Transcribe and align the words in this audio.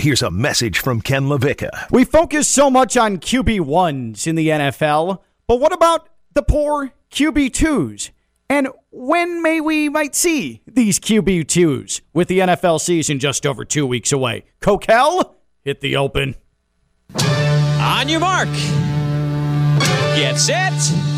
Here's 0.00 0.22
a 0.22 0.30
message 0.30 0.78
from 0.78 1.00
Ken 1.00 1.24
LaVicka. 1.24 1.90
We 1.90 2.04
focus 2.04 2.46
so 2.46 2.70
much 2.70 2.96
on 2.96 3.16
QB1s 3.16 4.28
in 4.28 4.36
the 4.36 4.46
NFL, 4.46 5.18
but 5.48 5.58
what 5.58 5.72
about 5.72 6.08
the 6.34 6.42
poor 6.42 6.92
QB2s? 7.10 8.10
And 8.48 8.68
when 8.92 9.42
may 9.42 9.60
we 9.60 9.88
might 9.88 10.14
see 10.14 10.62
these 10.68 11.00
QB2s 11.00 12.02
with 12.14 12.28
the 12.28 12.38
NFL 12.38 12.80
season 12.80 13.18
just 13.18 13.44
over 13.44 13.64
two 13.64 13.88
weeks 13.88 14.12
away? 14.12 14.44
Coquel, 14.60 15.34
hit 15.64 15.80
the 15.80 15.96
open. 15.96 16.36
On 17.20 18.08
your 18.08 18.20
mark. 18.20 18.48
Get 20.14 20.38
set. 20.38 21.17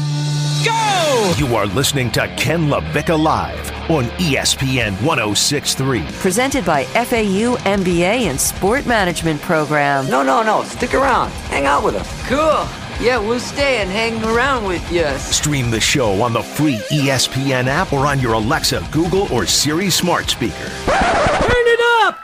Go! 0.64 1.34
You 1.38 1.54
are 1.56 1.66
listening 1.66 2.10
to 2.12 2.28
Ken 2.36 2.68
LaVicka 2.68 3.18
Live 3.18 3.70
on 3.90 4.04
ESPN 4.18 4.92
1063. 5.02 6.02
Presented 6.18 6.64
by 6.66 6.84
FAU 6.84 7.56
MBA 7.64 8.28
and 8.28 8.38
Sport 8.38 8.86
Management 8.86 9.40
Program. 9.40 10.08
No, 10.10 10.22
no, 10.22 10.42
no. 10.42 10.62
Stick 10.64 10.92
around. 10.94 11.30
Hang 11.48 11.64
out 11.66 11.82
with 11.82 11.94
us. 11.94 12.28
Cool. 12.28 12.66
Yeah, 13.04 13.18
we'll 13.18 13.40
stay 13.40 13.78
and 13.78 13.90
hang 13.90 14.22
around 14.24 14.64
with 14.66 14.92
you. 14.92 15.06
Stream 15.18 15.70
the 15.70 15.80
show 15.80 16.20
on 16.20 16.34
the 16.34 16.42
free 16.42 16.76
ESPN 16.90 17.66
app 17.66 17.92
or 17.94 18.06
on 18.06 18.20
your 18.20 18.34
Alexa, 18.34 18.86
Google, 18.92 19.32
or 19.32 19.46
Siri 19.46 19.88
smart 19.88 20.28
speaker. 20.28 20.68
Turn 20.86 21.66
it 21.66 21.80
up! 22.04 22.18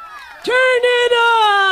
Turn 0.47 0.55
it 0.55 1.13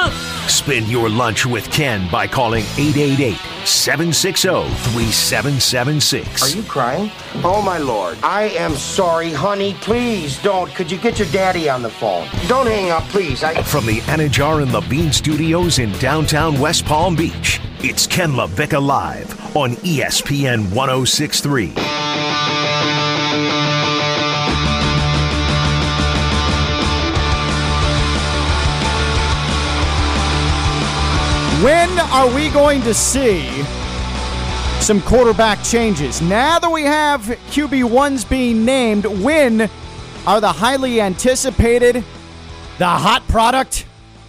up! 0.03 0.13
Spend 0.51 0.89
your 0.89 1.09
lunch 1.09 1.47
with 1.47 1.71
Ken 1.71 2.11
by 2.11 2.27
calling 2.27 2.65
888 2.77 3.37
760 3.65 4.49
3776. 4.49 6.43
Are 6.43 6.57
you 6.57 6.65
crying? 6.65 7.09
Oh, 7.45 7.63
my 7.63 7.79
lord. 7.79 8.19
I 8.25 8.49
am 8.59 8.75
sorry, 8.75 9.31
honey. 9.33 9.75
Please 9.75 10.43
don't. 10.43 10.75
Could 10.75 10.91
you 10.91 10.99
get 10.99 11.21
your 11.21 11.29
daddy 11.29 11.69
on 11.69 11.83
the 11.83 11.89
phone? 11.89 12.27
Don't 12.49 12.67
hang 12.67 12.91
up, 12.91 13.05
please. 13.05 13.45
I. 13.45 13.63
From 13.63 13.87
the 13.87 14.01
Anidjar 14.11 14.61
and 14.61 14.73
Levine 14.73 15.13
Studios 15.13 15.79
in 15.79 15.93
downtown 16.01 16.59
West 16.59 16.85
Palm 16.85 17.15
Beach, 17.15 17.61
it's 17.79 18.09
Ken 18.09 18.33
LaVicka 18.33 18.85
Live 18.85 19.57
on 19.57 19.77
ESPN 19.77 20.75
1063. 20.75 21.75
When 31.63 31.89
are 31.99 32.35
we 32.35 32.51
going 32.51 32.83
to 32.83 32.93
see 32.93 33.63
some 34.81 35.01
quarterback 35.01 35.63
changes? 35.63 36.21
Now 36.21 36.59
that 36.59 36.71
we 36.71 36.83
have 36.83 37.23
QB1s 37.23 38.29
being 38.29 38.65
named, 38.65 39.07
when 39.07 39.71
are 40.27 40.41
the 40.41 40.51
highly 40.51 41.01
anticipated, 41.01 42.05
the 42.79 42.87
hot 42.87 43.27
product 43.29 43.87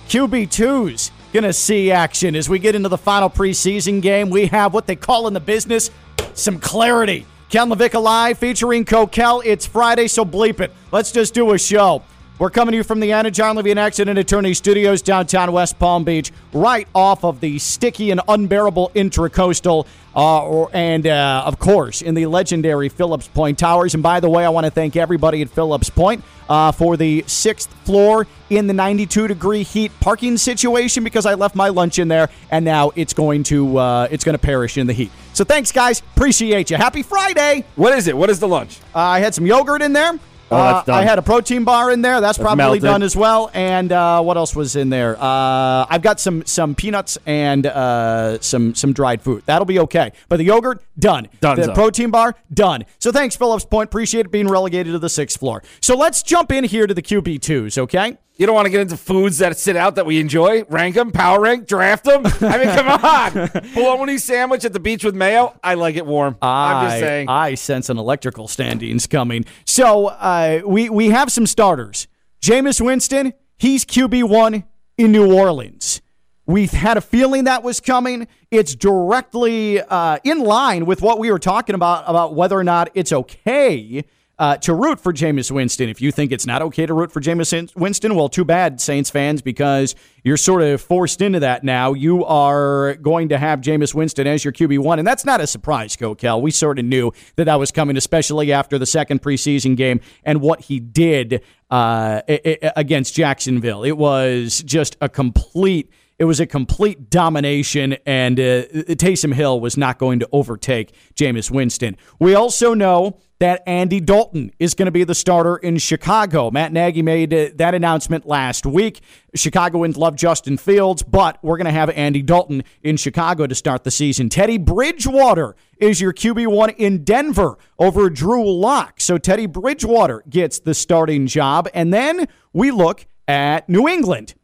QB2s 0.07 1.11
going 1.33 1.43
to 1.43 1.51
see 1.51 1.91
action 1.91 2.35
as 2.35 2.47
we 2.47 2.59
get 2.59 2.75
into 2.75 2.89
the 2.89 2.97
final 2.97 3.29
preseason 3.29 4.03
game? 4.03 4.29
We 4.29 4.45
have 4.45 4.73
what 4.73 4.85
they 4.85 4.95
call 4.95 5.27
in 5.27 5.33
the 5.33 5.39
business 5.39 5.89
some 6.35 6.59
clarity. 6.59 7.25
Ken 7.49 7.69
LaVicka 7.69 8.01
Live 8.01 8.37
featuring 8.37 8.85
Coquel. 8.85 9.41
It's 9.43 9.65
Friday, 9.65 10.07
so 10.07 10.25
bleep 10.25 10.59
it. 10.59 10.71
Let's 10.91 11.11
just 11.11 11.33
do 11.33 11.53
a 11.53 11.57
show. 11.57 12.03
We're 12.37 12.49
coming 12.49 12.73
to 12.73 12.77
you 12.77 12.83
from 12.83 12.99
the 12.99 13.13
Anna 13.13 13.31
John 13.31 13.55
Levy 13.55 13.71
and 13.71 13.79
Accident 13.79 14.19
Attorney 14.19 14.53
Studios, 14.53 15.01
downtown 15.01 15.53
West 15.53 15.79
Palm 15.79 16.03
Beach, 16.03 16.33
right 16.51 16.85
off 16.93 17.23
of 17.23 17.39
the 17.39 17.57
sticky 17.59 18.11
and 18.11 18.19
unbearable 18.27 18.91
Intracoastal, 18.93 19.87
uh, 20.13 20.43
or, 20.45 20.69
and 20.73 21.07
uh, 21.07 21.43
of 21.45 21.59
course 21.59 22.01
in 22.01 22.13
the 22.13 22.25
legendary 22.25 22.89
Phillips 22.89 23.29
Point 23.29 23.57
Towers. 23.57 23.93
And 23.93 24.03
by 24.03 24.19
the 24.19 24.29
way, 24.29 24.43
I 24.43 24.49
want 24.49 24.65
to 24.65 24.71
thank 24.71 24.97
everybody 24.97 25.41
at 25.43 25.49
Phillips 25.49 25.89
Point 25.89 26.25
uh, 26.49 26.73
for 26.73 26.97
the 26.97 27.23
sixth 27.25 27.73
floor 27.85 28.27
in 28.49 28.67
the 28.67 28.73
92 28.73 29.29
degree 29.29 29.63
heat 29.63 29.93
parking 30.01 30.37
situation 30.37 31.05
because 31.05 31.25
I 31.25 31.35
left 31.35 31.55
my 31.55 31.69
lunch 31.69 31.99
in 31.99 32.09
there, 32.09 32.29
and 32.51 32.65
now 32.65 32.91
it's 32.97 33.13
going 33.13 33.43
to 33.43 33.77
uh, 33.77 34.07
it's 34.11 34.25
going 34.25 34.37
to 34.37 34.45
perish 34.45 34.77
in 34.77 34.87
the 34.87 34.93
heat. 34.93 35.11
So 35.31 35.45
thanks, 35.45 35.71
guys. 35.71 36.01
Appreciate 36.17 36.69
you. 36.69 36.75
Happy 36.75 37.01
Friday. 37.01 37.63
What 37.77 37.97
is 37.97 38.09
it? 38.09 38.17
What 38.17 38.29
is 38.29 38.41
the 38.41 38.47
lunch? 38.49 38.81
Uh, 38.93 38.99
I 38.99 39.19
had 39.19 39.33
some 39.33 39.45
yogurt 39.45 39.81
in 39.81 39.93
there. 39.93 40.19
Oh, 40.51 40.55
Uh. 40.57 40.83
I 40.87 41.03
had 41.03 41.17
a 41.17 41.21
protein 41.21 41.63
bar 41.63 41.91
in 41.91 42.01
there. 42.01 42.21
That's, 42.21 42.37
probably 42.37 42.57
melted. 42.57 42.81
done 42.83 43.03
as 43.03 43.15
well. 43.15 43.49
And 43.53 43.91
uh, 43.91 44.21
what 44.21 44.37
else 44.37 44.55
was 44.55 44.75
in 44.75 44.89
there? 44.89 45.15
Uh, 45.19 45.85
I've 45.89 46.01
got 46.03 46.19
some 46.19 46.45
some 46.45 46.75
peanuts 46.75 47.17
and 47.25 47.65
uh, 47.65 48.39
some 48.41 48.75
some 48.75 48.93
dried 48.93 49.21
fruit. 49.21 49.43
That'll 49.45 49.65
be 49.65 49.79
okay. 49.79 50.11
But 50.29 50.37
the 50.37 50.43
yogurt 50.45 50.83
done. 50.99 51.27
The 51.67 51.73
protein 51.73 52.11
bar 52.11 52.35
done. 52.53 52.85
So 52.99 53.11
thanks, 53.11 53.35
Phillips 53.35 53.65
Point. 53.65 53.89
Appreciate 53.89 54.27
it 54.27 54.31
being 54.31 54.47
relegated 54.47 54.93
to 54.93 54.99
the 54.99 55.09
sixth 55.09 55.39
floor. 55.39 55.63
So 55.81 55.95
let's 55.97 56.21
jump 56.21 56.51
in 56.51 56.63
here 56.63 56.85
to 56.85 56.93
the 56.93 57.01
QB 57.01 57.41
twos. 57.41 57.77
Okay. 57.77 58.17
You 58.37 58.45
don't 58.45 58.53
want 58.53 58.65
to 58.65 58.69
get 58.69 58.81
into 58.81 58.97
foods 58.97 59.37
that 59.37 59.57
sit 59.57 59.77
out 59.77 59.95
that 59.95 60.05
we 60.05 60.19
enjoy? 60.19 60.65
Rank 60.65 60.95
them, 60.95 61.11
power 61.11 61.39
rank, 61.39 61.67
draft 61.67 62.03
them? 62.03 62.23
I 62.41 62.57
mean, 62.57 62.75
come 62.75 62.87
on. 62.89 63.71
Bologna 63.73 64.17
sandwich 64.17 64.65
at 64.65 64.73
the 64.73 64.79
beach 64.79 65.05
with 65.05 65.15
mayo? 65.15 65.57
I 65.63 65.75
like 65.75 65.95
it 65.95 66.05
warm. 66.05 66.35
I'm 66.41 66.87
just 66.87 66.99
saying. 66.99 67.29
I 67.29 67.55
sense 67.55 67.89
an 67.89 67.97
electrical 67.97 68.49
standings 68.49 69.07
coming. 69.07 69.45
So 69.65 70.07
uh, 70.07 70.61
we 70.65 70.89
we 70.89 71.11
have 71.11 71.31
some 71.31 71.47
starters. 71.47 72.07
Jameis 72.41 72.81
Winston, 72.81 73.33
he's 73.57 73.85
QB 73.85 74.27
one 74.27 74.65
in 74.97 75.13
New 75.13 75.33
Orleans. 75.33 76.01
We've 76.45 76.71
had 76.71 76.97
a 76.97 77.01
feeling 77.01 77.45
that 77.45 77.63
was 77.63 77.79
coming. 77.79 78.27
It's 78.51 78.75
directly 78.75 79.79
uh, 79.79 80.19
in 80.25 80.41
line 80.41 80.85
with 80.85 81.01
what 81.01 81.19
we 81.19 81.31
were 81.31 81.39
talking 81.39 81.73
about 81.73 82.03
about 82.05 82.35
whether 82.35 82.57
or 82.57 82.65
not 82.65 82.89
it's 82.93 83.13
okay 83.13 84.03
uh, 84.37 84.57
to 84.57 84.73
root 84.73 84.99
for 84.99 85.13
Jameis 85.13 85.49
Winston. 85.51 85.89
If 85.89 86.01
you 86.01 86.11
think 86.11 86.31
it's 86.31 86.45
not 86.45 86.61
okay 86.61 86.85
to 86.85 86.93
root 86.93 87.11
for 87.11 87.21
Jameis 87.21 87.75
Winston, 87.75 88.15
well, 88.15 88.29
too 88.29 88.43
bad, 88.43 88.81
Saints 88.81 89.09
fans, 89.09 89.41
because 89.41 89.95
you're 90.23 90.37
sort 90.37 90.61
of 90.61 90.81
forced 90.81 91.21
into 91.21 91.39
that 91.39 91.63
now. 91.63 91.93
You 91.93 92.25
are 92.25 92.95
going 92.95 93.29
to 93.29 93.37
have 93.37 93.61
Jameis 93.61 93.93
Winston 93.93 94.27
as 94.27 94.43
your 94.43 94.51
QB1, 94.51 94.99
and 94.99 95.07
that's 95.07 95.25
not 95.25 95.39
a 95.39 95.47
surprise, 95.47 95.95
Coquel. 95.95 96.41
We 96.41 96.51
sort 96.51 96.79
of 96.79 96.85
knew 96.85 97.11
that 97.35 97.45
that 97.45 97.59
was 97.59 97.71
coming, 97.71 97.97
especially 97.97 98.51
after 98.51 98.77
the 98.77 98.85
second 98.85 99.21
preseason 99.21 99.77
game 99.77 100.01
and 100.23 100.41
what 100.41 100.61
he 100.61 100.79
did 100.79 101.41
uh, 101.69 102.21
against 102.27 103.15
Jacksonville. 103.15 103.83
It 103.83 103.97
was 103.97 104.63
just 104.63 104.97
a 105.01 105.07
complete 105.09 105.89
it 106.17 106.25
was 106.25 106.39
a 106.39 106.45
complete 106.45 107.09
domination, 107.09 107.97
and 108.05 108.39
uh, 108.39 108.63
Taysom 108.95 109.33
Hill 109.33 109.59
was 109.59 109.75
not 109.75 109.97
going 109.97 110.19
to 110.19 110.29
overtake 110.31 110.93
Jameis 111.13 111.51
Winston. 111.51 111.97
We 112.19 112.35
also 112.35 112.73
know 112.73 113.19
that 113.39 113.61
Andy 113.67 113.99
Dalton 113.99 114.51
is 114.59 114.73
going 114.75 114.85
to 114.85 114.93
be 114.93 115.03
the 115.03 115.13
starter 115.13 115.57
in 115.57 115.77
Chicago. 115.77 116.49
Matt 116.51 116.71
Nagy 116.71 117.01
made 117.01 117.33
uh, 117.33 117.49
that 117.55 117.75
announcement 117.75 118.25
last 118.25 118.65
week. 118.65 119.01
Chicagoans 119.35 119.97
love 119.97 120.15
Justin 120.15 120.55
Fields, 120.55 121.03
but 121.03 121.37
we're 121.43 121.57
going 121.57 121.65
to 121.65 121.71
have 121.71 121.89
Andy 121.89 122.21
Dalton 122.21 122.63
in 122.81 122.95
Chicago 122.95 123.45
to 123.45 123.53
start 123.53 123.83
the 123.83 123.91
season. 123.91 124.29
Teddy 124.29 124.57
Bridgewater 124.57 125.57
is 125.79 125.99
your 125.99 126.13
QB1 126.13 126.75
in 126.77 127.03
Denver 127.03 127.57
over 127.77 128.09
Drew 128.09 128.49
Lock. 128.49 129.01
So 129.01 129.17
Teddy 129.17 129.47
Bridgewater 129.47 130.23
gets 130.29 130.59
the 130.59 130.73
starting 130.73 131.27
job. 131.27 131.67
And 131.73 131.93
then 131.93 132.29
we 132.53 132.71
look 132.71 133.05
at 133.27 133.67
New 133.67 133.89
England 133.89 134.35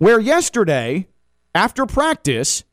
where 0.00 0.18
yesterday, 0.18 1.06
after 1.54 1.84
practice, 1.84 2.64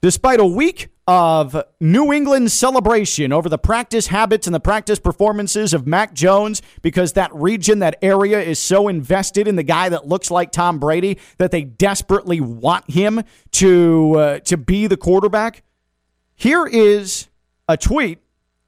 despite 0.00 0.40
a 0.40 0.46
week 0.46 0.88
of 1.06 1.62
New 1.78 2.10
England 2.10 2.50
celebration 2.50 3.34
over 3.34 3.50
the 3.50 3.58
practice 3.58 4.06
habits 4.06 4.46
and 4.46 4.54
the 4.54 4.60
practice 4.60 4.98
performances 4.98 5.74
of 5.74 5.86
Mac 5.86 6.14
Jones, 6.14 6.62
because 6.80 7.12
that 7.12 7.34
region, 7.34 7.80
that 7.80 7.96
area 8.00 8.40
is 8.40 8.58
so 8.58 8.88
invested 8.88 9.46
in 9.46 9.56
the 9.56 9.62
guy 9.62 9.90
that 9.90 10.08
looks 10.08 10.30
like 10.30 10.50
Tom 10.50 10.78
Brady 10.78 11.18
that 11.36 11.50
they 11.50 11.64
desperately 11.64 12.40
want 12.40 12.90
him 12.90 13.22
to 13.52 14.14
uh, 14.14 14.38
to 14.40 14.56
be 14.56 14.86
the 14.86 14.96
quarterback. 14.96 15.62
Here 16.34 16.66
is 16.66 17.28
a 17.68 17.76
tweet, 17.76 18.20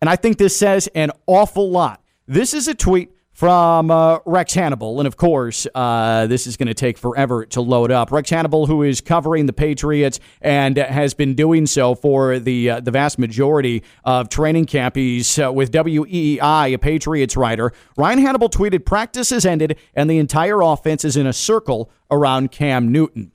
and 0.03 0.11
I 0.11 0.17
think 0.17 0.37
this 0.37 0.55
says 0.55 0.87
an 0.95 1.13
awful 1.27 1.71
lot. 1.71 2.03
This 2.27 2.53
is 2.53 2.69
a 2.69 2.75
tweet 2.75 3.11
from 3.41 3.91
uh, 3.91 4.19
Rex 4.27 4.55
Hannable, 4.55 4.99
and 4.99 5.07
of 5.07 5.17
course, 5.17 5.67
uh, 5.75 6.27
this 6.27 6.47
is 6.47 6.59
going 6.59 6.67
to 6.67 6.75
take 6.75 6.99
forever 6.99 7.47
to 7.47 7.63
load 7.63 7.91
up. 7.91 8.13
Rex 8.13 8.29
Hannable, 8.29 8.67
who 8.67 8.83
is 8.83 9.01
covering 9.01 9.47
the 9.47 9.55
Patriots 9.55 10.21
and 10.43 10.77
has 10.77 11.15
been 11.15 11.35
doing 11.35 11.65
so 11.65 11.95
for 11.95 12.39
the 12.39 12.69
uh, 12.69 12.81
the 12.81 12.91
vast 12.91 13.19
majority 13.19 13.83
of 14.05 14.29
training 14.29 14.67
camp. 14.67 14.95
He's 14.95 15.39
uh, 15.39 15.51
with 15.51 15.73
WEEI, 15.73 16.75
a 16.75 16.77
Patriots 16.77 17.35
writer. 17.35 17.73
Ryan 17.97 18.19
Hannable 18.19 18.51
tweeted, 18.51 18.85
"Practice 18.85 19.31
has 19.31 19.47
ended, 19.47 19.79
and 19.95 20.11
the 20.11 20.19
entire 20.19 20.61
offense 20.61 21.03
is 21.03 21.17
in 21.17 21.27
a 21.27 21.33
circle 21.33 21.91
around 22.11 22.53
Cam 22.53 22.93
Newton." 22.93 23.33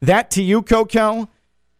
That 0.00 0.30
to 0.30 0.44
you, 0.44 0.62
Coco, 0.62 1.28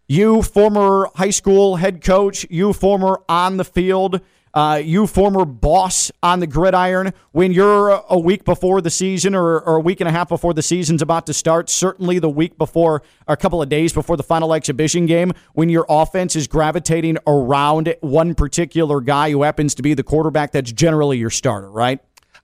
you 0.08 0.42
former 0.42 1.08
high 1.14 1.30
school 1.30 1.76
head 1.76 2.02
coach, 2.02 2.44
you 2.50 2.72
former 2.72 3.20
on 3.28 3.58
the 3.58 3.64
field, 3.64 4.22
uh, 4.54 4.80
you 4.82 5.06
former 5.06 5.44
boss 5.44 6.10
on 6.22 6.40
the 6.40 6.46
gridiron, 6.46 7.12
when 7.32 7.52
you're 7.52 7.90
a 8.08 8.18
week 8.18 8.44
before 8.44 8.80
the 8.80 8.90
season 8.90 9.34
or, 9.34 9.60
or 9.60 9.76
a 9.76 9.80
week 9.80 10.00
and 10.00 10.08
a 10.08 10.12
half 10.12 10.28
before 10.28 10.54
the 10.54 10.62
season's 10.62 11.02
about 11.02 11.26
to 11.26 11.34
start, 11.34 11.68
certainly 11.68 12.18
the 12.18 12.30
week 12.30 12.56
before, 12.56 13.02
or 13.26 13.34
a 13.34 13.36
couple 13.36 13.60
of 13.60 13.68
days 13.68 13.92
before 13.92 14.16
the 14.16 14.22
final 14.22 14.54
exhibition 14.54 15.06
game, 15.06 15.32
when 15.54 15.68
your 15.68 15.84
offense 15.88 16.36
is 16.36 16.46
gravitating 16.46 17.18
around 17.26 17.94
one 18.00 18.34
particular 18.34 19.00
guy 19.00 19.30
who 19.30 19.42
happens 19.42 19.74
to 19.74 19.82
be 19.82 19.92
the 19.92 20.04
quarterback 20.04 20.52
that's 20.52 20.72
generally 20.72 21.18
your 21.18 21.30
starter, 21.30 21.70
right? 21.70 22.00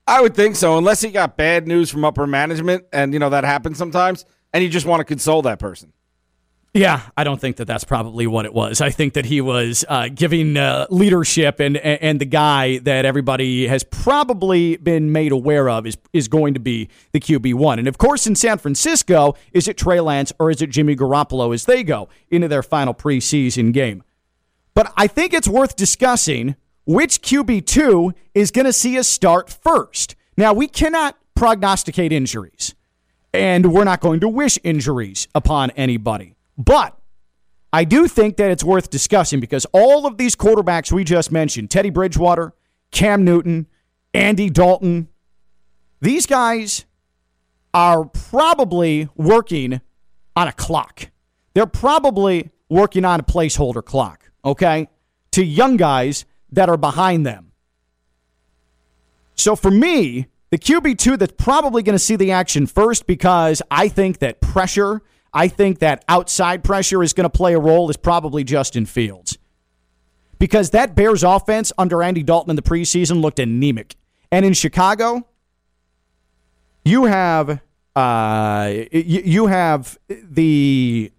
I 0.06 0.20
would 0.20 0.34
think 0.34 0.56
so, 0.56 0.76
unless 0.76 1.00
he 1.00 1.12
got 1.12 1.36
bad 1.36 1.68
news 1.68 1.90
from 1.90 2.04
upper 2.04 2.26
management, 2.26 2.84
and 2.92 3.12
you 3.12 3.20
know 3.20 3.30
that 3.30 3.44
happens 3.44 3.78
sometimes. 3.78 4.24
and 4.52 4.62
you 4.64 4.70
just 4.70 4.86
want 4.86 5.00
to 5.00 5.04
console 5.04 5.42
that 5.42 5.58
person. 5.58 5.92
Yeah, 6.72 7.02
I 7.16 7.24
don't 7.24 7.40
think 7.40 7.56
that 7.56 7.64
that's 7.64 7.82
probably 7.82 8.28
what 8.28 8.44
it 8.44 8.54
was. 8.54 8.80
I 8.80 8.90
think 8.90 9.14
that 9.14 9.24
he 9.24 9.40
was 9.40 9.84
uh, 9.88 10.08
giving 10.08 10.56
uh, 10.56 10.86
leadership, 10.88 11.58
and 11.58 11.76
and 11.76 12.20
the 12.20 12.24
guy 12.24 12.78
that 12.78 13.04
everybody 13.04 13.66
has 13.66 13.82
probably 13.82 14.76
been 14.76 15.10
made 15.10 15.32
aware 15.32 15.68
of 15.68 15.84
is 15.84 15.98
is 16.12 16.28
going 16.28 16.54
to 16.54 16.60
be 16.60 16.88
the 17.12 17.18
QB 17.18 17.54
one. 17.54 17.80
And 17.80 17.88
of 17.88 17.98
course, 17.98 18.24
in 18.28 18.36
San 18.36 18.58
Francisco, 18.58 19.34
is 19.52 19.66
it 19.66 19.78
Trey 19.78 19.98
Lance 19.98 20.32
or 20.38 20.48
is 20.48 20.62
it 20.62 20.70
Jimmy 20.70 20.94
Garoppolo 20.94 21.52
as 21.52 21.64
they 21.64 21.82
go 21.82 22.08
into 22.30 22.46
their 22.46 22.62
final 22.62 22.94
preseason 22.94 23.72
game? 23.72 24.04
But 24.72 24.92
I 24.96 25.08
think 25.08 25.34
it's 25.34 25.48
worth 25.48 25.74
discussing 25.74 26.54
which 26.84 27.20
QB 27.20 27.66
two 27.66 28.14
is 28.32 28.52
going 28.52 28.66
to 28.66 28.72
see 28.72 28.96
a 28.96 29.02
start 29.02 29.50
first. 29.50 30.14
Now 30.36 30.52
we 30.52 30.68
cannot 30.68 31.16
prognosticate 31.34 32.12
injuries, 32.12 32.76
and 33.34 33.72
we're 33.72 33.82
not 33.82 33.98
going 33.98 34.20
to 34.20 34.28
wish 34.28 34.56
injuries 34.62 35.26
upon 35.34 35.70
anybody. 35.70 36.36
But 36.64 36.96
I 37.72 37.84
do 37.84 38.06
think 38.06 38.36
that 38.36 38.50
it's 38.50 38.64
worth 38.64 38.90
discussing 38.90 39.40
because 39.40 39.64
all 39.72 40.06
of 40.06 40.18
these 40.18 40.36
quarterbacks 40.36 40.92
we 40.92 41.04
just 41.04 41.32
mentioned 41.32 41.70
Teddy 41.70 41.90
Bridgewater, 41.90 42.52
Cam 42.90 43.24
Newton, 43.24 43.66
Andy 44.12 44.50
Dalton 44.50 45.08
these 46.00 46.26
guys 46.26 46.86
are 47.74 48.04
probably 48.04 49.08
working 49.16 49.80
on 50.34 50.48
a 50.48 50.52
clock. 50.52 51.10
They're 51.54 51.66
probably 51.66 52.50
working 52.68 53.04
on 53.04 53.20
a 53.20 53.22
placeholder 53.22 53.84
clock, 53.84 54.30
okay, 54.44 54.88
to 55.32 55.44
young 55.44 55.76
guys 55.76 56.24
that 56.52 56.68
are 56.68 56.76
behind 56.76 57.26
them. 57.26 57.52
So 59.34 59.54
for 59.56 59.70
me, 59.70 60.26
the 60.50 60.58
QB2 60.58 61.18
that's 61.18 61.34
probably 61.36 61.82
going 61.82 61.94
to 61.94 61.98
see 61.98 62.16
the 62.16 62.32
action 62.32 62.66
first 62.66 63.06
because 63.06 63.62
I 63.70 63.88
think 63.88 64.18
that 64.18 64.40
pressure 64.40 65.02
I 65.32 65.48
think 65.48 65.78
that 65.78 66.04
outside 66.08 66.64
pressure 66.64 67.02
is 67.02 67.12
going 67.12 67.24
to 67.24 67.30
play 67.30 67.54
a 67.54 67.58
role 67.58 67.88
is 67.90 67.96
probably 67.96 68.44
Justin 68.44 68.86
Fields. 68.86 69.38
Because 70.38 70.70
that 70.70 70.94
Bears 70.94 71.22
offense 71.22 71.72
under 71.76 72.02
Andy 72.02 72.22
Dalton 72.22 72.50
in 72.50 72.56
the 72.56 72.62
preseason 72.62 73.20
looked 73.20 73.38
anemic. 73.38 73.96
And 74.32 74.44
in 74.44 74.54
Chicago, 74.54 75.26
you 76.84 77.04
have 77.04 77.60
uh, 77.96 78.72
you 78.90 79.48
have 79.48 79.98
the 80.08 81.12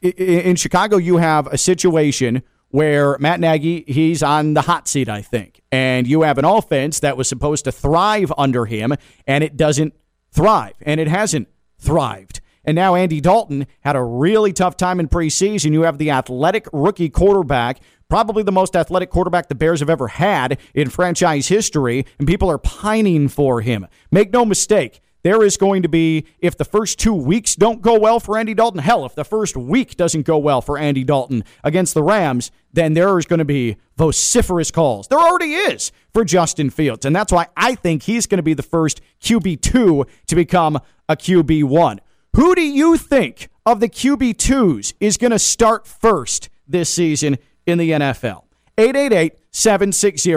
in 0.00 0.56
Chicago 0.56 0.96
you 0.96 1.16
have 1.16 1.46
a 1.46 1.58
situation 1.58 2.42
where 2.68 3.16
Matt 3.18 3.40
Nagy 3.40 3.84
he's 3.86 4.22
on 4.22 4.54
the 4.54 4.62
hot 4.62 4.88
seat 4.88 5.08
I 5.08 5.22
think 5.22 5.62
and 5.70 6.06
you 6.06 6.22
have 6.22 6.38
an 6.38 6.44
offense 6.44 7.00
that 7.00 7.16
was 7.16 7.28
supposed 7.28 7.64
to 7.64 7.72
thrive 7.72 8.32
under 8.36 8.66
him 8.66 8.94
and 9.26 9.42
it 9.42 9.56
doesn't 9.56 9.94
thrive 10.30 10.74
and 10.82 11.00
it 11.00 11.08
hasn't 11.08 11.48
thrived 11.78 12.40
and 12.64 12.74
now 12.74 12.94
Andy 12.94 13.20
Dalton 13.20 13.66
had 13.80 13.96
a 13.96 14.02
really 14.02 14.52
tough 14.52 14.76
time 14.76 15.00
in 15.00 15.08
preseason. 15.08 15.72
You 15.72 15.82
have 15.82 15.98
the 15.98 16.10
athletic 16.10 16.66
rookie 16.72 17.08
quarterback, 17.08 17.80
probably 18.08 18.42
the 18.42 18.52
most 18.52 18.76
athletic 18.76 19.10
quarterback 19.10 19.48
the 19.48 19.54
Bears 19.54 19.80
have 19.80 19.90
ever 19.90 20.08
had 20.08 20.58
in 20.74 20.90
franchise 20.90 21.48
history, 21.48 22.06
and 22.18 22.28
people 22.28 22.50
are 22.50 22.58
pining 22.58 23.28
for 23.28 23.60
him. 23.60 23.86
Make 24.10 24.32
no 24.32 24.44
mistake. 24.44 25.00
There 25.22 25.44
is 25.44 25.56
going 25.56 25.82
to 25.82 25.88
be, 25.88 26.26
if 26.40 26.56
the 26.56 26.64
first 26.64 26.98
two 26.98 27.14
weeks 27.14 27.54
don't 27.54 27.80
go 27.80 27.98
well 27.98 28.18
for 28.18 28.36
Andy 28.36 28.54
Dalton, 28.54 28.80
hell, 28.80 29.06
if 29.06 29.14
the 29.14 29.24
first 29.24 29.56
week 29.56 29.96
doesn't 29.96 30.26
go 30.26 30.36
well 30.36 30.60
for 30.60 30.78
Andy 30.78 31.04
Dalton 31.04 31.44
against 31.62 31.94
the 31.94 32.02
Rams, 32.02 32.50
then 32.72 32.94
there 32.94 33.16
is 33.18 33.26
going 33.26 33.38
to 33.38 33.44
be 33.44 33.76
vociferous 33.96 34.72
calls. 34.72 35.06
There 35.06 35.20
already 35.20 35.54
is 35.54 35.92
for 36.12 36.24
Justin 36.24 36.70
Fields. 36.70 37.06
And 37.06 37.14
that's 37.14 37.32
why 37.32 37.46
I 37.56 37.76
think 37.76 38.02
he's 38.02 38.26
going 38.26 38.38
to 38.38 38.42
be 38.42 38.54
the 38.54 38.64
first 38.64 39.00
QB2 39.20 40.08
to 40.26 40.34
become 40.34 40.80
a 41.08 41.16
QB1. 41.16 42.00
Who 42.36 42.54
do 42.54 42.62
you 42.62 42.96
think 42.96 43.50
of 43.66 43.80
the 43.80 43.90
QB2s 43.90 44.94
is 45.00 45.18
going 45.18 45.32
to 45.32 45.38
start 45.38 45.86
first 45.86 46.48
this 46.66 46.92
season 46.92 47.36
in 47.66 47.76
the 47.76 47.90
NFL? 47.90 48.44
888 48.78 49.34
760 49.50 50.32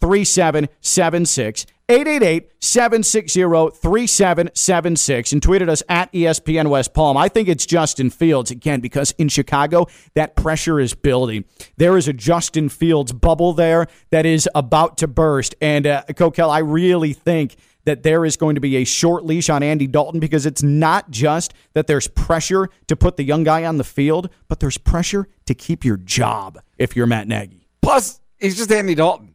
3776. 0.00 1.66
888 1.88 2.50
760 2.58 3.40
3776 3.80 5.32
and 5.32 5.40
tweeted 5.40 5.68
us 5.68 5.84
at 5.88 6.12
ESPN 6.12 6.68
West 6.68 6.92
Palm. 6.92 7.16
I 7.16 7.28
think 7.28 7.46
it's 7.48 7.64
Justin 7.64 8.10
Fields 8.10 8.50
again 8.50 8.80
because 8.80 9.12
in 9.12 9.28
Chicago, 9.28 9.86
that 10.14 10.34
pressure 10.34 10.80
is 10.80 10.94
building. 10.94 11.44
There 11.76 11.96
is 11.96 12.08
a 12.08 12.12
Justin 12.12 12.68
Fields 12.70 13.12
bubble 13.12 13.52
there 13.52 13.86
that 14.10 14.26
is 14.26 14.48
about 14.56 14.96
to 14.98 15.06
burst. 15.06 15.54
And, 15.60 15.86
uh, 15.86 16.02
Coquel, 16.16 16.50
I 16.50 16.58
really 16.58 17.12
think 17.12 17.54
that 17.86 18.02
there 18.02 18.24
is 18.24 18.36
going 18.36 18.56
to 18.56 18.60
be 18.60 18.76
a 18.76 18.84
short 18.84 19.24
leash 19.24 19.48
on 19.48 19.62
Andy 19.62 19.86
Dalton 19.86 20.20
because 20.20 20.44
it's 20.44 20.62
not 20.62 21.10
just 21.10 21.54
that 21.72 21.86
there's 21.86 22.08
pressure 22.08 22.68
to 22.88 22.96
put 22.96 23.16
the 23.16 23.24
young 23.24 23.44
guy 23.44 23.64
on 23.64 23.78
the 23.78 23.84
field, 23.84 24.28
but 24.48 24.60
there's 24.60 24.76
pressure 24.76 25.28
to 25.46 25.54
keep 25.54 25.84
your 25.84 25.96
job 25.96 26.58
if 26.76 26.94
you're 26.94 27.06
Matt 27.06 27.28
Nagy. 27.28 27.68
Plus, 27.80 28.20
he's 28.38 28.56
just 28.56 28.70
Andy 28.70 28.94
Dalton. 28.94 29.34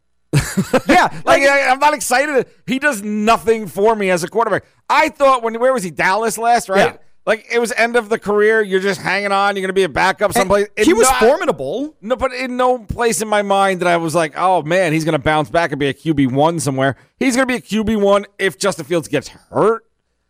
yeah, 0.88 1.22
like 1.26 1.42
I, 1.42 1.72
am 1.72 1.80
not 1.80 1.94
excited. 1.94 2.48
He 2.68 2.78
does 2.78 3.02
nothing 3.02 3.68
for 3.68 3.96
me 3.96 4.10
as 4.10 4.24
a 4.24 4.28
quarterback. 4.28 4.66
I 4.90 5.10
thought 5.10 5.44
when 5.44 5.60
where 5.60 5.74
was 5.74 5.84
he? 5.84 5.92
Dallas 5.92 6.38
last, 6.38 6.70
right? 6.70 6.94
Yeah. 6.94 6.98
Like 7.26 7.46
it 7.52 7.60
was 7.60 7.72
end 7.74 7.96
of 7.96 8.10
the 8.10 8.18
career. 8.18 8.62
You're 8.62 8.80
just 8.80 9.00
hanging 9.00 9.32
on. 9.32 9.56
You're 9.56 9.62
going 9.62 9.70
to 9.70 9.74
be 9.74 9.84
a 9.84 9.90
backup 9.90 10.34
someplace. 10.34 10.68
He 10.76 10.94
was 10.94 11.08
no, 11.10 11.28
formidable. 11.28 11.96
No, 12.02 12.16
but 12.16 12.34
in 12.34 12.58
no 12.58 12.80
place 12.80 13.22
in 13.22 13.28
my 13.28 13.44
mind 13.44 13.82
that 13.82 13.88
I 13.88 13.98
was 13.98 14.16
like, 14.16 14.34
oh 14.36 14.64
man, 14.64 14.92
he's 14.92 15.06
going 15.06 15.14
to 15.14 15.20
bounce 15.20 15.50
back 15.50 15.72
and 15.72 15.80
be 15.80 15.88
a 15.88 15.94
QB 15.94 16.32
one 16.32 16.60
somewhere. 16.60 16.96
He's 17.20 17.36
going 17.36 17.48
to 17.48 17.54
be 17.54 17.58
a 17.58 17.62
QB 17.62 18.02
one 18.02 18.26
if 18.40 18.58
Justin 18.58 18.86
Fields 18.86 19.08
gets 19.08 19.28
hurt. 19.28 19.86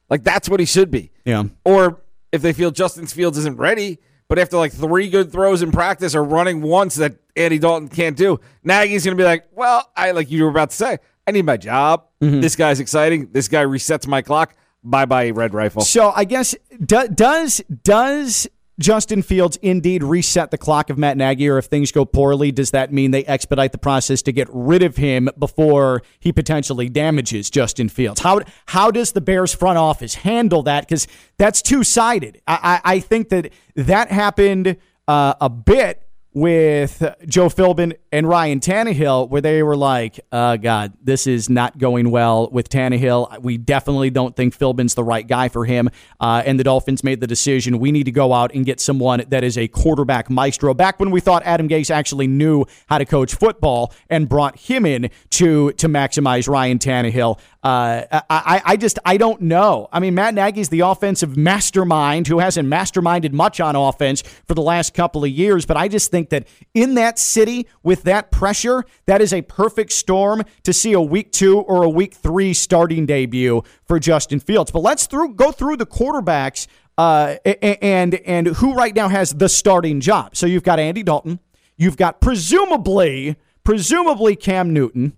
Like 0.10 0.24
that's 0.24 0.50
what 0.50 0.60
he 0.60 0.66
should 0.66 0.92
be. 0.92 1.12
Yeah. 1.24 1.46
Or 1.64 2.02
if 2.34 2.42
they 2.42 2.52
feel 2.52 2.72
Justin 2.72 3.08
Fields 3.08 3.38
isn't 3.38 3.58
ready, 3.58 4.00
but 4.28 4.38
after 4.38 4.58
like 4.58 4.74
three 4.74 5.10
good 5.10 5.32
throws 5.32 5.62
in 5.62 5.72
practice 5.72 6.14
or 6.14 6.24
running 6.24 6.62
once 6.62 6.96
that 6.96 7.16
Andy 7.38 7.58
Dalton 7.58 7.88
can't 7.88 8.18
do, 8.18 8.40
Nagy's 8.64 9.06
going 9.06 9.16
to 9.16 9.22
be 9.22 9.26
like, 9.26 9.48
well, 9.54 9.90
I 9.96 10.12
like 10.12 10.30
you 10.30 10.44
were 10.44 10.50
about 10.50 10.72
to 10.72 10.76
say, 10.76 11.00
I 11.26 11.32
need 11.32 11.46
my 11.46 11.58
job. 11.58 12.06
Mm-hmm. 12.22 12.42
This 12.42 12.58
guy's 12.58 12.82
exciting. 12.82 13.30
This 13.32 13.48
guy 13.48 13.64
resets 13.64 14.08
my 14.08 14.22
clock 14.22 14.56
bye 14.84 15.06
bye 15.06 15.30
red 15.30 15.54
rifle. 15.54 15.82
So 15.84 16.12
I 16.16 16.24
guess 16.24 16.56
do, 16.84 17.08
does 17.08 17.62
does 17.84 18.48
Justin 18.80 19.22
Fields 19.22 19.58
indeed 19.58 20.04
reset 20.04 20.52
the 20.52 20.58
clock 20.58 20.90
of 20.90 20.98
Matt 20.98 21.16
Nagy, 21.16 21.48
or 21.48 21.58
if 21.58 21.66
things 21.66 21.92
go 21.92 22.04
poorly, 22.04 22.52
does 22.52 22.72
that 22.72 22.92
mean 22.92 23.12
they 23.12 23.24
expedite 23.26 23.72
the 23.72 23.78
process 23.78 24.22
to 24.24 24.32
get 24.32 24.48
rid 24.52 24.82
of 24.82 24.98
him 24.98 25.30
before 25.38 26.02
he 26.20 26.32
potentially 26.34 26.90
damages 26.90 27.50
Justin 27.50 27.90
Fields? 27.90 28.22
How 28.22 28.42
how 28.68 28.92
does 28.92 29.12
the 29.12 29.22
Bears 29.22 29.54
front 29.54 29.78
office 29.78 30.16
handle 30.16 30.64
that? 30.64 30.88
Because 30.88 31.08
that's 31.38 31.62
two 31.62 31.84
sided. 31.84 32.42
I, 32.48 32.82
I, 32.84 32.96
I 32.96 33.00
think 33.00 33.30
that 33.30 33.54
that 33.76 34.12
happened 34.12 34.78
uh, 35.08 35.36
a 35.40 35.50
bit 35.50 36.08
with 36.34 37.04
Joe 37.28 37.50
Philbin 37.50 37.94
and 38.12 38.28
Ryan 38.28 38.60
Tannehill, 38.60 39.30
where 39.30 39.42
they 39.42 39.64
were 39.64 39.76
like, 39.76 40.20
uh, 40.32 40.58
God, 40.58 40.94
this 41.04 41.28
is 41.28 41.50
not 41.50 41.78
going 41.78 42.10
well 42.10 42.50
with 42.52 42.70
Tannehill. 42.70 43.42
We 43.42 43.58
definitely 43.58 44.10
don't 44.10 44.36
think 44.36 44.58
Philbin's 44.58 44.96
the 44.96 45.04
right 45.04 45.28
guy 45.28 45.50
for 45.50 45.66
him. 45.66 45.90
Uh, 46.20 46.42
and 46.46 46.60
the 46.60 46.64
Dolphins 46.64 47.04
made 47.04 47.20
the 47.20 47.28
decision 47.28 47.80
we 47.80 47.92
need 47.92 48.06
to 48.06 48.12
go 48.12 48.34
out 48.34 48.54
and 48.54 48.66
get 48.66 48.80
someone 48.80 49.24
that 49.28 49.44
is 49.44 49.58
a 49.58 49.68
quarterback 49.68 50.30
maestro. 50.30 50.74
Back 50.74 51.00
when 51.00 51.12
we 51.12 51.20
thought 51.20 51.44
Adam 51.44 51.68
Gase 51.68 51.92
actually 51.92 52.28
knew 52.28 52.66
how 52.88 52.98
to 52.98 53.06
coach 53.06 53.36
football 53.36 53.94
and 54.10 54.30
brought 54.30 54.58
him 54.58 54.86
in 54.86 55.10
to, 55.32 55.72
to 55.74 55.88
maximize 55.88 56.48
Ryan 56.48 56.80
Tannehill. 56.80 57.40
Uh, 57.64 58.22
I, 58.30 58.62
I 58.66 58.78
just 58.78 58.98
I 59.06 59.18
don't 59.18 59.42
know. 59.42 59.88
I 59.92 60.00
mean, 60.00 60.16
Matt 60.16 60.34
Nagy's 60.34 60.70
the 60.70 60.80
offensive 60.80 61.38
mastermind 61.38 62.26
who 62.26 62.40
hasn't 62.40 62.68
masterminded 62.68 63.34
much 63.34 63.60
on 63.60 63.76
offense 63.76 64.24
for 64.48 64.56
the 64.56 64.64
last 64.64 64.96
couple 64.96 65.24
of 65.24 65.30
years, 65.30 65.68
but 65.68 65.78
I 65.78 65.88
just 65.88 66.10
think 66.10 66.21
that 66.30 66.48
in 66.74 66.96
that 66.96 67.20
city 67.20 67.68
with 67.84 68.04
that 68.04 68.32
pressure, 68.32 68.84
that 69.06 69.22
is 69.22 69.34
a 69.34 69.42
perfect 69.42 69.92
storm 69.92 70.44
to 70.64 70.74
see 70.74 70.94
a 70.94 71.02
week 71.02 71.32
two 71.32 71.60
or 71.60 71.84
a 71.84 71.90
week 71.90 72.14
three 72.14 72.54
starting 72.54 73.06
debut 73.06 73.64
for 73.86 74.00
Justin 74.00 74.40
Fields. 74.40 74.72
But 74.72 74.80
let's 74.82 75.08
through 75.08 75.34
go 75.34 75.52
through 75.52 75.78
the 75.78 75.86
quarterbacks 75.86 76.68
uh, 76.98 77.36
and 77.46 78.16
and 78.16 78.48
who 78.48 78.74
right 78.74 78.96
now 78.96 79.10
has 79.10 79.34
the 79.34 79.50
starting 79.50 80.00
job. 80.00 80.36
So 80.36 80.46
you've 80.46 80.64
got 80.64 80.80
Andy 80.80 81.04
Dalton, 81.04 81.40
you've 81.78 81.98
got 81.98 82.22
presumably 82.22 83.38
presumably 83.64 84.36
Cam 84.36 84.74
Newton. 84.74 85.18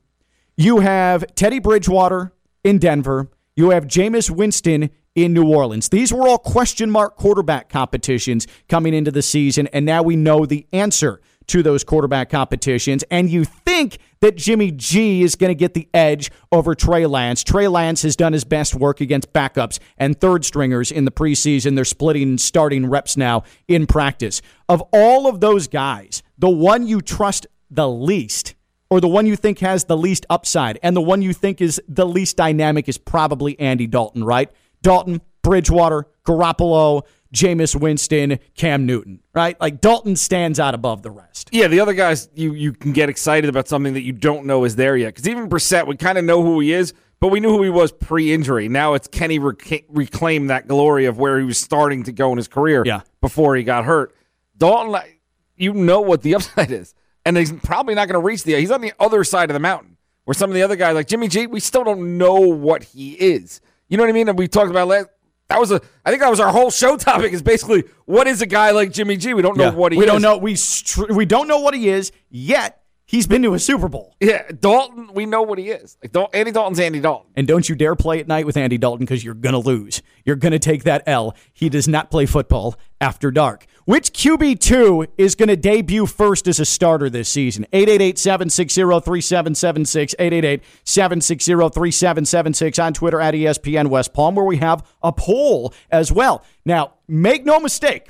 You 0.56 0.80
have 0.80 1.26
Teddy 1.36 1.60
Bridgewater 1.60 2.34
in 2.64 2.78
Denver. 2.78 3.30
You 3.56 3.72
have 3.72 3.86
Jameis 3.86 4.30
Winston 4.30 4.90
in 5.16 5.34
New 5.34 5.48
Orleans. 5.54 5.90
These 5.90 6.12
were 6.12 6.28
all 6.28 6.38
question 6.38 6.90
mark 6.90 7.16
quarterback 7.16 7.70
competitions 7.70 8.48
coming 8.68 8.94
into 8.94 9.12
the 9.12 9.22
season, 9.22 9.68
and 9.68 9.86
now 9.86 10.04
we 10.04 10.16
know 10.16 10.46
the 10.46 10.68
answer 10.74 11.22
to 11.48 11.62
those 11.62 11.84
quarterback 11.84 12.30
competitions. 12.30 13.04
And 13.12 13.30
you 13.30 13.44
think 13.44 13.98
that 14.22 14.38
Jimmy 14.38 14.72
G 14.72 15.24
is 15.24 15.36
going 15.36 15.50
to 15.50 15.56
get 15.56 15.74
the 15.74 15.90
edge 15.94 16.32
over 16.52 16.74
Trey 16.74 17.06
Lance. 17.06 17.44
Trey 17.44 17.68
Lance 17.68 18.02
has 18.04 18.16
done 18.16 18.34
his 18.34 18.44
best 18.46 18.76
work 18.76 19.02
against 19.02 19.34
backups 19.34 19.80
and 19.98 20.20
third 20.20 20.46
stringers 20.46 20.92
in 20.92 21.06
the 21.06 21.12
preseason. 21.12 21.76
They're 21.76 21.86
splitting 21.86 22.38
starting 22.38 22.90
reps 22.90 23.18
now 23.18 23.44
in 23.68 23.88
practice. 23.88 24.42
Of 24.70 24.82
all 24.94 25.28
of 25.28 25.42
those 25.42 25.68
guys, 25.68 26.24
the 26.38 26.50
one 26.50 26.88
you 26.88 27.02
trust 27.02 27.48
the 27.70 27.90
least 27.90 28.56
or 28.90 29.02
the 29.02 29.08
one 29.08 29.26
you 29.26 29.36
think 29.36 29.60
has 29.60 29.86
the 29.86 29.98
least 29.98 30.26
upside 30.30 30.80
and 30.84 30.96
the 30.96 31.02
one 31.02 31.22
you 31.22 31.34
think 31.34 31.60
is 31.62 31.82
the 31.88 32.06
least 32.06 32.38
dynamic 32.38 32.88
is 32.88 32.98
probably 32.98 33.60
Andy 33.60 33.88
Dalton, 33.88 34.24
right? 34.24 34.50
Dalton, 34.84 35.22
Bridgewater, 35.42 36.06
Garoppolo, 36.26 37.02
Jameis 37.34 37.76
Winston, 37.76 38.38
Cam 38.56 38.86
Newton, 38.86 39.20
right? 39.34 39.60
Like 39.60 39.82
Dalton 39.82 40.16
stands 40.16 40.60
out 40.60 40.76
above 40.76 41.02
the 41.02 41.10
rest. 41.10 41.50
Yeah, 41.52 41.68
the 41.68 41.80
other 41.80 41.94
guys, 41.94 42.30
you 42.36 42.54
you 42.54 42.72
can 42.74 42.94
get 42.94 43.10
excited 43.10 43.50
about 43.50 43.68
something 43.68 43.94
that 43.96 44.04
you 44.04 44.12
don't 44.14 44.46
know 44.46 44.64
is 44.66 44.76
there 44.76 44.96
yet. 44.96 45.16
Because 45.16 45.28
even 45.28 45.50
Brissett, 45.50 45.88
we 45.88 45.98
kind 45.98 46.20
of 46.20 46.26
know 46.26 46.44
who 46.44 46.60
he 46.60 46.72
is, 46.74 46.94
but 47.20 47.30
we 47.30 47.40
knew 47.40 47.50
who 47.50 47.64
he 47.64 47.70
was 47.72 47.92
pre-injury. 47.92 48.70
Now 48.70 48.94
it's 48.94 49.08
can 49.08 49.32
he 49.32 49.40
rec- 49.40 49.86
reclaim 49.90 50.48
that 50.48 50.68
glory 50.68 51.06
of 51.06 51.18
where 51.18 51.40
he 51.40 51.46
was 51.46 51.58
starting 51.58 52.04
to 52.04 52.12
go 52.12 52.32
in 52.32 52.38
his 52.38 52.48
career 52.48 52.84
Yeah. 52.86 53.02
before 53.20 53.56
he 53.56 53.64
got 53.64 53.86
hurt. 53.86 54.14
Dalton, 54.56 55.02
you 55.58 55.74
know 55.74 56.02
what 56.02 56.22
the 56.22 56.36
upside 56.36 56.70
is, 56.72 56.94
and 57.26 57.36
he's 57.36 57.52
probably 57.52 57.96
not 57.96 58.08
going 58.08 58.22
to 58.22 58.26
reach 58.26 58.44
the. 58.44 58.54
He's 58.56 58.72
on 58.72 58.82
the 58.82 58.94
other 59.00 59.24
side 59.24 59.50
of 59.50 59.56
the 59.56 59.60
mountain, 59.60 59.98
where 60.26 60.36
some 60.36 60.52
of 60.52 60.54
the 60.54 60.62
other 60.62 60.76
guys, 60.76 60.94
like 60.94 61.08
Jimmy 61.08 61.28
G, 61.28 61.48
we 61.48 61.60
still 61.60 61.84
don't 61.84 62.18
know 62.20 62.36
what 62.40 62.84
he 62.84 63.14
is. 63.14 63.60
You 63.94 63.98
know 63.98 64.06
what 64.06 64.10
I 64.10 64.14
mean? 64.14 64.28
And 64.28 64.40
we 64.40 64.48
talked 64.48 64.72
about 64.72 64.88
last. 64.88 65.10
That 65.50 65.60
was 65.60 65.72
a. 65.72 65.80
I 66.04 66.10
think 66.10 66.24
that 66.24 66.30
was 66.32 66.40
our 66.40 66.50
whole 66.52 66.72
show 66.72 66.98
topic. 66.98 67.32
Is 67.32 67.44
basically 67.44 67.84
what 68.06 68.26
is 68.26 68.42
a 68.42 68.48
guy 68.48 68.72
like 68.72 68.92
Jimmy 68.92 69.18
G? 69.18 69.36
We 69.36 69.44
don't 69.44 69.56
know 69.56 69.72
what 69.72 69.92
he 69.92 70.00
we 70.00 70.06
is. 70.06 70.12
don't 70.12 70.24
know 70.24 70.36
we 70.36 70.56
str- 70.56 71.14
we 71.14 71.26
don't 71.28 71.48
know 71.48 71.60
what 71.60 71.76
he 71.76 71.90
is 71.90 72.12
yet. 72.32 72.82
He's 73.14 73.28
been 73.28 73.44
to 73.44 73.54
a 73.54 73.60
Super 73.60 73.90
Bowl. 73.90 74.16
Yeah, 74.20 74.42
Dalton, 74.60 75.14
we 75.14 75.28
know 75.28 75.44
what 75.44 75.60
he 75.60 75.70
is. 75.70 76.00
Like 76.02 76.14
Dal- 76.14 76.32
Andy 76.34 76.52
Dalton's 76.52 76.80
Andy 76.80 77.00
Dalton. 77.00 77.30
And 77.36 77.46
don't 77.46 77.70
you 77.70 77.76
dare 77.76 77.96
play 77.96 78.20
at 78.20 78.28
night 78.28 78.48
with 78.48 78.58
Andy 78.58 78.80
Dalton 78.80 79.06
because 79.06 79.24
you're 79.24 79.36
going 79.36 79.54
to 79.54 79.60
lose. 79.60 80.02
You're 80.26 80.36
going 80.36 80.54
to 80.54 80.58
take 80.58 80.86
that 80.86 81.04
L. 81.06 81.36
He 81.54 81.70
does 81.70 81.88
not 81.88 82.10
play 82.10 82.26
football 82.26 82.74
after 83.00 83.30
dark. 83.30 83.68
Which 83.86 84.14
QB2 84.14 85.10
is 85.20 85.36
going 85.36 85.50
to 85.50 85.56
debut 85.56 86.08
first 86.08 86.48
as 86.48 86.60
a 86.60 86.66
starter 86.66 87.08
this 87.08 87.30
season? 87.30 87.68
888 87.72 88.18
760 88.18 88.82
3776. 88.82 90.16
888 90.18 90.64
760 90.84 91.52
3776 91.52 92.80
on 92.80 92.94
Twitter 92.94 93.22
at 93.22 93.36
ESPN 93.36 93.90
West 93.90 94.16
Palm, 94.16 94.34
where 94.34 94.44
we 94.44 94.58
have 94.58 94.84
a 95.04 95.12
poll 95.12 95.72
as 95.92 96.12
well. 96.12 96.44
Now, 96.66 96.96
make 97.08 97.46
no 97.46 97.60
mistake, 97.60 98.10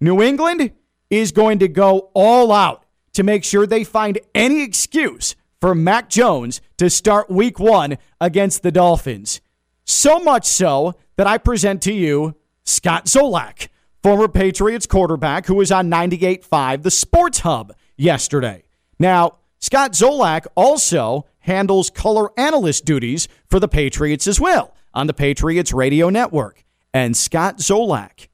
New 0.00 0.20
England 0.20 0.72
is 1.10 1.30
going 1.30 1.60
to 1.60 1.68
go 1.68 2.10
all 2.12 2.50
out 2.50 2.81
to 3.12 3.22
make 3.22 3.44
sure 3.44 3.66
they 3.66 3.84
find 3.84 4.18
any 4.34 4.62
excuse 4.62 5.36
for 5.60 5.74
Mac 5.74 6.08
Jones 6.08 6.60
to 6.78 6.90
start 6.90 7.30
week 7.30 7.58
one 7.58 7.98
against 8.20 8.62
the 8.62 8.72
Dolphins. 8.72 9.40
So 9.84 10.18
much 10.18 10.46
so 10.46 10.94
that 11.16 11.26
I 11.26 11.38
present 11.38 11.82
to 11.82 11.92
you 11.92 12.36
Scott 12.64 13.06
Zolak, 13.06 13.68
former 14.02 14.28
Patriots 14.28 14.86
quarterback 14.86 15.46
who 15.46 15.54
was 15.54 15.70
on 15.70 15.90
98.5, 15.90 16.82
the 16.82 16.90
Sports 16.90 17.40
Hub, 17.40 17.72
yesterday. 17.96 18.64
Now, 18.98 19.36
Scott 19.58 19.92
Zolak 19.92 20.46
also 20.56 21.26
handles 21.40 21.90
color 21.90 22.30
analyst 22.38 22.84
duties 22.84 23.28
for 23.48 23.60
the 23.60 23.68
Patriots 23.68 24.26
as 24.26 24.40
well 24.40 24.74
on 24.94 25.06
the 25.06 25.14
Patriots 25.14 25.72
radio 25.72 26.10
network. 26.10 26.64
And 26.92 27.16
Scott 27.16 27.58
Zolak, 27.58 28.28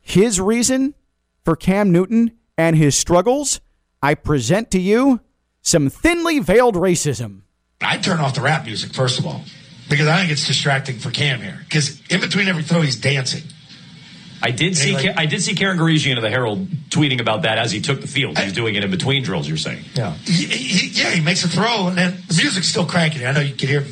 his 0.00 0.40
reason 0.40 0.94
for 1.44 1.54
Cam 1.54 1.92
Newton 1.92 2.32
and 2.56 2.76
his 2.76 2.96
struggles, 2.96 3.60
I 4.02 4.14
present 4.14 4.70
to 4.72 4.80
you 4.80 5.20
some 5.62 5.90
thinly 5.90 6.38
veiled 6.38 6.74
racism. 6.74 7.42
I'd 7.80 8.02
turn 8.02 8.20
off 8.20 8.34
the 8.34 8.40
rap 8.40 8.64
music, 8.64 8.92
first 8.92 9.18
of 9.18 9.26
all, 9.26 9.42
because 9.88 10.06
I 10.08 10.18
think 10.18 10.32
it's 10.32 10.46
distracting 10.46 10.98
for 10.98 11.10
Cam 11.10 11.40
here. 11.40 11.58
Because 11.64 12.00
in 12.10 12.20
between 12.20 12.48
every 12.48 12.62
throw, 12.62 12.80
he's 12.80 12.96
dancing. 12.96 13.42
I 14.40 14.52
did 14.52 14.76
see 14.76 14.94
Anyway. 14.94 15.14
I 15.16 15.26
did 15.26 15.42
see 15.42 15.54
Karen 15.54 15.78
Guregian 15.78 16.16
of 16.16 16.22
the 16.22 16.30
Herald 16.30 16.68
tweeting 16.90 17.20
about 17.20 17.42
that 17.42 17.58
as 17.58 17.72
he 17.72 17.80
took 17.80 18.00
the 18.00 18.06
field. 18.06 18.36
He's 18.38 18.46
was 18.46 18.52
doing 18.54 18.76
it 18.76 18.84
in 18.84 18.90
between 18.90 19.24
drills. 19.24 19.48
You're 19.48 19.56
saying? 19.56 19.84
Yeah. 19.94 20.14
He, 20.24 20.44
he, 20.44 21.02
yeah, 21.02 21.10
he 21.10 21.20
makes 21.20 21.44
a 21.44 21.48
throw, 21.48 21.88
and 21.88 21.98
then 21.98 22.16
the 22.28 22.34
music's 22.34 22.68
still 22.68 22.86
cranking. 22.86 23.26
I 23.26 23.32
know 23.32 23.40
you 23.40 23.54
can 23.54 23.68
hear 23.68 23.84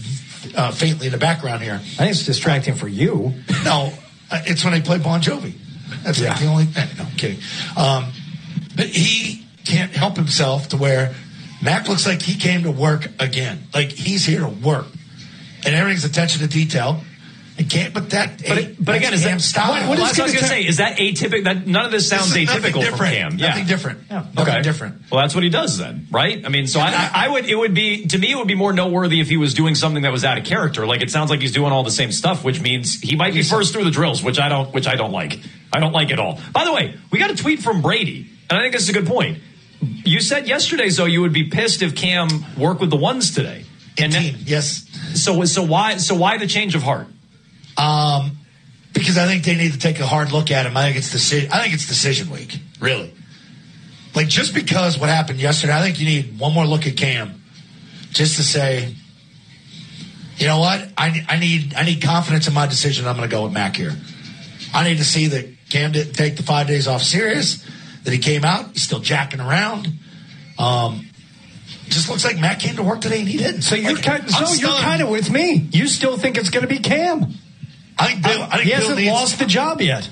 uh, 0.57 0.71
faintly 0.71 1.07
in 1.07 1.13
the 1.13 1.19
background 1.19 1.63
here. 1.63 1.75
I 1.75 1.79
think 1.79 2.11
it's 2.11 2.25
distracting 2.25 2.75
for 2.75 2.87
you. 2.87 3.35
No, 3.65 3.93
uh, 4.31 4.43
it's 4.47 4.63
when 4.65 4.73
they 4.73 4.83
play 4.83 4.99
Bon 4.99 5.21
Jovi. 5.21 5.55
That's 6.05 6.23
like 6.23 6.39
the 6.39 6.47
only. 6.47 6.65
No, 6.65 7.05
I'm 7.05 7.17
kidding. 7.17 7.39
Um, 7.77 8.13
but 8.77 8.87
he 8.87 9.46
can't 9.67 9.93
help 9.93 10.17
himself 10.17 10.69
to 10.71 10.77
where 10.77 11.15
Mac 11.63 11.89
looks 11.89 12.07
like 12.07 12.23
he 12.23 12.39
came 12.39 12.63
to 12.65 12.71
work 12.71 13.09
again. 13.19 13.65
Like 13.75 13.91
he's 13.91 14.25
here 14.25 14.41
to 14.41 14.49
work, 14.49 14.87
and 15.65 15.75
everything's 15.75 16.05
attention 16.05 16.41
to 16.43 16.49
detail. 16.49 17.01
It 17.59 17.71
can't. 17.71 17.95
But 17.95 18.11
that. 18.11 18.43
But, 18.47 18.59
ain't- 18.59 18.85
but 18.85 18.97
again, 18.97 19.15
is 19.15 19.23
that's 19.23 19.51
that 19.53 19.63
Cam 19.63 19.73
style? 19.73 19.89
What, 19.89 19.99
what 19.99 20.11
is 20.13 20.21
I 20.21 20.25
was 20.25 20.33
going 20.35 20.43
to 20.45 20.49
say? 20.51 20.67
Is 20.67 20.77
that 20.77 20.99
atypical? 20.99 21.45
That 21.45 21.67
none 21.67 21.87
of 21.87 21.91
this 21.91 22.07
sounds 22.07 22.31
This 22.35 22.51
atypical 22.51 22.73
from 22.73 22.81
different. 22.83 23.15
Cam. 23.15 23.39
Yeah, 23.39 23.49
Nothing 23.49 23.67
different. 23.67 24.01
Yeah, 24.11 24.27
nothing 24.35 24.63
different. 24.63 25.03
Well, 25.11 25.23
that's 25.23 25.35
what 25.35 25.43
he 25.43 25.49
does 25.49 25.79
then, 25.79 26.07
right? 26.11 26.45
I 26.45 26.51
mean, 26.51 26.67
so 26.67 26.81
I, 26.81 26.89
I, 26.91 27.11
I 27.15 27.29
would. 27.31 27.47
It 27.47 27.55
would 27.55 27.73
be 27.73 28.07
to 28.09 28.19
me. 28.19 28.33
It 28.33 28.37
would 28.37 28.47
be 28.47 28.55
more 28.55 28.75
noteworthy 28.75 29.21
if 29.21 29.31
he 29.31 29.39
was 29.39 29.55
doing 29.55 29.75
something 29.75 30.03
that 30.03 30.13
was 30.13 30.23
out 30.23 30.37
of 30.37 30.45
character. 30.45 30.87
Like 30.87 31.01
it 31.01 31.11
sounds 31.11 31.31
like 31.31 31.41
he's 31.41 31.53
doing 31.53 31.73
all 31.73 31.83
the 31.83 31.91
same 31.91 32.13
stuff, 32.13 32.45
which 32.45 32.61
means 32.61 33.01
he 33.01 33.17
might 33.17 33.33
be 33.33 33.43
first 33.43 33.73
through 33.73 33.85
the 33.85 33.91
drills, 33.91 34.23
which 34.23 34.39
I 34.39 34.51
don't. 34.51 34.75
Which 34.75 34.87
I 34.87 34.97
don't 34.97 35.13
like. 35.13 35.39
I 35.73 35.81
don't 35.81 35.93
like 35.93 36.11
at 36.11 36.19
all. 36.19 36.39
By 36.53 36.67
the 36.67 36.75
way, 36.75 36.95
we 37.11 37.19
got 37.19 37.31
a 37.31 37.37
tweet 37.37 37.61
from 37.61 37.81
Brady, 37.81 38.29
and 38.51 38.59
I 38.59 38.63
think 38.63 38.75
this 38.75 38.83
is 38.83 38.91
a 38.91 38.93
good 38.93 39.07
point. 39.07 39.39
You 39.81 40.21
said 40.21 40.49
yesterday, 40.49 40.89
though, 40.89 41.05
you 41.05 41.21
would 41.21 41.33
be 41.33 41.45
pissed 41.45 41.83
if 41.83 41.95
Cam 41.95 42.29
worked 42.57 42.81
with 42.81 42.91
the 42.91 42.97
ones 42.97 43.35
today. 43.35 43.65
And 43.99 44.13
team, 44.13 44.37
yes. 44.45 44.87
So 45.15 45.45
so 45.45 45.63
why 45.63 45.97
so 45.97 46.15
why 46.15 46.37
the 46.39 46.47
change 46.47 46.75
of 46.75 46.83
heart? 46.83 47.07
Um, 47.77 48.39
because 48.93 49.19
I 49.19 49.27
think 49.27 49.45
they 49.45 49.55
need 49.55 49.73
to 49.73 49.79
take 49.79 50.01
a 50.01 50.07
hard 50.07 50.33
look 50.33 50.51
at 50.51 50.67
him. 50.67 50.77
I 50.77 50.85
think 50.85 50.97
it's 50.97 51.11
decision. 51.11 51.51
I 51.53 51.63
think 51.63 51.75
it's 51.75 51.87
decision 51.87 52.31
week. 52.31 52.59
Really, 52.79 53.13
like 54.15 54.29
just 54.29 54.55
because 54.55 54.99
what 54.99 55.09
happened 55.09 55.41
yesterday, 55.41 55.75
I 55.75 55.83
think 55.83 55.99
you 55.99 56.07
need 56.07 56.39
one 56.39 56.53
more 56.53 56.67
look 56.67 56.87
at 56.87 56.97
Cam, 56.97 57.43
just 58.11 58.37
to 58.37 58.43
say, 58.43 58.95
you 60.37 60.47
know 60.47 60.59
what, 60.59 60.89
I 60.99 61.25
I 61.29 61.39
need 61.39 61.75
I 61.75 61.85
need 61.85 62.03
confidence 62.03 62.49
in 62.49 62.55
my 62.55 62.67
decision. 62.67 63.07
I'm 63.07 63.17
going 63.17 63.29
to 63.29 63.35
go 63.35 63.45
with 63.45 63.53
Mac 63.53 63.77
here. 63.77 63.93
I 64.75 64.85
need 64.85 64.99
to 64.99 65.05
see 65.05 65.29
that 65.29 65.47
Cam 65.71 65.93
didn't 65.93 66.13
take 66.13 66.37
the 66.37 66.43
five 66.43 66.67
days 66.67 66.87
off 66.87 67.03
serious. 67.03 67.65
That 68.07 68.13
he 68.13 68.19
came 68.19 68.45
out, 68.45 68.71
he's 68.73 68.83
still 68.85 69.01
jacking 69.01 69.41
around. 69.41 69.89
Um, 70.59 71.07
just 71.89 72.09
looks 72.09 72.25
like 72.25 72.39
Matt 72.39 72.61
came 72.61 72.77
to 72.77 72.83
work 72.83 73.01
today 73.01 73.19
and 73.21 73.29
he 73.29 73.37
didn't. 73.37 73.63
So 73.63 73.75
you're 73.75 73.95
Like, 73.95 74.03
kind, 74.05 74.23
I'm 74.23 74.47
so 74.47 74.55
you're 74.55 74.77
kind 74.79 75.03
of 75.03 75.09
with 75.09 75.29
me. 75.31 75.69
You 75.73 75.87
still 75.89 76.17
think 76.17 76.39
it's 76.39 76.49
going 76.51 76.63
to 76.67 76.73
be 76.73 76.79
Cam? 76.79 77.35
I 77.99 78.07
think 78.07 78.23
Bill, 78.23 78.43
I 78.45 78.49
think 78.51 78.63
he 78.63 78.71
Bill 78.71 78.79
hasn't 78.79 78.99
needs- 78.99 79.11
lost 79.13 79.39
the 79.39 79.45
job 79.47 79.81
yet. 79.83 80.09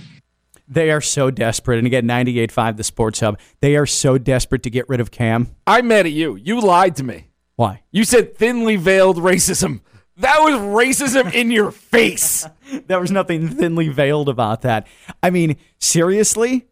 They 0.67 0.91
are 0.91 1.01
so 1.01 1.31
desperate. 1.31 1.79
And 1.79 1.87
again, 1.87 2.05
98.5, 2.07 2.77
the 2.79 2.85
Sports 2.85 3.21
Hub, 3.21 3.39
they 3.61 3.77
are 3.77 3.87
so 3.87 4.19
desperate 4.19 4.63
to 4.65 4.71
get 4.71 4.89
rid 4.89 5.01
of 5.01 5.11
Cam. 5.11 5.55
I'm 5.67 5.89
mad 5.89 6.07
at 6.07 6.13
you. 6.13 6.37
You 6.37 6.61
lied 6.61 6.97
to 6.97 7.05
me. 7.05 7.29
Why? 7.57 7.83
You 7.93 8.03
said 8.05 8.37
thinly 8.37 8.77
veiled 8.77 9.19
racism. 9.19 9.83
That 10.17 10.39
was 10.41 10.55
racism 10.55 11.33
in 11.33 11.51
your 11.53 11.71
face. 11.71 12.45
There 12.89 12.99
was 12.99 13.13
nothing 13.13 13.49
thinly 13.51 13.89
veiled 13.89 14.29
about 14.29 14.63
that. 14.63 14.89
I 15.23 15.31
mean, 15.31 15.59
seriously? 15.79 16.67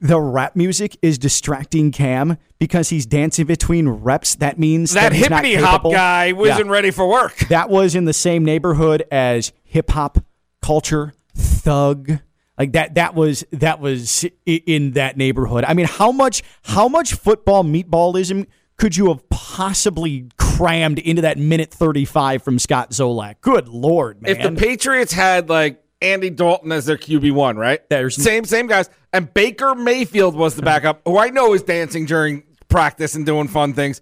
The 0.00 0.18
rap 0.20 0.56
music 0.56 0.96
is 1.02 1.18
distracting 1.18 1.90
Cam 1.92 2.38
because 2.58 2.88
he's 2.88 3.04
dancing 3.04 3.44
between 3.46 3.86
reps. 3.88 4.34
That 4.36 4.58
means 4.58 4.92
That 4.92 5.12
that 5.12 5.12
hippity 5.12 5.54
hop 5.56 5.82
guy 5.84 6.32
wasn't 6.32 6.66
Yeah. 6.66 6.72
ready 6.72 6.90
for 6.90 7.06
work. 7.06 7.36
That 7.50 7.68
was 7.68 7.94
in 7.94 8.06
the 8.06 8.14
same 8.14 8.44
neighborhood 8.44 9.04
as 9.12 9.52
hip 9.62 9.90
hop 9.90 10.18
culture, 10.62 11.12
thug. 11.34 12.18
Like 12.58 12.72
that 12.72 12.94
that 12.94 13.14
was 13.14 13.44
that 13.52 13.80
was 13.80 14.24
in 14.46 14.92
that 14.92 15.16
neighborhood. 15.16 15.64
I 15.66 15.74
mean, 15.74 15.86
how 15.86 16.12
much 16.12 16.42
how 16.62 16.88
much 16.88 17.14
football 17.14 17.62
meatballism 17.64 18.46
could 18.76 18.96
you 18.96 19.08
have 19.08 19.28
possibly 19.28 20.26
crammed 20.38 20.98
into 20.98 21.20
that 21.22 21.36
minute 21.36 21.70
35 21.70 22.42
from 22.42 22.58
Scott 22.58 22.90
Zolak? 22.92 23.36
Good 23.42 23.68
lord, 23.68 24.22
man. 24.22 24.30
If 24.32 24.42
the 24.42 24.52
Patriots 24.52 25.12
had 25.12 25.48
like 25.50 25.82
Andy 26.02 26.30
Dalton 26.30 26.72
as 26.72 26.86
their 26.86 26.96
QB 26.96 27.32
one, 27.32 27.56
right? 27.56 27.80
There's 27.90 28.16
same 28.16 28.44
same 28.44 28.66
guys, 28.66 28.88
and 29.12 29.32
Baker 29.32 29.74
Mayfield 29.74 30.34
was 30.34 30.54
the 30.54 30.62
backup, 30.62 31.02
who 31.04 31.18
I 31.18 31.30
know 31.30 31.54
is 31.54 31.62
dancing 31.62 32.06
during 32.06 32.42
practice 32.68 33.14
and 33.14 33.26
doing 33.26 33.48
fun 33.48 33.74
things. 33.74 34.00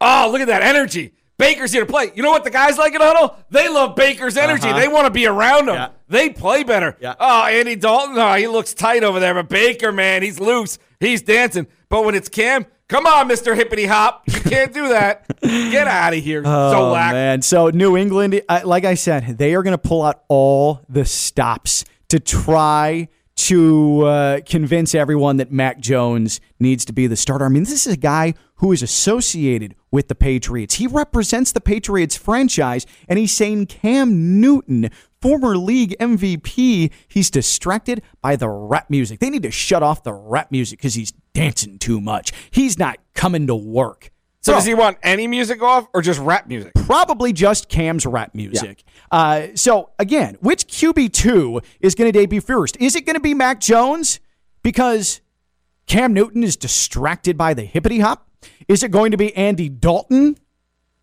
Oh, 0.00 0.28
look 0.32 0.40
at 0.40 0.48
that 0.48 0.62
energy! 0.62 1.12
Baker's 1.36 1.72
here 1.72 1.84
to 1.84 1.90
play. 1.90 2.12
You 2.14 2.22
know 2.22 2.30
what 2.30 2.44
the 2.44 2.50
guys 2.50 2.78
like 2.78 2.94
in 2.94 3.00
huddle? 3.00 3.36
They 3.50 3.68
love 3.68 3.96
Baker's 3.96 4.36
energy. 4.36 4.68
Uh-huh. 4.68 4.78
They 4.78 4.88
want 4.88 5.06
to 5.06 5.10
be 5.10 5.26
around 5.26 5.68
him. 5.68 5.74
Yeah. 5.74 5.88
They 6.08 6.30
play 6.30 6.62
better. 6.62 6.96
Yeah. 7.00 7.14
Oh, 7.18 7.44
Andy 7.46 7.74
Dalton, 7.74 8.16
oh, 8.16 8.34
he 8.34 8.46
looks 8.46 8.72
tight 8.72 9.02
over 9.02 9.18
there, 9.18 9.34
but 9.34 9.48
Baker, 9.48 9.90
man, 9.90 10.22
he's 10.22 10.38
loose. 10.38 10.78
He's 11.00 11.22
dancing. 11.22 11.66
But 11.88 12.04
when 12.04 12.14
it's 12.14 12.28
Cam, 12.28 12.66
come 12.88 13.06
on, 13.06 13.28
Mister 13.28 13.54
Hippity 13.54 13.86
Hop, 13.86 14.22
you 14.26 14.40
can't 14.40 14.72
do 14.72 14.88
that. 14.88 15.24
Get 15.42 15.86
out 15.88 16.14
of 16.14 16.22
here, 16.22 16.42
Oh, 16.44 16.48
Zolak. 16.74 17.12
man. 17.12 17.42
So, 17.42 17.70
New 17.70 17.96
England, 17.96 18.40
like 18.64 18.84
I 18.84 18.94
said, 18.94 19.38
they 19.38 19.54
are 19.54 19.62
going 19.62 19.72
to 19.72 19.78
pull 19.78 20.02
out 20.02 20.22
all 20.28 20.80
the 20.88 21.04
stops 21.04 21.84
to 22.08 22.20
try 22.20 23.08
to 23.36 24.02
uh, 24.02 24.40
convince 24.46 24.94
everyone 24.94 25.38
that 25.38 25.50
Mac 25.50 25.80
Jones 25.80 26.40
needs 26.60 26.84
to 26.84 26.92
be 26.92 27.06
the 27.08 27.16
starter. 27.16 27.44
I 27.44 27.48
mean, 27.48 27.64
this 27.64 27.86
is 27.86 27.92
a 27.92 27.96
guy 27.96 28.34
who 28.56 28.70
is 28.70 28.82
associated 28.82 29.74
with 29.90 30.06
the 30.08 30.14
Patriots. 30.14 30.76
He 30.76 30.86
represents 30.86 31.50
the 31.52 31.60
Patriots 31.60 32.16
franchise, 32.16 32.86
and 33.08 33.18
he's 33.18 33.32
saying 33.32 33.66
Cam 33.66 34.40
Newton, 34.40 34.88
former 35.24 35.56
league 35.56 35.96
MVP, 36.00 36.92
he's 37.08 37.30
distracted 37.30 38.02
by 38.20 38.36
the 38.36 38.46
rap 38.46 38.90
music. 38.90 39.20
They 39.20 39.30
need 39.30 39.44
to 39.44 39.50
shut 39.50 39.82
off 39.82 40.02
the 40.02 40.12
rap 40.12 40.52
music 40.52 40.78
because 40.78 40.92
he's 40.92 41.14
dancing 41.32 41.78
too 41.78 41.98
much. 41.98 42.30
He's 42.50 42.78
not 42.78 42.98
coming 43.14 43.46
to 43.46 43.54
work. 43.54 44.10
So 44.42 44.52
Bro. 44.52 44.58
does 44.58 44.66
he 44.66 44.74
want 44.74 44.98
any 45.02 45.26
music 45.26 45.62
off 45.62 45.88
or 45.94 46.02
just 46.02 46.20
rap 46.20 46.46
music? 46.46 46.72
probably 46.74 47.32
just 47.32 47.70
Cam's 47.70 48.04
rap 48.04 48.34
music. 48.34 48.84
Uh, 49.10 49.46
so 49.54 49.92
again, 49.98 50.36
which 50.42 50.66
QB 50.66 51.14
two 51.14 51.62
is 51.80 51.94
going 51.94 52.12
to 52.12 52.18
debut 52.18 52.42
first? 52.42 52.76
Is 52.78 52.94
it 52.94 53.06
going 53.06 53.14
to 53.14 53.20
be 53.20 53.32
Mac 53.32 53.60
Jones 53.60 54.20
because 54.62 55.22
Cam 55.86 56.12
Newton 56.12 56.44
is 56.44 56.54
distracted 56.54 57.38
by 57.38 57.54
the 57.54 57.64
hippity 57.64 58.00
hop? 58.00 58.28
Is 58.68 58.82
it 58.82 58.90
going 58.90 59.10
to 59.12 59.16
be 59.16 59.34
Andy 59.34 59.70
Dalton 59.70 60.36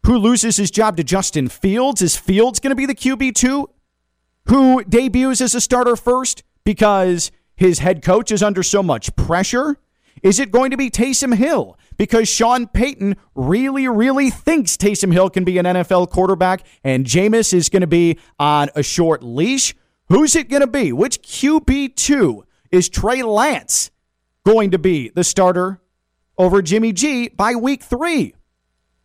who 0.05 0.15
loses 0.15 0.57
his 0.57 0.69
job 0.69 0.95
to 0.97 1.03
Justin 1.03 1.47
Fields? 1.47 2.03
Is 2.03 2.15
Fields 2.15 2.59
going 2.59 2.69
to 2.69 2.75
be 2.75 2.85
the 2.85 2.93
QB 2.93 3.33
two 3.33 3.67
who 4.45 4.83
debuts 4.83 5.41
as 5.41 5.55
a 5.55 5.61
starter 5.61 5.95
first 5.95 6.43
because 6.63 7.31
his 7.55 7.79
head 7.79 8.03
coach 8.03 8.31
is 8.31 8.41
under 8.43 8.63
so 8.63 8.81
much 8.81 9.15
pressure? 9.15 9.77
Is 10.23 10.39
it 10.39 10.51
going 10.51 10.71
to 10.71 10.77
be 10.77 10.89
Taysom 10.89 11.35
Hill 11.35 11.77
because 11.97 12.27
Sean 12.29 12.67
Payton 12.67 13.15
really, 13.35 13.87
really 13.87 14.29
thinks 14.29 14.77
Taysom 14.77 15.11
Hill 15.13 15.29
can 15.29 15.43
be 15.43 15.57
an 15.57 15.65
NFL 15.65 16.09
quarterback 16.09 16.65
and 16.83 17.05
Jameis 17.05 17.53
is 17.53 17.69
going 17.69 17.81
to 17.81 17.87
be 17.87 18.19
on 18.39 18.69
a 18.75 18.83
short 18.83 19.23
leash? 19.23 19.75
Who's 20.09 20.35
it 20.35 20.49
going 20.49 20.61
to 20.61 20.67
be? 20.67 20.91
Which 20.91 21.21
QB2 21.21 22.43
is 22.71 22.89
Trey 22.89 23.23
Lance 23.23 23.91
going 24.45 24.71
to 24.71 24.79
be 24.79 25.09
the 25.09 25.23
starter 25.23 25.79
over 26.37 26.61
Jimmy 26.61 26.91
G 26.91 27.29
by 27.29 27.55
week 27.55 27.83
three? 27.83 28.33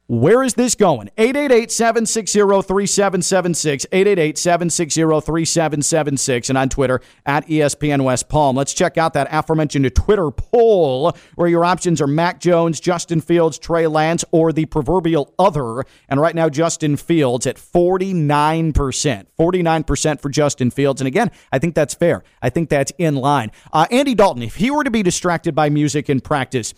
Where 0.09 0.45
is 0.45 0.55
this 0.55 0.77
going? 0.77 1.11
888 1.19 1.73
760 1.73 2.39
3776. 2.39 3.87
888 3.91 4.39
760 4.39 5.01
3776. 5.01 6.49
And 6.49 6.57
on 6.57 6.69
Twitter 6.69 7.01
at 7.25 7.45
ESPN 7.49 8.05
West 8.05 8.29
Palm. 8.29 8.55
Let's 8.55 8.73
check 8.73 8.99
out 8.99 9.15
that 9.15 9.27
aforementioned 9.33 9.93
Twitter 9.97 10.31
poll 10.31 11.17
where 11.35 11.49
your 11.49 11.65
options 11.65 12.01
are 12.01 12.07
Mac 12.07 12.39
Jones, 12.39 12.79
Justin 12.79 13.21
Fields, 13.21 13.59
Trey 13.59 13.89
Lance, 13.89 14.25
or 14.31 14.53
the 14.53 14.67
proverbial 14.67 15.35
other. 15.41 15.85
And 16.09 16.21
right 16.21 16.37
now, 16.37 16.49
Justin 16.49 16.97
Fields 16.97 17.45
at 17.45 17.57
49%. 17.57 19.27
49% 19.37 20.21
for 20.21 20.29
Justin 20.29 20.71
Fields. 20.71 21.01
And 21.01 21.09
again, 21.09 21.33
I 21.51 21.59
think 21.59 21.75
that's 21.75 21.95
fair. 21.95 22.23
I 22.41 22.51
think 22.51 22.69
that's 22.69 22.93
in 22.97 23.17
line. 23.17 23.51
Uh, 23.73 23.87
Andy 23.91 24.15
Dalton, 24.15 24.45
if 24.45 24.55
he 24.55 24.71
were 24.71 24.85
to 24.85 24.91
be 24.91 25.03
distracted 25.03 25.57
by 25.57 25.69
music 25.69 26.09
in 26.09 26.21
practice, 26.21 26.75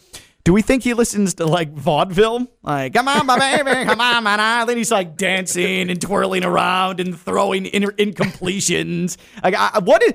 do 0.48 0.54
we 0.54 0.62
think 0.62 0.82
he 0.82 0.94
listens 0.94 1.34
to 1.34 1.44
like 1.44 1.74
vaudeville? 1.74 2.46
Like, 2.62 2.94
come 2.94 3.06
on, 3.06 3.26
my 3.26 3.38
baby, 3.38 3.84
come 3.84 4.00
on, 4.00 4.24
man. 4.24 4.38
Then 4.66 4.78
he's 4.78 4.90
like 4.90 5.14
dancing 5.14 5.90
and 5.90 6.00
twirling 6.00 6.42
around 6.42 7.00
and 7.00 7.20
throwing 7.20 7.66
in- 7.66 7.82
incompletions. 7.82 9.18
Like, 9.44 9.54
I, 9.54 9.80
what 9.80 10.02
is. 10.02 10.14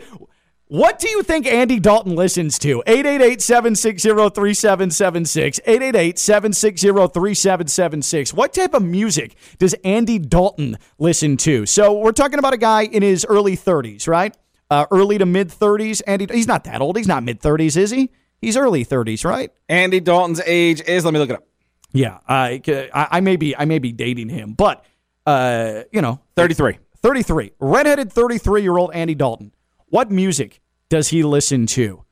What 0.70 0.98
do 0.98 1.08
you 1.08 1.22
think 1.22 1.46
Andy 1.46 1.80
Dalton 1.80 2.16
listens 2.16 2.58
to? 2.60 2.82
888-760-3776. 2.88 5.60
888-760-3776. 5.68 8.34
What 8.34 8.54
type 8.54 8.74
of 8.74 8.82
music 8.82 9.36
does 9.60 9.75
Andy 9.84 10.18
Dalton 10.18 10.80
listen 10.98 11.38
to? 11.38 11.68
So 11.68 11.94
we're 11.94 12.12
talking 12.12 12.40
about 12.40 12.54
a 12.54 12.58
guy 12.58 12.86
in 12.86 13.04
his 13.04 13.24
early 13.24 13.56
30s, 13.56 14.08
right? 14.08 14.36
Uh, 14.72 14.88
early 14.90 15.20
to 15.20 15.28
mid 15.28 15.50
30s. 15.50 16.02
Andy, 16.08 16.25
he's 16.32 16.48
not 16.48 16.63
that 16.63 16.82
old. 16.82 16.98
He's 16.98 17.08
not 17.08 17.22
mid 17.22 17.40
30s, 17.40 17.78
is 17.78 17.92
he? 17.92 18.10
He's 18.43 18.57
early 18.57 18.83
30s, 18.83 19.23
right? 19.23 19.51
Andy 19.69 20.01
Dalton's 20.01 20.41
age 20.45 20.81
is, 20.81 21.05
let 21.05 21.13
me 21.13 21.19
look 21.19 21.29
it 21.29 21.38
up, 21.38 21.47
Yeah, 21.93 22.19
I, 22.27 22.62
I, 22.93 23.21
may 23.21 23.38
be 23.38 23.55
I 23.55 23.63
may 23.63 23.79
be 23.79 23.93
dating 23.93 24.27
him, 24.27 24.51
but 24.51 24.83
uh, 25.25 25.83
you 25.93 26.01
know, 26.01 26.19
33. 26.35 26.77
33, 27.01 27.53
redheaded 27.59 28.12
33 28.12 28.62
year 28.62 28.77
old 28.77 28.93
Andy 28.93 29.15
Dalton. 29.15 29.53
What 29.88 30.12
music 30.12 30.59
does 30.89 31.07
he 31.07 31.23
listen 31.23 31.67
to? 31.67 32.03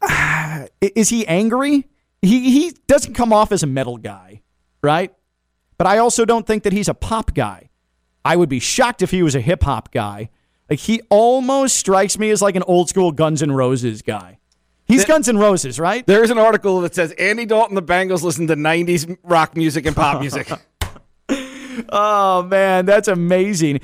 Is 0.80 1.10
he 1.10 1.26
angry? 1.26 1.86
He 2.22 2.50
he 2.50 2.74
doesn't 2.86 3.12
come 3.12 3.32
off 3.32 3.52
as 3.52 3.62
a 3.62 3.66
metal 3.66 3.98
guy, 3.98 4.40
right? 4.82 5.14
But 5.76 5.86
I 5.86 5.98
also 5.98 6.24
don't 6.24 6.46
think 6.46 6.62
that 6.62 6.72
he's 6.72 6.88
a 6.88 6.94
pop 6.94 7.34
guy. 7.34 7.68
I 8.24 8.36
would 8.36 8.48
be 8.48 8.60
shocked 8.60 9.02
if 9.02 9.10
he 9.10 9.22
was 9.22 9.34
a 9.34 9.40
hip 9.42 9.62
hop 9.62 9.92
guy. 9.92 10.30
Like 10.70 10.78
he 10.78 11.02
almost 11.10 11.76
strikes 11.76 12.18
me 12.18 12.30
as 12.30 12.40
like 12.40 12.56
an 12.56 12.62
old 12.62 12.88
school 12.88 13.12
Guns 13.12 13.42
N' 13.42 13.52
Roses 13.52 14.00
guy. 14.00 14.38
He's 14.90 15.04
Guns 15.04 15.28
N' 15.28 15.38
Roses, 15.38 15.78
right? 15.80 16.06
There's 16.06 16.30
an 16.30 16.38
article 16.38 16.80
that 16.82 16.94
says 16.94 17.12
Andy 17.12 17.46
Dalton, 17.46 17.74
the 17.74 17.82
Bengals, 17.82 18.22
listen 18.22 18.46
to 18.48 18.56
90s 18.56 19.16
rock 19.22 19.56
music 19.56 19.86
and 19.86 19.96
pop 19.96 20.20
music. 20.20 20.50
Oh 21.88 22.42
man, 22.42 22.84
that's 22.84 23.08
amazing. 23.08 23.74
they 23.74 23.80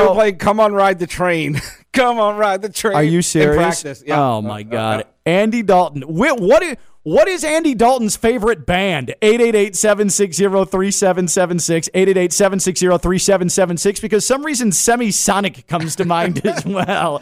were 0.00 0.06
So 0.06 0.14
playing 0.14 0.38
Come 0.38 0.58
On 0.58 0.72
Ride 0.72 0.98
the 0.98 1.06
Train. 1.06 1.60
Come 1.92 2.18
on, 2.18 2.36
ride 2.36 2.60
the 2.60 2.68
train. 2.68 2.94
Are 2.96 3.02
you 3.04 3.22
serious? 3.22 4.02
Yeah. 4.04 4.20
Oh 4.20 4.42
my 4.42 4.62
God, 4.64 5.04
Andy 5.24 5.62
Dalton. 5.62 6.02
Wh- 6.02 6.36
What 6.40 6.62
is 6.62 6.76
what 7.04 7.28
is 7.28 7.44
Andy 7.44 7.74
Dalton's 7.74 8.16
favorite 8.16 8.66
band? 8.66 9.14
888-760-3776, 9.22 11.88
888-760-3776 11.94 14.00
because 14.00 14.26
some 14.26 14.44
reason 14.44 14.70
Semisonic 14.70 15.68
comes 15.68 15.94
to 15.96 16.04
mind 16.04 16.44
as 16.44 16.66
well. 16.66 17.20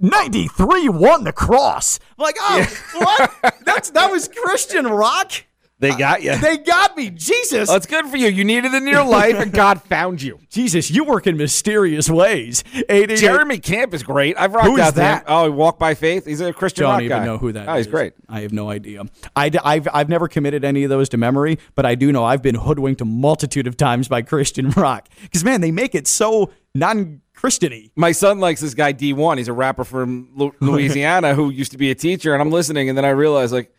93 0.01 0.89
won 0.89 1.25
the 1.25 1.33
cross. 1.33 1.99
I'm 2.19 2.23
like, 2.23 2.37
oh, 2.41 2.83
what? 2.95 3.55
That's 3.65 3.91
that 3.91 4.11
was 4.11 4.29
Christian 4.29 4.87
rock. 4.87 5.33
They 5.81 5.95
got 5.95 6.23
you. 6.23 6.37
They 6.37 6.57
got 6.57 6.97
me. 6.97 7.11
Jesus. 7.11 7.69
That's 7.69 7.87
good 7.87 8.07
for 8.07 8.17
you. 8.17 8.27
You 8.27 8.43
needed 8.43 8.75
it 8.75 8.83
in 8.83 8.89
your 8.89 9.05
life, 9.05 9.37
and 9.37 9.53
God 9.53 9.81
found 9.81 10.21
you. 10.21 10.41
Jesus, 10.51 10.91
you 10.91 11.05
work 11.05 11.29
in 11.29 11.37
mysterious 11.37 12.11
ways. 12.11 12.65
888 12.75 13.17
Jeremy 13.21 13.59
Camp 13.61 13.95
is 13.95 14.03
great. 14.03 14.37
I've 14.37 14.53
rocked 14.55 14.67
Who 14.67 14.75
is 14.75 14.81
out 14.81 14.95
to 14.95 15.01
him. 15.01 15.05
that? 15.05 15.25
Oh, 15.29 15.49
Walk 15.53 15.79
by 15.79 15.95
Faith. 15.95 16.27
He's 16.27 16.41
a 16.41 16.53
Christian 16.53 16.83
Don't 16.83 17.03
even 17.03 17.19
guy. 17.19 17.25
know 17.25 17.39
who 17.39 17.53
that 17.53 17.63
is. 17.63 17.69
Oh, 17.69 17.77
he's 17.77 17.87
great. 17.87 18.15
I 18.29 18.41
have 18.41 18.53
no 18.53 18.69
idea. 18.69 19.05
I, 19.37 19.51
have 19.55 19.89
I've 19.93 20.09
never 20.09 20.27
committed 20.27 20.65
any 20.65 20.83
of 20.83 20.91
those 20.91 21.09
to 21.11 21.17
memory, 21.17 21.61
but 21.77 21.87
I 21.87 21.95
do 21.95 22.11
know 22.11 22.25
I've 22.25 22.43
been 22.43 22.57
hoodwinked 22.57 23.01
a 23.01 23.05
multitude 23.05 23.69
of 23.69 23.77
times 23.77 24.09
by 24.09 24.23
Christian 24.23 24.71
rock. 24.77 25.09
Because, 25.23 25.45
man, 25.45 25.61
they 25.61 25.71
make 25.71 25.95
it 25.95 26.09
so 26.09 26.51
non 26.75 27.21
Christiany. 27.39 27.91
My 27.97 28.13
son 28.13 28.41
likes 28.41 28.61
this 28.61 28.75
guy 28.75 28.93
Dee-1. 28.93 29.39
He's 29.39 29.49
a 29.49 29.53
rapper 29.53 29.85
from 29.85 30.29
Lu- 30.35 30.55
Louisiana 30.61 31.35
who 31.35 31.51
used 31.51 31.73
to 31.73 31.79
be 31.79 31.91
a 31.91 31.95
teacher, 31.95 32.33
and 32.33 32.43
I'm 32.43 32.51
listening, 32.51 32.89
and 32.89 32.97
then 32.99 33.05
I 33.05 33.11
realized 33.11 33.53
like, 33.53 33.73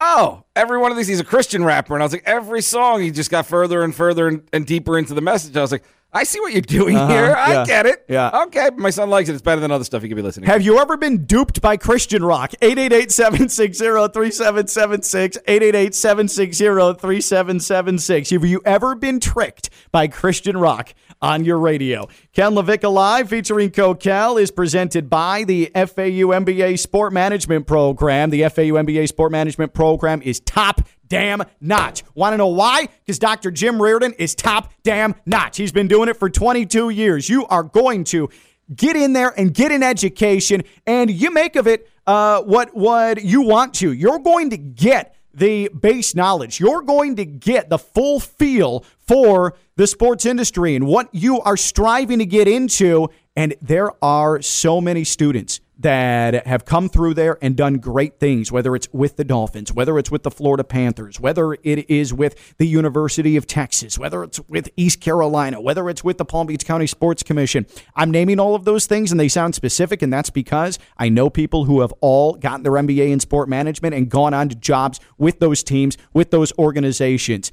oh, 0.00 0.44
every 0.56 0.78
one 0.78 0.90
of 0.90 0.96
these 0.96 1.08
he's 1.08 1.20
a 1.20 1.24
Christian 1.24 1.64
rapper, 1.64 1.94
and 1.94 2.02
I 2.02 2.06
was 2.06 2.12
like, 2.12 2.22
every 2.26 2.62
song 2.62 3.02
he 3.02 3.10
just 3.10 3.30
got 3.30 3.46
further 3.46 3.82
and 3.82 3.94
further 3.94 4.28
and, 4.28 4.48
and 4.52 4.66
deeper 4.66 4.98
into 4.98 5.14
the 5.14 5.20
message. 5.20 5.56
I 5.56 5.60
was 5.60 5.72
like, 5.72 5.84
I 6.16 6.22
see 6.22 6.38
what 6.38 6.52
you're 6.52 6.60
doing 6.62 6.96
Uh-huh, 6.96 7.12
here. 7.12 7.34
I 7.36 7.52
yeah, 7.52 7.66
get 7.66 7.86
it. 7.86 8.04
yeah. 8.08 8.42
Okay, 8.44 8.70
my 8.76 8.90
son 8.90 9.10
likes 9.10 9.28
it. 9.28 9.32
It's 9.32 9.42
better 9.42 9.60
than 9.60 9.72
other 9.72 9.82
stuff 9.82 10.00
he 10.02 10.08
could 10.08 10.14
be 10.16 10.22
listening. 10.22 10.46
to. 10.46 10.52
Have 10.52 10.62
you 10.62 10.78
ever 10.78 10.96
been 10.96 11.24
duped 11.26 11.60
by 11.60 11.76
Christian 11.76 12.24
rock? 12.24 12.52
888-760-3776, 12.62 15.38
888-760-3776. 16.98 18.30
Have 18.30 18.44
you 18.44 18.60
ever 18.64 18.94
been 18.94 19.20
tricked 19.20 19.70
by 19.92 20.08
Christian 20.08 20.56
rock 20.56 20.94
on 21.24 21.42
your 21.44 21.58
radio? 21.58 22.06
Ken 22.34 22.52
LaVicka 22.52 22.92
Live 22.92 23.30
featuring 23.30 23.70
Coquel 23.70 24.40
is 24.40 24.50
presented 24.50 25.08
by 25.08 25.42
the 25.44 25.70
FAU 25.74 26.30
MBA 26.30 26.78
Sport 26.78 27.14
Management 27.14 27.66
Program. 27.66 28.28
The 28.28 28.42
FAU 28.42 28.74
MBA 28.76 29.08
Sport 29.08 29.32
Management 29.32 29.72
Program 29.72 30.20
is 30.20 30.40
top 30.40 30.82
damn 31.08 31.42
notch. 31.62 32.02
Want 32.14 32.34
to 32.34 32.36
know 32.36 32.48
why? 32.48 32.88
Because 33.00 33.18
Dr. 33.18 33.50
Jim 33.50 33.80
Riordan 33.80 34.12
is 34.18 34.34
top 34.34 34.70
damn 34.82 35.14
notch. 35.24 35.56
He's 35.56 35.72
been 35.72 35.88
doing 35.88 36.10
it 36.10 36.18
for 36.18 36.28
22 36.28 36.90
years. 36.90 37.26
You 37.28 37.46
are 37.46 37.62
going 37.62 38.04
to 38.04 38.28
get 38.74 38.94
in 38.94 39.14
there 39.14 39.32
and 39.38 39.54
get 39.54 39.72
an 39.72 39.82
education, 39.82 40.62
and 40.86 41.10
you 41.10 41.30
make 41.30 41.56
of 41.56 41.66
it 41.66 41.88
uh, 42.06 42.42
what 42.42 42.74
what 42.74 43.24
you 43.24 43.42
want 43.42 43.72
to. 43.74 43.92
You're 43.92 44.18
going 44.18 44.50
to 44.50 44.58
get 44.58 45.16
the 45.36 45.68
base 45.68 46.14
knowledge. 46.14 46.60
You're 46.60 46.82
going 46.82 47.16
to 47.16 47.24
get 47.24 47.68
the 47.68 47.78
full 47.78 48.20
feel 48.20 48.84
for 48.98 49.54
the 49.76 49.86
sports 49.86 50.26
industry 50.26 50.74
and 50.76 50.86
what 50.86 51.08
you 51.12 51.40
are 51.40 51.56
striving 51.56 52.20
to 52.20 52.26
get 52.26 52.48
into. 52.48 53.08
And 53.36 53.54
there 53.60 53.92
are 54.02 54.40
so 54.42 54.80
many 54.80 55.04
students 55.04 55.60
that 55.78 56.46
have 56.46 56.64
come 56.64 56.88
through 56.88 57.14
there 57.14 57.36
and 57.42 57.56
done 57.56 57.78
great 57.78 58.20
things, 58.20 58.52
whether 58.52 58.76
it's 58.76 58.88
with 58.92 59.16
the 59.16 59.24
Dolphins, 59.24 59.72
whether 59.72 59.98
it's 59.98 60.10
with 60.10 60.22
the 60.22 60.30
Florida 60.30 60.62
Panthers, 60.62 61.18
whether 61.18 61.54
it 61.54 61.90
is 61.90 62.14
with 62.14 62.56
the 62.58 62.66
University 62.66 63.36
of 63.36 63.46
Texas, 63.46 63.98
whether 63.98 64.22
it's 64.22 64.40
with 64.48 64.68
East 64.76 65.00
Carolina, 65.00 65.60
whether 65.60 65.88
it's 65.88 66.04
with 66.04 66.18
the 66.18 66.24
Palm 66.24 66.46
Beach 66.46 66.64
County 66.64 66.86
Sports 66.86 67.22
Commission. 67.22 67.66
I'm 67.96 68.10
naming 68.10 68.38
all 68.38 68.54
of 68.54 68.64
those 68.64 68.86
things 68.86 69.10
and 69.10 69.18
they 69.18 69.28
sound 69.28 69.54
specific, 69.54 70.00
and 70.00 70.12
that's 70.12 70.30
because 70.30 70.78
I 70.96 71.08
know 71.08 71.28
people 71.28 71.64
who 71.64 71.80
have 71.80 71.92
all 72.00 72.34
gotten 72.34 72.62
their 72.62 72.72
MBA 72.72 73.10
in 73.10 73.20
sport 73.20 73.48
management 73.48 73.94
and 73.94 74.08
gone 74.08 74.32
on 74.34 74.48
to 74.50 74.54
jobs 74.54 75.00
with 75.18 75.40
those 75.40 75.64
teams, 75.64 75.98
with 76.12 76.30
those 76.30 76.52
organizations. 76.58 77.50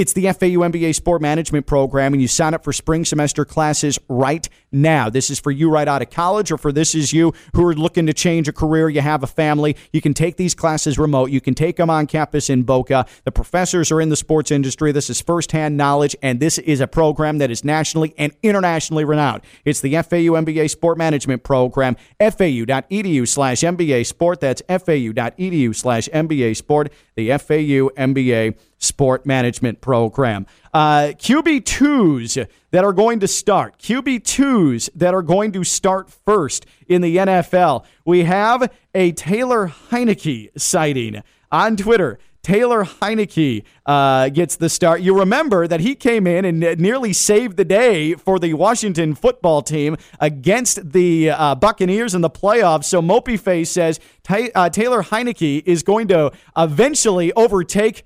It's 0.00 0.14
the 0.14 0.32
FAU 0.32 0.64
MBA 0.64 0.94
Sport 0.94 1.20
Management 1.20 1.66
Program, 1.66 2.14
and 2.14 2.22
you 2.22 2.26
sign 2.26 2.54
up 2.54 2.64
for 2.64 2.72
spring 2.72 3.04
semester 3.04 3.44
classes 3.44 3.98
right 4.08 4.48
now. 4.72 5.10
This 5.10 5.28
is 5.28 5.38
for 5.38 5.50
you 5.50 5.68
right 5.68 5.86
out 5.86 6.00
of 6.00 6.08
college, 6.08 6.50
or 6.50 6.56
for 6.56 6.72
this 6.72 6.94
is 6.94 7.12
you 7.12 7.34
who 7.54 7.66
are 7.66 7.74
looking 7.74 8.06
to 8.06 8.14
change 8.14 8.48
a 8.48 8.52
career, 8.54 8.88
you 8.88 9.02
have 9.02 9.22
a 9.22 9.26
family. 9.26 9.76
You 9.92 10.00
can 10.00 10.14
take 10.14 10.38
these 10.38 10.54
classes 10.54 10.98
remote. 10.98 11.30
You 11.30 11.42
can 11.42 11.54
take 11.54 11.76
them 11.76 11.90
on 11.90 12.06
campus 12.06 12.48
in 12.48 12.62
Boca. 12.62 13.04
The 13.24 13.30
professors 13.30 13.92
are 13.92 14.00
in 14.00 14.08
the 14.08 14.16
sports 14.16 14.50
industry. 14.50 14.90
This 14.90 15.10
is 15.10 15.20
firsthand 15.20 15.76
knowledge, 15.76 16.16
and 16.22 16.40
this 16.40 16.56
is 16.56 16.80
a 16.80 16.86
program 16.86 17.36
that 17.36 17.50
is 17.50 17.62
nationally 17.62 18.14
and 18.16 18.32
internationally 18.42 19.04
renowned. 19.04 19.42
It's 19.66 19.82
the 19.82 19.92
FAU 19.96 20.32
MBA 20.32 20.70
Sport 20.70 20.96
Management 20.96 21.42
Program, 21.42 21.96
fau.edu 22.18 23.28
slash 23.28 23.60
MBA 23.60 24.06
Sport. 24.06 24.40
That's 24.40 24.62
fau.edu 24.66 25.76
slash 25.76 26.08
MBA 26.08 26.56
Sport, 26.56 26.90
the 27.16 27.28
FAU 27.36 27.90
MBA 27.98 28.56
Sport 28.80 29.24
Management 29.26 29.80
Program. 29.80 30.46
Uh, 30.74 31.12
QB2s 31.16 32.46
that 32.72 32.84
are 32.84 32.92
going 32.92 33.20
to 33.20 33.28
start, 33.28 33.78
QB2s 33.78 34.90
that 34.96 35.14
are 35.14 35.22
going 35.22 35.52
to 35.52 35.62
start 35.64 36.10
first 36.10 36.66
in 36.88 37.02
the 37.02 37.18
NFL. 37.18 37.84
We 38.04 38.24
have 38.24 38.72
a 38.94 39.12
Taylor 39.12 39.68
Heinicke 39.68 40.58
sighting 40.58 41.22
on 41.52 41.76
Twitter. 41.76 42.18
Taylor 42.42 42.84
Heinicke 42.84 43.64
uh, 43.84 44.30
gets 44.30 44.56
the 44.56 44.70
start. 44.70 45.02
You 45.02 45.18
remember 45.18 45.66
that 45.66 45.80
he 45.80 45.94
came 45.94 46.26
in 46.26 46.44
and 46.44 46.80
nearly 46.80 47.12
saved 47.12 47.58
the 47.58 47.66
day 47.66 48.14
for 48.14 48.38
the 48.38 48.54
Washington 48.54 49.14
football 49.14 49.60
team 49.60 49.96
against 50.20 50.92
the 50.92 51.30
uh, 51.30 51.54
Buccaneers 51.54 52.14
in 52.14 52.22
the 52.22 52.30
playoffs. 52.30 52.84
So 52.84 53.02
Mopey 53.02 53.38
Face 53.38 53.70
says 53.70 54.00
uh, 54.28 54.70
Taylor 54.70 55.02
Heinicke 55.02 55.62
is 55.66 55.82
going 55.82 56.08
to 56.08 56.32
eventually 56.56 57.32
overtake 57.34 58.04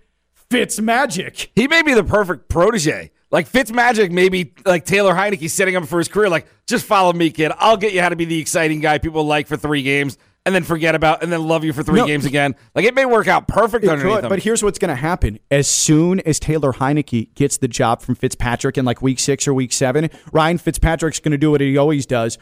Fitz 0.50 0.80
Magic. 0.80 1.50
He 1.54 1.68
may 1.68 1.83
be 1.83 1.94
the 1.94 2.04
perfect 2.04 2.48
protege. 2.48 3.11
Like 3.30 3.50
Fitzmagic, 3.50 4.12
maybe 4.12 4.54
like 4.64 4.85
Taylor 4.85 5.12
Heinicke 5.12 5.50
setting 5.50 5.74
him 5.74 5.87
for 5.87 5.98
his 5.98 6.07
career. 6.07 6.28
Like, 6.28 6.46
just 6.68 6.85
follow 6.87 7.12
me, 7.12 7.30
kid. 7.30 7.50
I'll 7.59 7.76
get 7.76 7.92
you 7.92 8.00
how 8.00 8.11
to 8.11 8.14
be 8.16 8.24
the 8.26 8.38
exciting 8.38 8.78
guy 8.78 8.98
people 8.98 9.24
like 9.24 9.48
for 9.48 9.57
three 9.57 9.83
games, 9.83 10.16
and 10.46 10.54
then 10.54 10.62
forget 10.62 10.94
about, 10.94 11.24
and 11.24 11.33
then 11.33 11.42
love 11.42 11.64
you 11.64 11.72
for 11.72 11.83
three 11.83 11.98
No. 11.98 12.07
games 12.07 12.26
again. 12.26 12.54
Like, 12.76 12.85
it 12.85 12.94
may 12.94 13.07
work 13.07 13.26
out 13.26 13.48
perfect 13.48 13.85
underneath 13.87 14.20
could, 14.20 14.28
but 14.28 14.38
here's 14.40 14.62
what's 14.62 14.78
going 14.78 14.90
to 14.90 14.94
happen. 14.94 15.40
As 15.50 15.66
soon 15.66 16.20
as 16.20 16.38
Taylor 16.38 16.72
Heinicke 16.74 17.35
gets 17.35 17.57
the 17.57 17.66
job 17.66 18.02
from 18.02 18.14
Fitzpatrick 18.14 18.78
in 18.78 18.85
like 18.85 19.02
week 19.02 19.18
six 19.18 19.48
or 19.48 19.54
week 19.54 19.72
seven, 19.72 20.11
Ryan 20.33 20.59
Fitzpatrick's 20.59 21.18
going 21.18 21.33
to 21.33 21.38
do 21.38 21.50
what 21.50 21.61
he 21.61 21.76
always 21.76 22.07
does. 22.07 22.38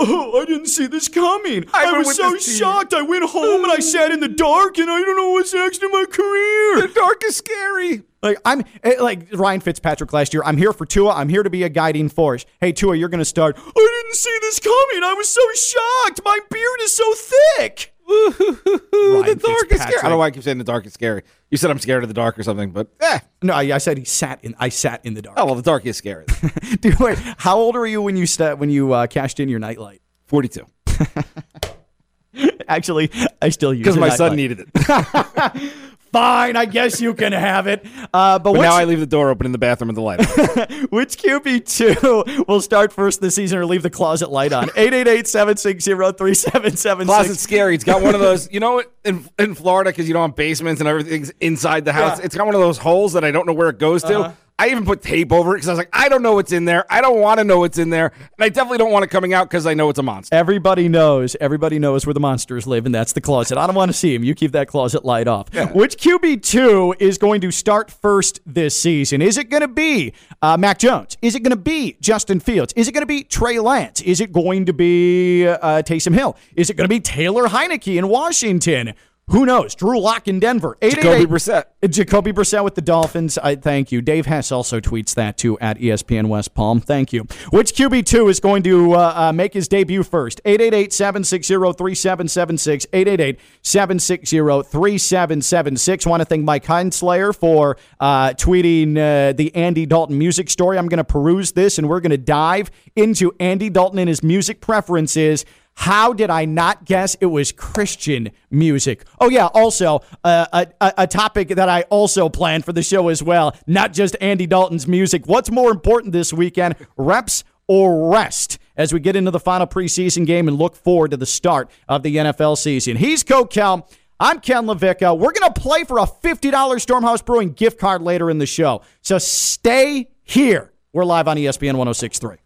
Oh, 0.00 0.40
I 0.40 0.44
didn't 0.44 0.68
see 0.68 0.86
this 0.86 1.08
coming. 1.08 1.64
I, 1.72 1.92
went 1.92 2.06
was 2.06 2.16
so 2.16 2.36
shocked. 2.36 2.94
I 2.94 3.02
went 3.02 3.28
home 3.28 3.64
and 3.64 3.72
I 3.72 3.78
sat 3.80 4.12
in 4.12 4.20
the 4.20 4.28
dark 4.28 4.78
and 4.78 4.90
I 4.90 5.00
don't 5.00 5.16
know 5.16 5.30
what's 5.30 5.52
next 5.52 5.82
in 5.82 5.90
my 5.90 6.04
career. 6.10 6.86
the 6.86 6.92
dark 6.94 7.24
is 7.24 7.36
scary. 7.36 8.02
Like 8.22 8.38
I'm 8.44 8.64
eh, 8.82 8.94
like 9.00 9.28
Ryan 9.32 9.60
Fitzpatrick 9.60 10.12
last 10.12 10.32
year. 10.32 10.42
I'm 10.44 10.56
here 10.56 10.72
for 10.72 10.86
Tua. 10.86 11.14
I'm 11.14 11.28
here 11.28 11.42
to 11.42 11.50
be 11.50 11.62
a 11.62 11.68
guiding 11.68 12.08
force. 12.08 12.46
Hey 12.60 12.72
Tua, 12.72 12.96
you're 12.96 13.08
going 13.08 13.18
to 13.18 13.24
start. 13.24 13.56
I 13.58 14.02
didn't 14.02 14.14
see 14.14 14.36
this 14.40 14.58
coming. 14.58 15.04
I 15.04 15.14
was 15.14 15.28
so 15.28 15.40
shocked. 15.54 16.20
My 16.24 16.38
beard 16.50 16.80
is 16.82 16.96
so 16.96 17.14
thick. 17.14 17.94
The 18.08 19.40
dark 19.40 19.72
is 19.72 19.80
scary. 19.80 19.98
I 19.98 20.02
don't 20.02 20.10
know 20.12 20.18
why 20.18 20.26
I 20.26 20.30
keep 20.30 20.42
saying 20.42 20.58
the 20.58 20.64
dark 20.64 20.86
is 20.86 20.94
scary. 20.94 21.22
You 21.50 21.58
said 21.58 21.70
I'm 21.70 21.78
scared 21.78 22.02
of 22.02 22.08
the 22.08 22.14
dark 22.14 22.38
or 22.38 22.42
something, 22.42 22.70
but 22.70 22.88
eh. 23.00 23.20
No, 23.42 23.52
I, 23.52 23.74
I 23.74 23.78
said 23.78 23.98
he 23.98 24.04
sat 24.04 24.42
in. 24.42 24.54
I 24.58 24.70
sat 24.70 25.04
in 25.04 25.14
the 25.14 25.22
dark. 25.22 25.38
Oh 25.38 25.44
well, 25.44 25.54
the 25.54 25.62
dark 25.62 25.84
is 25.84 25.96
scary. 25.96 26.24
Dude, 26.80 26.98
wait, 26.98 27.18
how 27.38 27.58
old 27.58 27.74
were 27.74 27.86
you 27.86 28.00
when 28.02 28.16
you 28.16 28.26
st- 28.26 28.58
when 28.58 28.70
you 28.70 28.92
uh, 28.92 29.06
cashed 29.06 29.40
in 29.40 29.48
your 29.48 29.58
nightlight? 29.58 30.00
Forty-two. 30.26 30.66
Actually, 32.68 33.10
I 33.42 33.48
still 33.50 33.72
use 33.74 33.86
it. 33.86 33.90
Because 33.90 33.98
my 33.98 34.10
son 34.10 34.36
needed 34.36 34.60
it. 34.60 34.68
Fine, 36.12 36.56
I 36.56 36.64
guess 36.64 37.00
you 37.00 37.12
can 37.14 37.32
have 37.32 37.66
it. 37.66 37.84
Uh, 38.14 38.38
but 38.38 38.44
But 38.44 38.52
which, 38.52 38.62
now 38.62 38.74
I 38.74 38.84
leave 38.84 39.00
the 39.00 39.06
door 39.06 39.30
open 39.30 39.46
in 39.46 39.52
the 39.52 39.58
bathroom 39.58 39.88
with 39.88 39.96
the 39.96 40.02
light. 40.02 40.20
on. 40.20 40.86
which 40.90 41.16
QB 41.18 41.66
two 41.66 42.44
will 42.48 42.60
start 42.60 42.92
first 42.92 43.20
this 43.20 43.34
season 43.34 43.58
or 43.58 43.66
leave 43.66 43.82
the 43.82 43.90
closet 43.90 44.30
light 44.30 44.52
on? 44.52 44.68
888-760-3776. 44.68 47.04
Closet's 47.06 47.40
scary. 47.40 47.74
It's 47.74 47.84
got 47.84 48.02
one 48.02 48.14
of 48.14 48.20
those, 48.20 48.50
you 48.52 48.60
know, 48.60 48.82
in 49.04 49.28
in 49.38 49.54
Florida 49.54 49.90
because 49.90 50.08
you 50.08 50.14
don't 50.14 50.30
have 50.30 50.36
basements 50.36 50.80
and 50.80 50.88
everything's 50.88 51.30
inside 51.40 51.84
the 51.84 51.92
house. 51.92 52.18
Yeah. 52.18 52.24
It's 52.26 52.36
got 52.36 52.46
one 52.46 52.54
of 52.54 52.60
those 52.60 52.78
holes 52.78 53.12
that 53.14 53.24
I 53.24 53.30
don't 53.30 53.46
know 53.46 53.52
where 53.52 53.68
it 53.68 53.78
goes 53.78 54.02
to. 54.04 54.20
Uh-huh. 54.20 54.32
I 54.58 54.70
even 54.70 54.84
put 54.84 55.02
tape 55.02 55.32
over 55.32 55.52
it 55.54 55.58
because 55.58 55.68
I 55.68 55.72
was 55.72 55.78
like, 55.78 55.90
I 55.92 56.08
don't 56.08 56.22
know 56.22 56.34
what's 56.34 56.50
in 56.50 56.64
there. 56.64 56.84
I 56.92 57.00
don't 57.00 57.20
want 57.20 57.38
to 57.38 57.44
know 57.44 57.60
what's 57.60 57.78
in 57.78 57.90
there, 57.90 58.06
and 58.16 58.44
I 58.44 58.48
definitely 58.48 58.78
don't 58.78 58.90
want 58.90 59.04
it 59.04 59.08
coming 59.08 59.32
out 59.32 59.48
because 59.48 59.66
I 59.66 59.74
know 59.74 59.88
it's 59.88 59.98
a 59.98 60.02
monster. 60.02 60.34
Everybody 60.34 60.88
knows. 60.88 61.36
Everybody 61.40 61.78
knows 61.78 62.06
where 62.06 62.14
the 62.14 62.20
monsters 62.20 62.66
live, 62.66 62.84
and 62.84 62.94
that's 62.94 63.12
the 63.12 63.20
closet. 63.20 63.56
I 63.56 63.66
don't 63.66 63.76
want 63.76 63.90
to 63.90 63.96
see 63.96 64.14
him. 64.14 64.24
You 64.24 64.34
keep 64.34 64.52
that 64.52 64.66
closet 64.66 65.04
light 65.04 65.28
off. 65.28 65.54
Which 65.72 65.96
QB 65.96 66.42
two 66.42 66.94
is 66.98 67.18
going 67.18 67.40
to 67.42 67.50
start 67.52 67.90
first 67.90 68.40
this 68.46 68.80
season? 68.80 69.22
Is 69.22 69.38
it 69.38 69.48
going 69.48 69.60
to 69.60 69.68
be 69.68 70.12
uh, 70.42 70.56
Mac 70.56 70.78
Jones? 70.78 71.16
Is 71.22 71.34
it 71.36 71.40
going 71.40 71.50
to 71.50 71.56
be 71.56 71.96
Justin 72.00 72.40
Fields? 72.40 72.72
Is 72.74 72.88
it 72.88 72.92
going 72.92 73.02
to 73.02 73.06
be 73.06 73.22
Trey 73.22 73.60
Lance? 73.60 74.00
Is 74.00 74.20
it 74.20 74.32
going 74.32 74.66
to 74.66 74.72
be 74.72 75.46
uh, 75.46 75.82
Taysom 75.82 76.14
Hill? 76.14 76.36
Is 76.56 76.68
it 76.68 76.74
going 76.74 76.84
to 76.84 76.88
be 76.88 77.00
Taylor 77.00 77.44
Heinicke 77.46 77.96
in 77.96 78.08
Washington? 78.08 78.94
Who 79.28 79.44
knows? 79.44 79.74
Drew 79.74 80.00
Lock 80.00 80.26
in 80.26 80.40
Denver. 80.40 80.78
Jacoby 80.80 81.00
888 81.00 81.28
Brissett. 81.28 81.64
Jacoby 81.90 82.32
Brissett 82.32 82.64
with 82.64 82.74
the 82.74 82.80
Dolphins. 82.80 83.36
I 83.36 83.56
thank 83.56 83.92
you. 83.92 84.00
Dave 84.00 84.24
Hess 84.24 84.50
also 84.50 84.80
tweets 84.80 85.14
that 85.16 85.36
too 85.36 85.58
at 85.60 85.78
ESPN 85.78 86.28
West 86.28 86.54
Palm. 86.54 86.80
Thank 86.80 87.12
you. 87.12 87.26
Which 87.50 87.74
QB 87.74 88.06
two 88.06 88.28
is 88.28 88.40
going 88.40 88.62
to 88.62 88.94
uh, 88.94 89.12
uh, 89.14 89.30
make 89.32 89.52
his 89.52 89.68
debut 89.68 90.02
first? 90.02 90.40
888-760-3776. 90.44 93.36
888-760-3776. 93.62 96.06
Want 96.06 96.22
to 96.22 96.24
thank 96.24 96.44
Mike 96.44 96.64
Heinslayer 96.64 97.36
for 97.36 97.76
uh, 98.00 98.30
tweeting 98.30 98.96
uh, 98.96 99.34
the 99.34 99.54
Andy 99.54 99.84
Dalton 99.84 100.16
music 100.16 100.48
story. 100.48 100.78
I'm 100.78 100.88
going 100.88 100.96
to 100.98 101.04
peruse 101.04 101.52
this 101.52 101.76
and 101.78 101.88
we're 101.88 102.00
going 102.00 102.10
to 102.10 102.18
dive 102.18 102.70
into 102.96 103.32
Andy 103.38 103.68
Dalton 103.68 103.98
and 103.98 104.08
his 104.08 104.22
music 104.22 104.62
preferences. 104.62 105.44
How 105.78 106.12
did 106.12 106.28
I 106.28 106.44
not 106.44 106.86
guess 106.86 107.14
it 107.20 107.26
was 107.26 107.52
Christian 107.52 108.32
music? 108.50 109.04
Oh, 109.20 109.30
yeah. 109.30 109.46
Also, 109.46 110.02
uh, 110.24 110.64
a, 110.80 110.92
a, 110.98 111.06
topic 111.06 111.50
that 111.50 111.68
I 111.68 111.82
also 111.82 112.28
planned 112.28 112.64
for 112.64 112.72
the 112.72 112.82
show 112.82 113.06
as 113.06 113.22
well, 113.22 113.56
not 113.68 113.92
just 113.92 114.16
Andy 114.20 114.44
Dalton's 114.44 114.88
music. 114.88 115.28
What's 115.28 115.52
more 115.52 115.70
important 115.70 116.12
this 116.12 116.32
weekend, 116.32 116.74
reps 116.96 117.44
or 117.68 118.10
rest? 118.10 118.58
As 118.76 118.92
we 118.92 118.98
get 118.98 119.14
into 119.14 119.30
the 119.30 119.38
final 119.38 119.68
preseason 119.68 120.26
game 120.26 120.48
and 120.48 120.58
look 120.58 120.74
forward 120.74 121.12
to 121.12 121.16
the 121.16 121.26
start 121.26 121.70
of 121.88 122.02
the 122.02 122.16
NFL 122.16 122.58
season. 122.58 122.96
He's 122.96 123.22
Coquel. 123.22 123.88
I'm 124.18 124.40
Ken 124.40 124.66
LaVicka. 124.66 125.16
We're 125.16 125.32
going 125.32 125.52
to 125.52 125.60
play 125.60 125.84
for 125.84 126.00
a 126.00 126.06
$50 126.06 126.50
Stormhouse 126.50 127.24
Brewing 127.24 127.52
gift 127.52 127.78
card 127.78 128.02
later 128.02 128.30
in 128.30 128.38
the 128.38 128.46
show. 128.46 128.82
So 129.02 129.18
stay 129.18 130.08
here. 130.24 130.72
We're 130.92 131.04
live 131.04 131.28
on 131.28 131.36
ESPN 131.36 131.76
1063. 131.76 132.38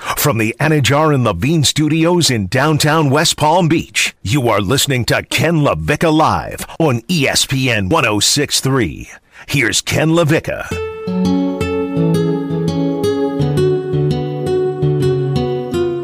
From 0.00 0.38
the 0.38 0.54
Anidjar 0.58 1.14
and 1.14 1.24
Levine 1.24 1.62
studios 1.62 2.30
in 2.30 2.46
downtown 2.46 3.10
West 3.10 3.36
Palm 3.36 3.68
Beach, 3.68 4.16
you 4.22 4.48
are 4.48 4.60
listening 4.60 5.04
to 5.06 5.22
Ken 5.24 5.56
LaVicka 5.56 6.12
Live 6.12 6.64
on 6.78 7.02
ESPN 7.02 7.90
1063. 7.90 9.10
Here's 9.46 9.82
Ken 9.82 10.08
LaVicka. 10.08 10.68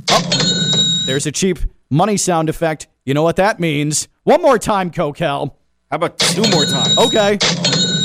oh, 0.09 1.03
there's 1.05 1.27
a 1.27 1.31
cheap 1.31 1.59
money 1.91 2.17
sound 2.17 2.49
effect. 2.49 2.87
You 3.05 3.13
know 3.13 3.23
what 3.23 3.35
that 3.35 3.59
means? 3.59 4.07
One 4.23 4.41
more 4.41 4.57
time, 4.57 4.89
Coquel. 4.89 5.55
How 5.91 5.95
about 5.95 6.17
two 6.17 6.41
more 6.49 6.65
times? 6.65 6.97
Okay. 6.97 7.37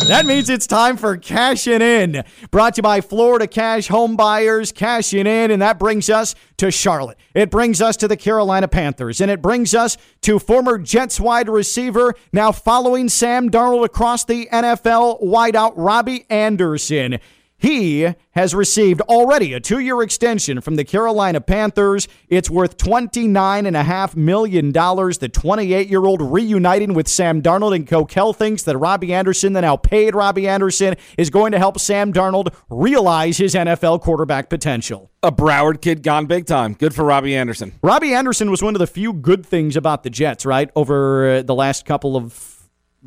That 0.09 0.27
means 0.27 0.51
it's 0.51 0.67
time 0.67 0.99
for 0.99 1.17
cashing 1.17 1.81
in. 1.81 2.25
Brought 2.51 2.75
to 2.75 2.81
you 2.81 2.83
by 2.83 3.01
Florida 3.01 3.47
Cash 3.47 3.89
Home 3.89 4.17
Buyers, 4.17 4.71
cashing 4.71 5.27
in, 5.27 5.51
and 5.51 5.63
that 5.63 5.79
brings 5.79 6.11
us 6.11 6.35
to 6.59 6.71
Charlotte. 6.71 7.17
It 7.35 7.51
brings 7.51 7.81
us 7.81 7.97
to 7.97 8.07
the 8.07 8.17
Carolina 8.17 8.69
Panthers, 8.69 9.23
and 9.23 9.31
it 9.31 9.41
brings 9.41 9.75
us 9.75 9.97
to 10.21 10.39
former 10.39 10.77
Jets 10.79 11.19
wide 11.19 11.49
receiver, 11.49 12.15
now 12.35 12.53
following 12.53 13.09
Sam 13.09 13.51
Darnold 13.51 13.87
across 13.87 14.25
the 14.25 14.47
NFL 14.53 15.23
wideout 15.23 15.73
Robbie 15.75 16.27
Anderson. 16.29 17.19
He 17.65 18.07
has 18.33 18.55
received 18.55 19.01
already 19.01 19.55
a 19.55 19.59
two 19.59 19.79
year 19.79 20.03
extension 20.03 20.61
from 20.61 20.77
the 20.77 20.85
Carolina 20.85 21.41
Panthers. 21.41 22.09
It's 22.29 22.51
worth 22.51 22.77
$29.5 22.77 24.17
million. 24.17 24.71
The 24.71 25.31
28 25.33 25.89
year 25.89 26.05
old 26.05 26.21
reuniting 26.21 26.93
with 26.93 27.09
Sam 27.09 27.41
Darnold 27.41 27.75
and 27.75 27.87
Coquel 27.87 28.37
thinks 28.37 28.65
that 28.65 28.77
Robbie 28.77 29.15
Anderson, 29.15 29.55
the 29.55 29.63
now 29.63 29.79
paid 29.79 30.15
Robbie 30.15 30.47
Anderson, 30.47 30.97
is 31.17 31.31
going 31.31 31.53
to 31.53 31.59
help 31.59 31.81
Sam 31.81 32.13
Darnold 32.13 32.55
realize 32.69 33.39
his 33.39 33.55
NFL 33.55 34.03
quarterback 34.03 34.51
potential. 34.51 35.11
A 35.23 35.33
Broward 35.33 35.81
kid 35.81 36.03
gone 36.03 36.27
big 36.27 36.45
time. 36.45 36.75
Good 36.75 36.95
for 36.95 37.03
Robbie 37.03 37.35
Anderson. 37.35 37.73
Robbie 37.83 38.13
Anderson 38.13 38.51
was 38.51 38.63
one 38.63 38.75
of 38.75 38.79
the 38.79 38.87
few 38.87 39.15
good 39.15 39.47
things 39.47 39.75
about 39.75 40.03
the 40.03 40.11
Jets, 40.11 40.45
right? 40.45 40.71
Over 40.77 41.37
uh, 41.37 41.43
the 41.43 41.55
last 41.55 41.87
couple 41.87 42.15
of 42.15 42.54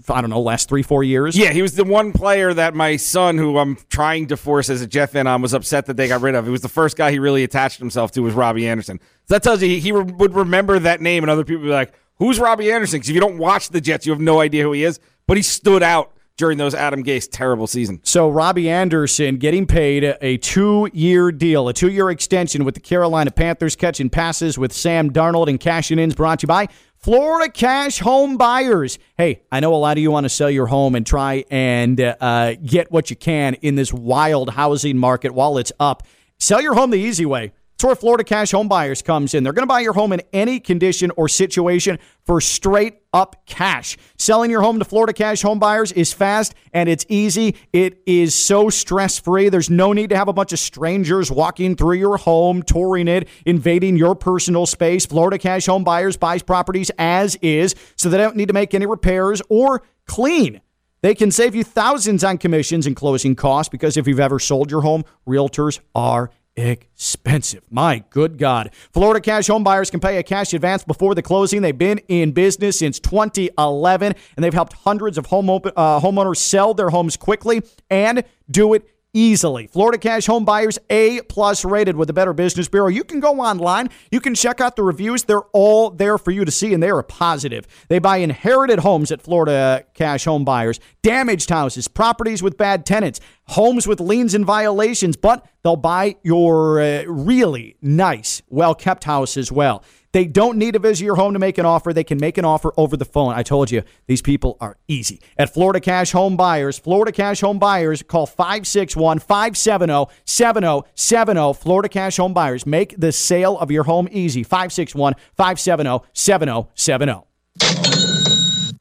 I 0.10 0.22
don't 0.22 0.30
know, 0.30 0.42
last 0.42 0.70
three, 0.70 0.84
four 0.84 1.04
years. 1.04 1.38
Yeah, 1.38 1.52
he 1.52 1.62
was 1.62 1.74
the 1.76 1.84
one 1.84 2.12
player 2.12 2.54
that 2.54 2.76
my 2.76 2.98
son, 2.98 3.38
who 3.38 3.58
I'm 3.58 3.78
trying 3.90 4.28
to 4.28 4.38
force 4.38 4.70
as 4.70 4.82
a 4.82 4.88
Jeff 4.88 5.12
fan 5.12 5.26
on, 5.28 5.42
was 5.42 5.54
upset 5.54 5.88
that 5.88 5.98
they 5.98 6.08
got 6.08 6.22
rid 6.22 6.36
of. 6.36 6.46
He 6.46 6.52
was 6.52 6.62
the 6.62 6.70
first 6.70 6.98
guy 6.98 7.12
he 7.12 7.20
really 7.20 7.44
attached 7.44 7.80
himself 7.80 8.12
to 8.12 8.22
was 8.22 8.34
Robbie 8.34 8.68
Anderson. 8.68 9.00
So 9.26 9.34
that 9.34 9.44
tells 9.44 9.62
you 9.62 9.70
he, 9.70 9.80
he 9.80 9.92
re- 9.92 10.04
would 10.04 10.36
remember 10.36 10.78
that 10.80 11.02
name, 11.02 11.24
and 11.24 11.32
other 11.32 11.44
people 11.44 11.62
would 11.62 11.68
be 11.68 11.74
like, 11.74 11.94
"Who's 12.18 12.40
Robbie 12.40 12.72
Anderson?" 12.72 12.98
Because 12.98 13.10
if 13.10 13.16
you 13.16 13.22
don't 13.22 13.38
watch 13.38 13.70
the 13.70 13.82
Jets, 13.82 14.06
you 14.06 14.12
have 14.12 14.22
no 14.22 14.40
idea 14.40 14.64
who 14.64 14.72
he 14.72 14.84
is. 14.84 15.00
But 15.26 15.38
he 15.38 15.44
stood 15.44 15.84
out 15.84 16.14
during 16.38 16.58
those 16.58 16.74
Adam 16.74 17.04
Gase 17.04 17.28
terrible 17.30 17.68
season. 17.68 18.00
So 18.04 18.30
Robbie 18.30 18.70
Anderson 18.70 19.38
getting 19.38 19.66
paid 19.66 20.16
a 20.22 20.38
two-year 20.38 21.32
deal, 21.32 21.68
a 21.68 21.74
two-year 21.74 22.10
extension 22.10 22.64
with 22.64 22.76
the 22.76 22.80
Carolina 22.80 23.32
Panthers, 23.32 23.76
catching 23.76 24.10
passes 24.10 24.58
with 24.58 24.72
Sam 24.72 25.12
Darnold 25.12 25.50
and 25.50 25.60
cashing 25.60 26.00
ins 26.00 26.16
brought 26.16 26.40
to 26.40 26.44
you 26.44 26.48
by 26.48 26.68
Florida 26.96 27.52
Cash 27.52 28.00
Home 28.00 28.38
Buyers. 28.38 29.00
Hey, 29.18 29.42
I 29.52 29.60
know 29.60 29.74
a 29.74 29.78
lot 29.78 29.98
of 29.98 30.02
you 30.02 30.12
want 30.12 30.26
to 30.26 30.30
sell 30.30 30.50
your 30.50 30.68
home 30.68 30.96
and 30.96 31.06
try 31.06 31.44
and 31.50 32.00
uh, 32.00 32.56
get 32.56 32.92
what 32.92 33.10
you 33.10 33.16
can 33.16 33.56
in 33.56 33.76
this 33.76 33.92
wild 33.92 34.52
housing 34.52 34.98
market 34.98 35.34
while 35.34 35.58
it's 35.58 35.72
up. 35.80 36.04
Sell 36.40 36.62
your 36.62 36.76
home 36.76 36.92
the 36.92 36.98
easy 36.98 37.26
way. 37.26 37.52
It's 37.78 37.84
where 37.84 37.96
Florida 37.96 38.24
Cash 38.24 38.54
Home 38.54 38.68
Buyers 38.68 39.04
comes 39.04 39.36
in. 39.36 39.44
They're 39.44 39.54
going 39.54 39.62
to 39.62 39.68
buy 39.68 39.82
your 39.82 39.94
home 39.94 40.12
in 40.12 40.24
any 40.34 40.60
condition 40.60 41.12
or 41.16 41.30
situation 41.30 42.00
for 42.26 42.42
straight 42.42 43.04
up 43.14 43.46
cash. 43.46 44.00
Selling 44.18 44.50
your 44.50 44.64
home 44.64 44.80
to 44.80 44.84
Florida 44.84 45.14
Cash 45.14 45.44
Home 45.44 45.60
Buyers 45.60 45.92
is 45.92 46.12
fast 46.12 46.56
and 46.74 46.90
it's 46.90 47.06
easy. 47.08 47.56
It 47.74 48.02
is 48.08 48.34
so 48.34 48.72
stress 48.72 49.20
free. 49.20 49.50
There's 49.50 49.70
no 49.70 49.94
need 49.94 50.10
to 50.10 50.18
have 50.18 50.28
a 50.28 50.34
bunch 50.34 50.54
of 50.54 50.58
strangers 50.58 51.32
walking 51.32 51.76
through 51.76 51.98
your 51.98 52.18
home, 52.18 52.64
touring 52.64 53.08
it, 53.08 53.30
invading 53.46 53.96
your 53.96 54.16
personal 54.16 54.66
space. 54.66 55.06
Florida 55.06 55.38
Cash 55.38 55.68
Home 55.68 55.84
Buyers 55.84 56.18
buys 56.18 56.42
properties 56.42 56.90
as 56.98 57.36
is, 57.44 57.76
so 57.96 58.10
they 58.10 58.18
don't 58.18 58.36
need 58.36 58.48
to 58.48 58.56
make 58.56 58.74
any 58.74 58.88
repairs 58.88 59.40
or 59.50 59.84
clean. 60.08 60.62
They 61.04 61.14
can 61.14 61.30
save 61.30 61.54
you 61.54 61.64
thousands 61.64 62.24
on 62.24 62.40
commissions 62.40 62.88
and 62.88 62.96
closing 62.96 63.36
costs 63.36 63.70
because 63.70 63.98
if 63.98 64.08
you've 64.08 64.20
ever 64.20 64.40
sold 64.40 64.72
your 64.72 64.82
home, 64.82 65.04
realtors 65.28 65.80
are 65.94 66.32
expensive. 66.58 67.64
My 67.70 68.04
good 68.10 68.38
God. 68.38 68.72
Florida 68.92 69.22
cash 69.22 69.48
home 69.48 69.64
buyers 69.64 69.92
can 69.92 70.00
pay 70.00 70.18
a 70.18 70.24
cash 70.24 70.54
advance 70.54 70.84
before 70.84 71.16
the 71.16 71.22
closing. 71.22 71.62
They've 71.62 71.78
been 71.78 72.00
in 72.08 72.32
business 72.32 72.80
since 72.80 73.00
2011 73.00 74.16
and 74.36 74.44
they've 74.44 74.54
helped 74.54 74.74
hundreds 74.74 75.18
of 75.18 75.28
home 75.28 75.50
uh, 75.50 76.00
homeowners 76.00 76.38
sell 76.38 76.74
their 76.74 76.90
homes 76.90 77.16
quickly 77.16 77.62
and 77.90 78.24
do 78.50 78.74
it 78.74 78.90
easily. 79.14 79.68
Florida 79.68 79.98
Cash 79.98 80.26
Home 80.28 80.46
Buyers 80.46 80.78
A 80.90 81.22
plus 81.24 81.66
rated 81.66 81.96
with 81.96 82.08
the 82.08 82.14
Better 82.14 82.34
Business 82.34 82.68
Bureau. 82.68 82.88
You 82.88 83.04
can 83.04 83.20
go 83.20 83.40
online. 83.40 83.90
You 84.12 84.20
can 84.20 84.36
check 84.36 84.62
out 84.62 84.76
the 84.76 84.84
reviews. 84.84 85.24
They're 85.24 85.42
all 85.54 85.90
there 85.90 86.18
for 86.18 86.32
you 86.32 86.46
to 86.46 86.52
see, 86.52 86.74
and 86.74 86.82
they 86.82 86.90
are 86.90 87.04
positive. 87.04 87.68
They 87.90 88.00
buy 88.00 88.18
inherited 88.18 88.80
homes 88.80 89.12
at 89.12 89.22
Florida 89.22 89.86
Cash 89.94 90.26
Home 90.26 90.46
Buyers, 90.46 90.80
damaged 91.02 91.50
houses, 91.50 91.88
properties 91.88 92.44
with 92.44 92.58
bad 92.58 92.86
tenants, 92.86 93.20
homes 93.46 93.88
with 93.88 94.00
liens 94.00 94.34
and 94.34 94.46
violations, 94.46 95.18
but 95.18 95.48
they'll 95.64 95.76
buy 95.76 96.16
your 96.24 96.82
uh, 96.82 97.04
really 97.04 97.78
nice, 97.82 98.42
well 98.50 98.76
kept 98.76 99.06
house 99.06 99.38
as 99.38 99.52
well. 99.52 99.84
They 100.12 100.26
don't 100.26 100.58
need 100.58 100.74
to 100.74 100.80
visit 100.80 101.04
your 101.04 101.16
home 101.16 101.34
to 101.34 101.40
make 101.40 101.58
an 101.58 101.66
offer. 101.66 101.94
They 101.94 102.04
can 102.04 102.18
make 102.20 102.38
an 102.38 102.46
offer 102.46 102.74
over 102.78 102.96
the 102.96 103.06
phone. 103.06 103.34
I 103.34 103.44
told 103.44 103.72
you, 103.72 103.84
these 104.08 104.22
people 104.22 104.58
are 104.62 104.78
easy. 104.88 105.22
At 105.38 105.54
Florida 105.54 105.80
Cash 105.80 106.12
Home 106.12 106.38
Buyers, 106.38 106.78
Florida 106.80 107.12
Cash 107.12 107.42
Home 107.42 107.60
Buyers, 107.60 108.04
call 108.04 108.26
561 108.26 109.20
570 109.20 110.12
7070. 110.26 111.54
Florida 111.54 111.90
Cash 111.90 112.18
Home 112.18 112.34
Buyers, 112.34 112.66
make 112.66 112.96
the 112.98 113.12
sale 113.12 113.58
of 113.60 113.72
your 113.72 113.84
home 113.84 114.08
easy. 114.12 114.44
561 114.44 115.16
570 115.36 116.06
7070. 116.14 117.24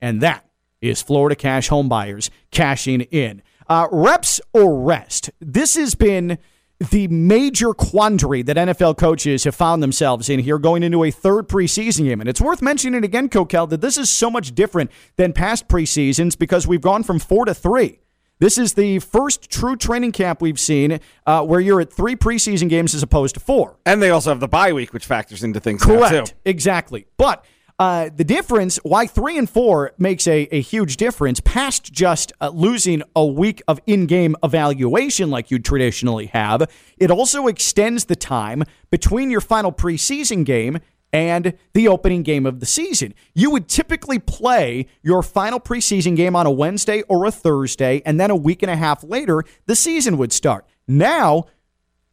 And 0.01 0.21
that 0.21 0.47
is 0.81 1.03
Florida 1.03 1.35
Cash 1.35 1.69
Home 1.69 1.89
Buyers 1.89 2.31
cashing 2.51 3.03
in. 3.03 3.43
Uh, 3.69 3.89
reps 3.91 4.41
or 4.53 4.81
rest? 4.81 5.31
This 5.41 5.75
has 5.75 5.95
been 5.95 6.39
the 6.79 7.09
major 7.09 7.73
quandary 7.73 8.43
that 8.43 8.57
NFL 8.57 8.99
coaches 8.99 9.45
have 9.45 9.55
found 9.55 9.83
themselves 9.83 10.29
in 10.29 10.41
here 10.41 10.59
going 10.59 10.83
into 10.83 11.05
a 11.05 11.11
third 11.11 11.49
preseason 11.49 12.05
game. 12.05 12.21
And 12.21 12.29
it's 12.29 12.41
worth 12.41 12.61
mentioning 12.61 13.03
again, 13.03 13.29
Coquel, 13.29 13.69
that 13.71 13.81
this 13.81 13.97
is 13.97 14.11
so 14.11 14.31
much 14.31 14.55
different 14.55 14.91
than 15.17 15.33
past 15.33 15.69
preseasons 15.69 16.39
because 16.39 16.67
we've 16.67 16.83
gone 16.83 17.03
from 17.03 17.19
four 17.19 17.47
to 17.47 17.55
three. 17.55 18.01
This 18.39 18.59
is 18.59 18.75
the 18.75 18.99
first 18.99 19.49
true 19.49 19.77
training 19.77 20.13
camp 20.13 20.43
we've 20.43 20.61
seen 20.61 21.01
uh, 21.25 21.43
where 21.43 21.61
you're 21.61 21.81
at 21.81 21.91
three 21.91 22.17
preseason 22.17 22.69
games 22.69 22.95
as 22.95 23.03
opposed 23.03 23.35
to 23.37 23.41
four. 23.41 23.79
And 23.87 24.03
they 24.03 24.11
also 24.11 24.29
have 24.31 24.41
the 24.41 24.49
bye 24.49 24.75
week, 24.75 24.93
which 24.93 25.07
factors 25.07 25.43
into 25.43 25.59
things. 25.59 25.83
Correct. 25.83 26.29
too. 26.29 26.35
Exactly. 26.45 27.07
But 27.17 27.47
uh, 27.79 28.09
the 28.15 28.25
difference, 28.25 28.79
why 28.85 29.07
three 29.07 29.37
and 29.37 29.49
four 29.49 29.93
makes 29.99 30.27
a, 30.27 30.49
a 30.51 30.61
huge 30.61 30.97
difference, 30.97 31.41
past 31.41 31.93
just 31.93 32.33
uh, 32.41 32.49
losing 32.49 33.03
a 33.15 33.25
week 33.27 33.63
of 33.69 33.81
in 33.87 34.07
game 34.07 34.35
evaluation 34.43 35.29
like 35.29 35.51
you 35.51 35.59
traditionally 35.59 36.27
have, 36.27 36.71
it 36.97 37.11
also 37.11 37.49
extends 37.49 38.07
the 38.07 38.17
time 38.17 38.65
between 38.91 39.31
your 39.31 39.43
final 39.43 39.73
preseason 39.73 40.45
game 40.45 40.79
and 41.13 41.53
the 41.75 41.87
opening 41.87 42.23
game 42.23 42.47
of 42.47 42.61
the 42.61 42.67
season. 42.67 43.15
You 43.35 43.51
would 43.51 43.69
typically 43.69 44.19
play 44.19 44.87
your 45.03 45.23
final 45.23 45.61
preseason 45.61 46.17
game 46.17 46.35
on 46.35 46.47
a 46.47 46.51
Wednesday 46.51 47.03
or 47.03 47.27
a 47.27 47.31
Thursday, 47.31 48.01
and 48.07 48.19
then 48.19 48.31
a 48.31 48.37
week 48.37 48.63
and 48.63 48.71
a 48.71 48.77
half 48.77 49.05
later, 49.05 49.45
the 49.67 49.77
season 49.77 50.17
would 50.17 50.33
start. 50.33 50.67
Now, 50.89 51.45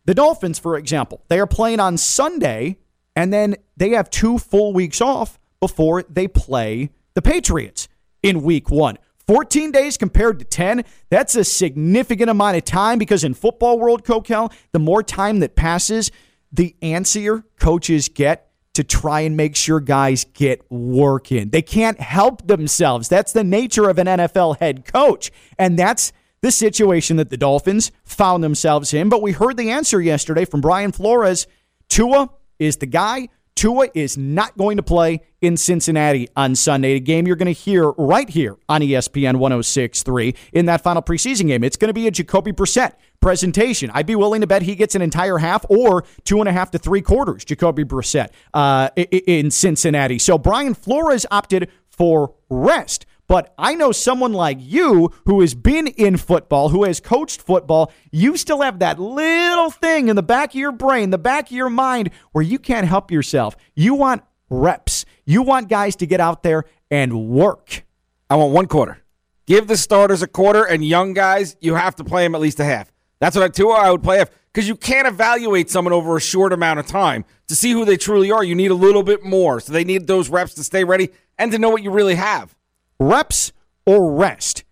the 0.06 0.14
Dolphins, 0.14 0.60
for 0.60 0.78
example, 0.78 1.24
they 1.30 1.40
are 1.40 1.48
playing 1.48 1.80
on 1.80 1.98
Sunday, 1.98 2.78
and 3.16 3.32
then 3.32 3.56
they 3.78 3.92
have 3.92 4.10
two 4.10 4.38
full 4.38 4.74
weeks 4.74 5.00
off 5.00 5.40
before 5.64 6.04
they 6.10 6.28
play 6.28 6.90
the 7.14 7.22
Patriots 7.22 7.88
in 8.22 8.44
week 8.44 8.70
one. 8.70 8.98
14 9.28 9.72
days 9.72 9.96
compared 9.96 10.40
to 10.40 10.44
10, 10.44 10.84
that's 11.10 11.36
a 11.36 11.46
significant 11.46 12.30
amount 12.30 12.58
of 12.58 12.66
time 12.66 13.00
because 13.00 13.24
in 13.24 13.34
football 13.34 13.80
world, 13.80 14.04
Coquel, 14.04 14.52
the 14.74 14.80
more 14.80 15.02
time 15.02 15.40
that 15.40 15.56
passes, 15.56 16.12
the 16.52 16.76
antsier 16.82 17.46
coaches 17.62 18.10
get 18.10 18.52
to 18.74 18.84
try 18.84 19.22
and 19.22 19.38
make 19.38 19.56
sure 19.56 19.80
guys 19.80 20.26
get 20.34 20.70
work 20.70 21.32
in. 21.32 21.52
They 21.52 21.62
can't 21.62 22.02
help 22.02 22.46
themselves. 22.46 23.08
That's 23.08 23.32
the 23.32 23.46
nature 23.46 23.88
of 23.88 23.98
an 24.00 24.08
NFL 24.08 24.60
head 24.60 24.84
coach. 24.84 25.32
And 25.58 25.80
that's 25.80 26.12
the 26.42 26.52
situation 26.52 27.16
that 27.16 27.30
the 27.30 27.38
Dolphins 27.38 27.94
found 28.04 28.44
themselves 28.44 28.94
in. 28.94 29.08
But 29.08 29.22
we 29.22 29.32
heard 29.32 29.56
the 29.56 29.72
answer 29.72 30.02
yesterday 30.02 30.44
from 30.44 30.60
Brian 30.60 30.92
Flores. 30.92 31.48
Tua 31.88 32.32
is 32.60 32.76
the 32.76 32.86
guy. 32.86 33.30
Tua 33.56 33.88
is 33.94 34.18
not 34.18 34.58
going 34.58 34.78
to 34.78 34.84
play 34.84 35.22
in 35.42 35.58
Cincinnati 35.58 36.30
on 36.36 36.56
Sunday, 36.56 36.94
a 36.94 37.00
game 37.00 37.28
you're 37.28 37.36
going 37.36 37.54
to 37.54 37.60
hear 37.60 37.92
right 37.92 38.30
here 38.30 38.58
on 38.70 38.82
ESPN 38.82 39.38
1063 39.38 40.36
in 40.54 40.66
that 40.66 40.82
final 40.82 41.02
preseason 41.02 41.48
game. 41.48 41.64
It's 41.64 41.78
going 41.78 41.90
to 41.90 41.94
be 41.94 42.08
a 42.08 42.12
Jacoby 42.12 42.52
Brissett 42.52 42.94
presentation. 43.20 43.92
I'd 43.94 44.06
be 44.06 44.16
willing 44.16 44.42
to 44.42 44.48
bet 44.48 44.62
he 44.62 44.76
gets 44.76 44.96
an 44.96 45.02
entire 45.02 45.38
half 45.38 45.66
or 45.70 46.04
two 46.24 46.40
and 46.40 46.50
a 46.50 46.52
half 46.52 46.72
to 46.72 46.80
three 46.80 47.02
quarters, 47.02 47.46
Jacoby 47.46 47.84
Brissett, 47.84 48.30
uh, 48.54 48.90
in 48.96 49.52
Cincinnati. 49.52 50.18
So 50.18 50.38
Brian 50.38 50.74
Flores 50.74 51.26
opted 51.30 51.70
for 51.90 52.34
rest. 52.50 53.06
But 53.28 53.54
I 53.58 53.76
know 53.76 53.92
someone 53.92 54.34
like 54.34 54.58
you 54.60 55.12
who 55.26 55.42
has 55.42 55.56
been 55.56 55.88
in 55.88 56.18
football, 56.18 56.70
who 56.70 56.84
has 56.84 57.00
coached 57.00 57.42
football, 57.42 57.92
you 58.12 58.38
still 58.38 58.62
have 58.62 58.80
that 58.80 59.00
little 59.00 59.72
thing 59.72 60.10
in 60.10 60.16
the 60.16 60.24
back 60.24 60.50
of 60.50 60.56
your 60.56 60.72
brain, 60.72 61.10
the 61.10 61.18
back 61.18 61.46
of 61.46 61.52
your 61.52 61.70
mind, 61.70 62.12
where 62.32 62.44
you 62.44 62.60
can't 62.60 62.88
help 62.88 63.12
yourself. 63.12 63.56
You 63.76 63.96
want 63.96 64.24
reps. 64.50 65.06
You 65.26 65.42
want 65.42 65.70
guys 65.70 65.96
to 65.98 66.06
get 66.06 66.20
out 66.20 66.44
there 66.44 66.66
and 66.92 67.30
work. 67.30 67.86
I 68.30 68.36
want 68.36 68.54
one 68.54 68.68
quarter. 68.68 69.00
Give 69.46 69.68
the 69.68 69.78
starters 69.78 70.22
a 70.22 70.28
quarter, 70.28 70.64
and 70.64 70.86
young 70.86 71.14
guys, 71.14 71.58
you 71.60 71.76
have 71.76 71.96
to 71.98 72.04
play 72.04 72.24
them 72.24 72.36
at 72.36 72.42
least 72.42 72.60
a 72.60 72.64
half. 72.64 72.92
That's 73.20 73.36
what 73.36 73.44
I 73.44 73.48
do. 73.50 73.72
I 73.72 73.92
would 73.92 74.04
play 74.04 74.18
half 74.18 74.30
because 74.54 74.68
you 74.68 74.76
can't 74.76 75.08
evaluate 75.08 75.70
someone 75.70 75.94
over 75.94 76.16
a 76.16 76.22
short 76.22 76.54
amount 76.54 76.80
of 76.80 76.86
time 76.86 77.26
to 77.48 77.56
see 77.56 77.72
who 77.72 77.86
they 77.86 77.98
truly 77.98 78.32
are. 78.32 78.44
You 78.44 78.56
need 78.56 78.72
a 78.72 78.76
little 78.76 79.04
bit 79.04 79.24
more, 79.24 79.60
so 79.60 79.74
they 79.74 79.84
need 79.84 80.08
those 80.08 80.30
reps 80.30 80.54
to 80.56 80.64
stay 80.64 80.84
ready 80.84 81.10
and 81.38 81.52
to 81.52 81.58
know 81.58 81.70
what 81.70 81.84
you 81.84 81.92
really 81.92 82.16
have. 82.16 82.56
Reps 83.00 83.52
or 83.86 84.14
rest. 84.14 84.64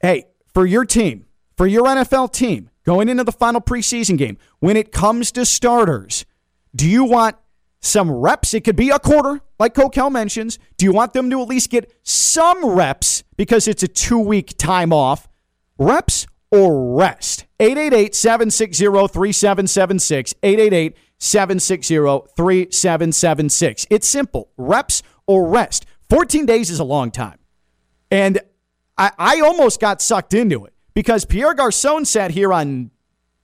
Hey, 0.00 0.24
for 0.52 0.66
your 0.66 0.84
team, 0.84 1.26
for 1.56 1.66
your 1.66 1.84
NFL 1.84 2.32
team, 2.32 2.70
going 2.84 3.08
into 3.08 3.24
the 3.24 3.32
final 3.32 3.60
preseason 3.60 4.16
game, 4.16 4.38
when 4.60 4.76
it 4.76 4.92
comes 4.92 5.32
to 5.32 5.44
starters, 5.44 6.24
do 6.74 6.88
you 6.88 7.04
want 7.04 7.36
some 7.80 8.10
reps? 8.10 8.54
It 8.54 8.64
could 8.64 8.76
be 8.76 8.90
a 8.90 8.98
quarter, 8.98 9.40
like 9.58 9.74
Coquel 9.74 10.10
mentions. 10.10 10.58
Do 10.76 10.84
you 10.84 10.92
want 10.92 11.12
them 11.12 11.30
to 11.30 11.40
at 11.42 11.48
least 11.48 11.70
get 11.70 11.92
some 12.02 12.64
reps 12.64 13.24
because 13.36 13.68
it's 13.68 13.82
a 13.82 13.88
two 13.88 14.18
week 14.18 14.56
time 14.58 14.92
off? 14.92 15.28
Reps 15.78 16.26
or 16.50 16.96
rest? 16.96 17.46
888 17.60 18.14
760 18.14 18.84
3776. 18.84 20.34
888 20.42 20.96
760 21.18 21.94
3776. 22.36 23.86
It's 23.90 24.08
simple. 24.08 24.50
Reps 24.56 25.02
or 25.26 25.48
rest. 25.48 25.86
14 26.10 26.46
days 26.46 26.70
is 26.70 26.80
a 26.80 26.84
long 26.84 27.10
time. 27.10 27.38
And 28.10 28.40
I, 28.96 29.12
I 29.18 29.40
almost 29.40 29.80
got 29.80 30.00
sucked 30.00 30.34
into 30.34 30.64
it 30.64 30.72
because 30.94 31.24
Pierre 31.24 31.54
Garcon 31.54 32.04
sat 32.04 32.30
here 32.30 32.52
on 32.52 32.90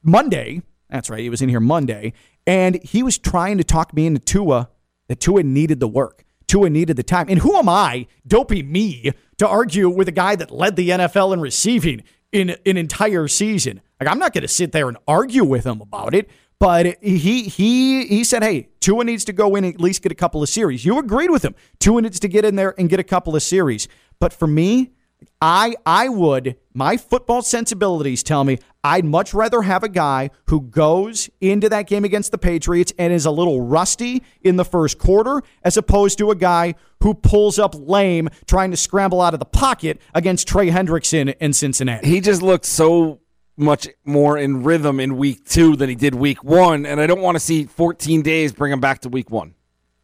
Monday. 0.03 0.63
That's 0.89 1.11
right. 1.11 1.21
He 1.21 1.31
was 1.31 1.43
in 1.43 1.49
here 1.49 1.61
Monday. 1.61 2.13
And 2.47 2.83
he 2.83 3.03
was 3.03 3.19
trying 3.19 3.59
to 3.59 3.65
talk 3.65 3.95
me 3.95 4.07
into 4.07 4.21
Tua 4.21 4.69
that 5.09 5.21
Tua 5.21 5.43
needed 5.43 5.81
the 5.81 5.89
work. 5.89 6.25
Tua 6.47 6.71
needed 6.71 6.97
the 6.97 7.03
time. 7.03 7.27
And 7.29 7.41
who 7.41 7.57
am 7.57 7.69
I, 7.69 8.07
dopey 8.27 8.63
me, 8.63 9.13
to 9.39 9.49
argue 9.49 9.89
with 9.89 10.09
a 10.09 10.13
guy 10.13 10.37
that 10.37 10.51
led 10.51 10.77
the 10.77 10.91
NFL 10.91 11.33
in 11.33 11.41
receiving 11.41 12.03
in 12.33 12.51
an 12.51 12.77
entire 12.77 13.29
season? 13.29 13.81
Like, 14.01 14.09
I'm 14.09 14.19
not 14.19 14.33
going 14.33 14.43
to 14.43 14.49
sit 14.49 14.73
there 14.73 14.89
and 14.89 14.99
argue 15.09 15.45
with 15.45 15.65
him 15.65 15.81
about 15.81 16.15
it. 16.15 16.29
But 16.59 17.03
he 17.03 17.43
he 17.43 18.07
he 18.07 18.25
said, 18.25 18.43
"Hey, 18.43 18.69
Tua 18.81 19.05
needs 19.05 19.25
to 19.27 19.33
go 19.33 19.55
in 19.57 19.65
and 19.65 19.75
at 19.75 19.81
least 19.81 20.03
get 20.03 20.13
a 20.13 20.15
couple 20.15 20.43
of 20.43 20.49
series." 20.49 20.85
You 20.85 20.99
agreed 20.99 21.31
with 21.31 21.45
him. 21.45 21.55
Tua 21.79 22.03
needs 22.03 22.21
to 22.21 22.29
get 22.29 22.45
in 22.45 22.57
there 22.57 22.75
and 22.79 22.89
get 22.89 23.01
a 23.01 23.05
couple 23.05 23.35
of 23.37 23.43
series. 23.43 23.89
But 24.19 24.33
for 24.33 24.47
me, 24.47 24.93
I 25.41 25.75
I 25.85 26.09
would 26.09 26.57
my 26.73 26.97
football 26.97 27.43
sensibilities 27.43 28.23
tell 28.23 28.45
me 28.45 28.59
I'd 28.83 29.05
much 29.05 29.33
rather 29.33 29.63
have 29.63 29.83
a 29.83 29.89
guy 29.89 30.31
who 30.47 30.61
goes 30.61 31.31
into 31.41 31.69
that 31.69 31.87
game 31.87 32.05
against 32.05 32.31
the 32.31 32.39
Patriots 32.39 32.93
and 32.99 33.13
is 33.13 33.27
a 33.27 33.31
little 33.31 33.61
rusty 33.63 34.23
in 34.43 34.57
the 34.57 34.65
first 34.65 34.99
quarter 34.99 35.43
as 35.63 35.77
opposed 35.77 36.19
to 36.19 36.31
a 36.31 36.35
guy 36.35 36.75
who 37.03 37.15
pulls 37.15 37.59
up 37.59 37.75
lame 37.75 38.29
trying 38.47 38.71
to 38.71 38.77
scramble 38.77 39.21
out 39.21 39.35
of 39.35 39.41
the 39.41 39.47
pocket 39.47 40.01
against 40.15 40.49
Trey 40.49 40.71
Hendrickson 40.71 41.35
in 41.41 41.53
Cincinnati. 41.53 42.09
He 42.09 42.21
just 42.21 42.43
looked 42.43 42.67
so 42.67 43.21
much 43.57 43.89
more 44.05 44.37
in 44.39 44.63
rhythm 44.63 45.01
in 45.01 45.17
week 45.17 45.45
two 45.49 45.77
than 45.77 45.89
he 45.89 45.95
did 45.95 46.15
week 46.15 46.43
one, 46.43 46.87
and 46.87 47.01
I 47.01 47.07
don't 47.07 47.21
want 47.21 47.37
to 47.37 47.41
see 47.41 47.65
14 47.65 48.23
days 48.23 48.53
bring 48.53 48.73
him 48.73 48.81
back 48.81 49.01
to 49.01 49.09
week 49.09 49.31
one. 49.31 49.55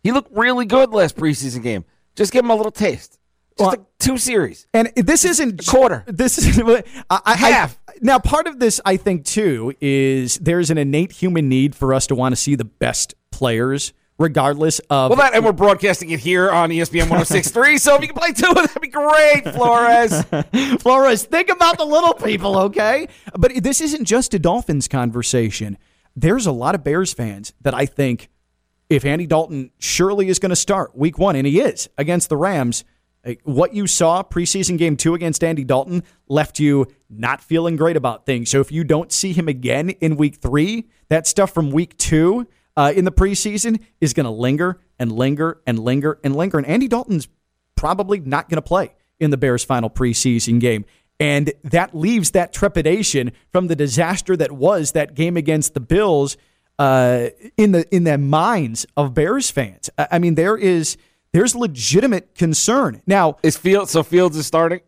He 0.02 0.12
looked 0.12 0.34
really 0.36 0.64
good 0.66 0.90
last 0.90 1.16
preseason 1.16 1.62
game. 1.62 1.84
Just 2.16 2.32
give 2.32 2.44
him 2.44 2.50
a 2.50 2.54
little 2.54 2.72
taste. 2.72 3.18
Just 3.58 3.70
like 3.70 3.80
two 3.98 4.16
series. 4.16 4.66
And 4.72 4.90
this 4.96 5.24
isn't 5.24 5.60
a 5.60 5.70
quarter. 5.70 6.04
This 6.06 6.38
is 6.38 6.58
I, 7.10 7.20
I, 7.24 7.36
Half. 7.36 7.78
I- 7.86 7.92
now, 8.00 8.18
part 8.18 8.46
of 8.46 8.58
this, 8.58 8.80
I 8.86 8.96
think, 8.96 9.26
too, 9.26 9.74
is 9.80 10.36
there's 10.36 10.70
an 10.70 10.78
innate 10.78 11.12
human 11.12 11.48
need 11.50 11.74
for 11.74 11.92
us 11.92 12.06
to 12.06 12.14
want 12.14 12.32
to 12.32 12.36
see 12.36 12.54
the 12.54 12.64
best 12.64 13.14
players, 13.30 13.92
regardless 14.20 14.78
of. 14.90 15.10
Well, 15.10 15.16
that 15.16 15.34
and 15.34 15.44
we're 15.44 15.52
broadcasting 15.52 16.10
it 16.10 16.20
here 16.20 16.50
on 16.50 16.68
ESPN 16.68 17.08
1063. 17.10 17.78
so 17.78 17.96
if 17.96 18.02
you 18.02 18.08
can 18.08 18.16
play 18.16 18.32
two, 18.32 18.52
that'd 18.54 18.80
be 18.80 18.88
great, 18.88 19.42
Flores. 19.54 20.22
Flores, 20.82 21.24
think 21.24 21.48
about 21.48 21.78
the 21.78 21.84
little 21.84 22.14
people, 22.14 22.56
okay? 22.58 23.08
But 23.36 23.64
this 23.64 23.80
isn't 23.80 24.04
just 24.04 24.34
a 24.34 24.38
Dolphins 24.38 24.86
conversation. 24.86 25.78
There's 26.14 26.46
a 26.46 26.52
lot 26.52 26.74
of 26.74 26.84
Bears 26.84 27.12
fans 27.12 27.54
that 27.62 27.74
I 27.74 27.86
think 27.86 28.28
if 28.90 29.04
Andy 29.04 29.26
Dalton 29.26 29.70
surely 29.78 30.28
is 30.28 30.38
going 30.38 30.50
to 30.50 30.56
start 30.56 30.96
week 30.96 31.18
one, 31.18 31.34
and 31.34 31.46
he 31.46 31.60
is 31.60 31.88
against 31.96 32.28
the 32.28 32.36
Rams, 32.36 32.84
eh, 33.24 33.36
what 33.44 33.72
you 33.72 33.86
saw 33.86 34.22
preseason 34.22 34.76
game 34.76 34.96
two 34.96 35.14
against 35.14 35.42
Andy 35.42 35.64
Dalton 35.64 36.02
left 36.28 36.58
you 36.58 36.86
not 37.08 37.40
feeling 37.40 37.76
great 37.76 37.96
about 37.96 38.26
things. 38.26 38.50
So 38.50 38.60
if 38.60 38.70
you 38.70 38.84
don't 38.84 39.10
see 39.10 39.32
him 39.32 39.48
again 39.48 39.90
in 39.90 40.16
week 40.16 40.36
three, 40.36 40.88
that 41.08 41.26
stuff 41.26 41.54
from 41.54 41.70
week 41.70 41.96
two 41.96 42.46
uh, 42.80 42.90
in 42.92 43.04
the 43.04 43.12
preseason 43.12 43.78
is 44.00 44.14
going 44.14 44.24
to 44.24 44.30
linger 44.30 44.80
and 44.98 45.12
linger 45.12 45.60
and 45.66 45.78
linger 45.78 46.18
and 46.24 46.34
linger. 46.34 46.56
And 46.56 46.66
Andy 46.66 46.88
Dalton's 46.88 47.28
probably 47.76 48.20
not 48.20 48.48
going 48.48 48.56
to 48.56 48.62
play 48.62 48.94
in 49.18 49.30
the 49.30 49.36
Bears' 49.36 49.62
final 49.62 49.90
preseason 49.90 50.60
game. 50.60 50.86
And 51.18 51.52
that 51.62 51.94
leaves 51.94 52.30
that 52.30 52.54
trepidation 52.54 53.32
from 53.52 53.66
the 53.66 53.76
disaster 53.76 54.34
that 54.34 54.52
was 54.52 54.92
that 54.92 55.14
game 55.14 55.36
against 55.36 55.74
the 55.74 55.80
Bills 55.80 56.38
uh, 56.78 57.28
in 57.58 57.72
the 57.72 57.84
in 57.94 58.04
the 58.04 58.16
minds 58.16 58.86
of 58.96 59.12
Bears 59.12 59.50
fans. 59.50 59.90
I 59.98 60.18
mean, 60.18 60.34
there 60.34 60.56
is 60.56 60.96
there's 61.34 61.54
legitimate 61.54 62.34
concern. 62.34 63.02
Now, 63.06 63.36
is 63.42 63.58
Fields 63.58 63.90
so 63.90 64.02
Fields 64.02 64.38
is 64.38 64.46
starting? 64.46 64.80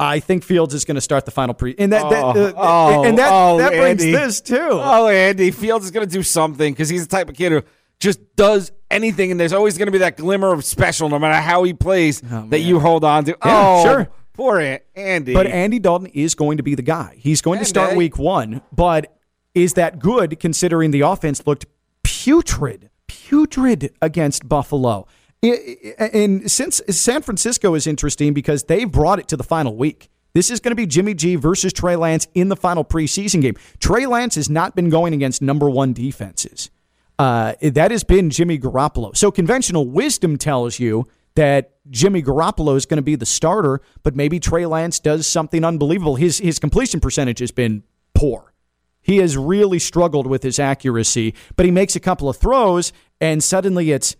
I 0.00 0.20
think 0.20 0.44
Fields 0.44 0.74
is 0.74 0.84
going 0.84 0.94
to 0.94 1.00
start 1.00 1.24
the 1.24 1.30
final 1.32 1.54
pre, 1.54 1.74
and 1.78 1.92
that, 1.92 2.08
that 2.08 2.24
Oh, 2.24 2.30
uh, 2.30 2.52
oh, 2.56 3.04
and 3.04 3.18
that, 3.18 3.28
oh, 3.32 3.58
that 3.58 3.70
brings 3.70 4.02
Andy. 4.02 4.12
this 4.12 4.40
too. 4.40 4.56
Oh, 4.70 5.08
Andy 5.08 5.50
Fields 5.50 5.84
is 5.86 5.90
going 5.90 6.06
to 6.08 6.12
do 6.12 6.22
something 6.22 6.72
because 6.72 6.88
he's 6.88 7.06
the 7.06 7.16
type 7.16 7.28
of 7.28 7.34
kid 7.34 7.50
who 7.52 7.62
just 7.98 8.20
does 8.36 8.70
anything, 8.92 9.32
and 9.32 9.40
there's 9.40 9.52
always 9.52 9.76
going 9.76 9.86
to 9.86 9.92
be 9.92 9.98
that 9.98 10.16
glimmer 10.16 10.52
of 10.52 10.64
special, 10.64 11.08
no 11.08 11.18
matter 11.18 11.40
how 11.40 11.64
he 11.64 11.72
plays, 11.74 12.20
that 12.20 12.60
you 12.60 12.78
hold 12.78 13.02
on 13.02 13.24
to. 13.24 13.34
Oh, 13.42 13.48
Yeah, 13.48 13.64
oh, 13.66 13.82
sure. 13.84 14.08
poor 14.34 14.78
Andy. 14.94 15.34
But 15.34 15.48
Andy 15.48 15.80
Dalton 15.80 16.06
is 16.14 16.36
going 16.36 16.58
to 16.58 16.62
be 16.62 16.76
the 16.76 16.82
guy. 16.82 17.16
He's 17.18 17.40
going 17.42 17.58
to 17.58 17.64
start 17.64 17.96
week 17.96 18.18
one. 18.18 18.62
But 18.72 19.18
is 19.52 19.72
that 19.74 19.98
good 19.98 20.38
considering 20.38 20.92
the 20.92 21.00
offense 21.00 21.44
looked 21.44 21.66
putrid, 22.04 22.90
putrid 23.08 23.92
against 24.00 24.48
Buffalo. 24.48 25.08
And 25.42 26.50
since 26.50 26.80
San 26.88 27.22
Francisco 27.22 27.74
is 27.74 27.86
interesting 27.86 28.34
because 28.34 28.64
they've 28.64 28.90
brought 28.90 29.18
it 29.18 29.28
to 29.28 29.36
the 29.36 29.44
final 29.44 29.76
week. 29.76 30.10
This 30.34 30.50
is 30.50 30.60
going 30.60 30.72
to 30.72 30.76
be 30.76 30.86
Jimmy 30.86 31.14
G 31.14 31.36
versus 31.36 31.72
Trey 31.72 31.96
Lance 31.96 32.28
in 32.34 32.48
the 32.48 32.54
final 32.54 32.84
preseason 32.84 33.40
game. 33.40 33.56
Trey 33.80 34.06
Lance 34.06 34.34
has 34.34 34.50
not 34.50 34.76
been 34.76 34.90
going 34.90 35.14
against 35.14 35.40
number 35.40 35.68
one 35.70 35.92
defenses. 35.92 36.70
Uh, 37.18 37.54
that 37.62 37.90
has 37.90 38.04
been 38.04 38.30
Jimmy 38.30 38.58
Garoppolo. 38.58 39.16
So 39.16 39.32
conventional 39.32 39.88
wisdom 39.88 40.36
tells 40.36 40.78
you 40.78 41.08
that 41.34 41.72
Jimmy 41.90 42.22
Garoppolo 42.22 42.76
is 42.76 42.84
going 42.86 42.98
to 42.98 43.02
be 43.02 43.16
the 43.16 43.26
starter, 43.26 43.80
but 44.02 44.14
maybe 44.14 44.38
Trey 44.38 44.66
Lance 44.66 45.00
does 45.00 45.26
something 45.26 45.64
unbelievable. 45.64 46.16
His 46.16 46.38
his 46.38 46.58
completion 46.58 47.00
percentage 47.00 47.38
has 47.40 47.50
been 47.50 47.82
poor. 48.14 48.52
He 49.00 49.16
has 49.18 49.36
really 49.36 49.78
struggled 49.78 50.26
with 50.26 50.42
his 50.42 50.58
accuracy, 50.58 51.34
but 51.56 51.64
he 51.64 51.72
makes 51.72 51.96
a 51.96 52.00
couple 52.00 52.28
of 52.28 52.36
throws, 52.36 52.92
and 53.20 53.42
suddenly 53.42 53.90
it's, 53.90 54.14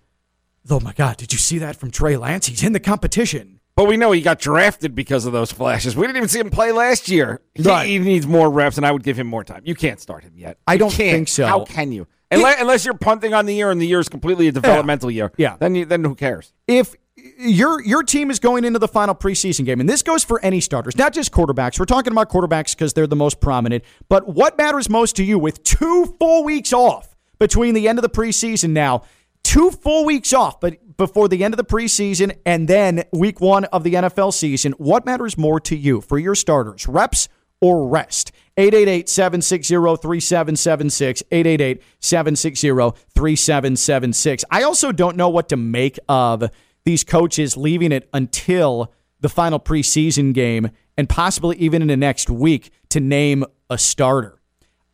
oh 0.70 0.80
my 0.80 0.92
God, 0.92 1.16
did 1.16 1.32
you 1.32 1.38
see 1.38 1.58
that 1.58 1.76
from 1.76 1.90
Trey 1.90 2.16
Lance? 2.16 2.46
He's 2.46 2.62
in 2.62 2.72
the 2.72 2.80
competition. 2.80 3.60
But 3.76 3.86
we 3.86 3.96
know 3.96 4.10
he 4.10 4.20
got 4.22 4.40
drafted 4.40 4.94
because 4.96 5.24
of 5.24 5.32
those 5.32 5.52
flashes. 5.52 5.94
We 5.94 6.04
didn't 6.06 6.16
even 6.16 6.28
see 6.28 6.40
him 6.40 6.50
play 6.50 6.72
last 6.72 7.08
year. 7.08 7.40
He, 7.54 7.62
Right. 7.62 7.86
he 7.86 7.98
needs 8.00 8.26
more 8.26 8.50
reps, 8.50 8.76
and 8.76 8.84
I 8.84 8.90
would 8.90 9.04
give 9.04 9.16
him 9.16 9.28
more 9.28 9.44
time. 9.44 9.62
You 9.64 9.76
can't 9.76 10.00
start 10.00 10.24
him 10.24 10.32
yet. 10.34 10.58
I 10.66 10.72
You 10.72 10.78
don't 10.80 10.90
can't. 10.90 11.14
think 11.14 11.28
so. 11.28 11.46
How 11.46 11.64
can 11.64 11.92
you? 11.92 12.08
Unless, 12.32 12.60
unless 12.60 12.84
you're 12.84 12.98
punting 12.98 13.34
on 13.34 13.46
the 13.46 13.54
year 13.54 13.70
and 13.70 13.80
the 13.80 13.86
year 13.86 14.00
is 14.00 14.08
completely 14.08 14.48
a 14.48 14.52
developmental 14.52 15.10
year. 15.12 15.32
Yeah. 15.36 15.56
Then 15.60 15.74
you, 15.76 15.84
then 15.84 16.02
who 16.04 16.14
cares? 16.16 16.52
if 16.66 16.94
your 17.38 17.80
your 17.82 18.02
team 18.02 18.30
is 18.30 18.38
going 18.38 18.64
into 18.64 18.78
the 18.78 18.88
final 18.88 19.14
preseason 19.14 19.64
game, 19.64 19.80
and 19.80 19.88
this 19.88 20.02
goes 20.02 20.24
for 20.24 20.40
any 20.44 20.60
starters, 20.60 20.96
not 20.96 21.12
just 21.12 21.30
quarterbacks. 21.32 21.78
We're 21.78 21.84
talking 21.86 22.12
about 22.12 22.28
quarterbacks 22.30 22.74
because 22.74 22.92
they're 22.94 23.06
the 23.06 23.16
most 23.16 23.40
prominent. 23.40 23.84
But 24.08 24.28
what 24.28 24.58
matters 24.58 24.88
most 24.90 25.16
to 25.16 25.24
you 25.24 25.38
with 25.38 25.62
two 25.62 26.16
full 26.18 26.44
weeks 26.44 26.72
off 26.72 27.14
between 27.38 27.74
the 27.74 27.88
end 27.88 27.98
of 27.98 28.02
the 28.02 28.08
preseason 28.10 28.70
now, 28.70 29.02
two 29.48 29.70
full 29.70 30.04
weeks 30.04 30.34
off, 30.34 30.60
but 30.60 30.98
before 30.98 31.26
the 31.26 31.42
end 31.42 31.54
of 31.54 31.58
the 31.58 31.64
preseason 31.64 32.36
and 32.44 32.68
then 32.68 33.02
week 33.14 33.40
one 33.40 33.64
of 33.66 33.82
the 33.82 33.94
NFL 33.94 34.34
season, 34.34 34.72
what 34.72 35.06
matters 35.06 35.38
more 35.38 35.58
to 35.60 35.74
you 35.74 36.02
for 36.02 36.18
your 36.18 36.34
starters, 36.34 36.86
reps 36.86 37.30
or 37.62 37.88
rest? 37.88 38.30
888 38.58 39.08
760 39.08 39.74
3776. 39.74 41.22
888 41.30 41.82
760 41.98 42.68
3776. 43.14 44.44
I 44.50 44.64
also 44.64 44.92
don't 44.92 45.16
know 45.16 45.30
what 45.30 45.48
to 45.48 45.56
make 45.56 45.98
of 46.10 46.50
these 46.84 47.02
coaches 47.02 47.56
leaving 47.56 47.90
it 47.90 48.06
until 48.12 48.92
the 49.20 49.30
final 49.30 49.58
preseason 49.58 50.34
game 50.34 50.68
and 50.98 51.08
possibly 51.08 51.56
even 51.56 51.80
in 51.80 51.88
the 51.88 51.96
next 51.96 52.28
week 52.28 52.70
to 52.90 53.00
name 53.00 53.46
a 53.70 53.78
starter. 53.78 54.42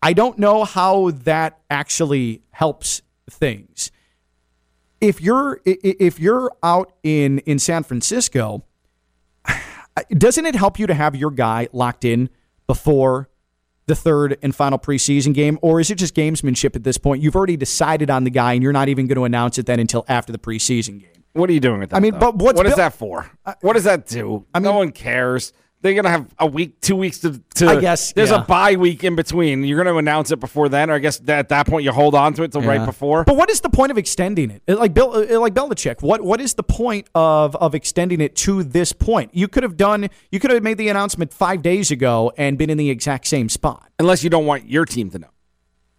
I 0.01 0.13
don't 0.13 0.39
know 0.39 0.63
how 0.63 1.11
that 1.25 1.59
actually 1.69 2.43
helps 2.53 3.03
things. 3.29 3.91
If 5.05 5.21
you're 5.21 5.61
if 5.67 6.19
you're 6.19 6.51
out 6.63 6.95
in 7.03 7.41
in 7.41 7.59
San 7.59 7.83
Francisco, 7.83 8.65
doesn't 10.11 10.47
it 10.47 10.55
help 10.55 10.79
you 10.79 10.87
to 10.87 10.95
have 10.95 11.15
your 11.15 11.31
guy 11.31 11.69
locked 11.73 12.07
in 12.07 12.31
before 12.67 13.29
the 13.87 13.95
third 13.95 14.39
and 14.41 14.57
final 14.57 14.79
preseason 14.79 15.35
game, 15.35 15.59
or 15.61 15.79
is 15.79 15.91
it 15.91 15.97
just 15.97 16.15
gamesmanship 16.15 16.75
at 16.75 16.85
this 16.85 16.97
point? 16.97 17.23
You've 17.23 17.37
already 17.37 17.59
decided 17.59 18.09
on 18.09 18.25
the 18.25 18.31
guy, 18.31 18.55
and 18.55 18.63
you're 18.63 18.73
not 18.73 18.89
even 18.89 19.07
going 19.07 19.17
to 19.17 19.25
announce 19.25 19.59
it 19.59 19.67
then 19.67 19.79
until 19.79 20.07
after 20.09 20.33
the 20.33 20.39
preseason 20.39 21.01
game. 21.01 21.11
What 21.35 21.51
are 21.51 21.53
you 21.53 21.61
doing 21.61 21.81
with 21.81 21.91
that? 21.91 21.97
I 21.97 22.01
mean, 22.01 22.15
though? 22.15 22.33
but 22.33 22.37
what's 22.37 22.57
what 22.57 22.67
is 22.67 22.77
that 22.77 22.95
for? 22.95 23.31
what 23.61 23.75
does 23.75 23.85
that 23.85 24.07
do? 24.07 24.47
I 24.55 24.59
mean, 24.59 24.65
no 24.65 24.73
one 24.73 24.91
cares. 24.91 25.53
They're 25.85 25.93
gonna 25.93 26.09
have 26.09 26.35
a 26.39 26.47
week, 26.47 26.81
two 26.81 26.97
weeks 26.97 27.19
to. 27.19 27.43
to 27.57 27.69
I 27.69 27.79
guess, 27.79 28.15
there's 28.15 28.31
yeah. 28.31 28.41
a 28.41 28.45
bye 28.47 28.77
week 28.77 29.05
in 29.05 29.17
between. 29.17 29.65
You're 29.65 29.77
gonna 29.77 29.99
announce 29.99 30.31
it 30.31 30.41
before 30.41 30.71
then, 30.71 30.89
or 30.89 30.95
I 30.95 30.99
guess 30.99 31.19
that, 31.19 31.41
at 31.41 31.49
that 31.51 31.67
point 31.67 31.85
you 31.85 31.93
hold 31.93 32.15
on 32.15 32.33
to 32.35 32.43
it 32.43 32.53
till 32.53 32.63
right 32.63 32.87
before. 32.87 33.25
But 33.25 33.37
what 33.37 33.51
is 33.51 33.61
the 33.61 33.69
point 33.69 33.93
of 33.93 33.99
extending 33.99 34.51
it? 34.51 34.63
Like 34.67 34.95
Bill, 34.95 35.13
uh, 35.13 35.39
like 35.39 35.53
Belichick, 35.53 36.01
what 36.01 36.23
what 36.23 36.41
is 36.41 36.55
the 36.55 36.63
point 36.63 37.11
of 37.15 37.55
of 37.57 37.75
extending 37.75 38.23
it 38.23 38.35
to 38.37 38.63
this 38.63 38.95
point? 38.95 39.35
You 39.35 39.47
could 39.47 39.63
have 39.63 39.77
done, 39.77 40.09
you 40.33 40.41
could 40.41 40.53
have 40.53 40.63
made 40.63 40.79
the 40.79 40.89
announcement 40.89 41.35
five 41.35 41.61
days 41.61 41.91
ago 41.91 42.33
and 42.39 42.57
been 42.57 42.71
in 42.71 42.79
the 42.79 42.89
exact 42.89 43.27
same 43.27 43.51
spot. 43.51 43.91
Unless 43.99 44.25
you 44.25 44.31
don't 44.31 44.47
want 44.47 44.67
your 44.67 44.87
team 44.87 45.11
to 45.11 45.19
know. 45.19 45.29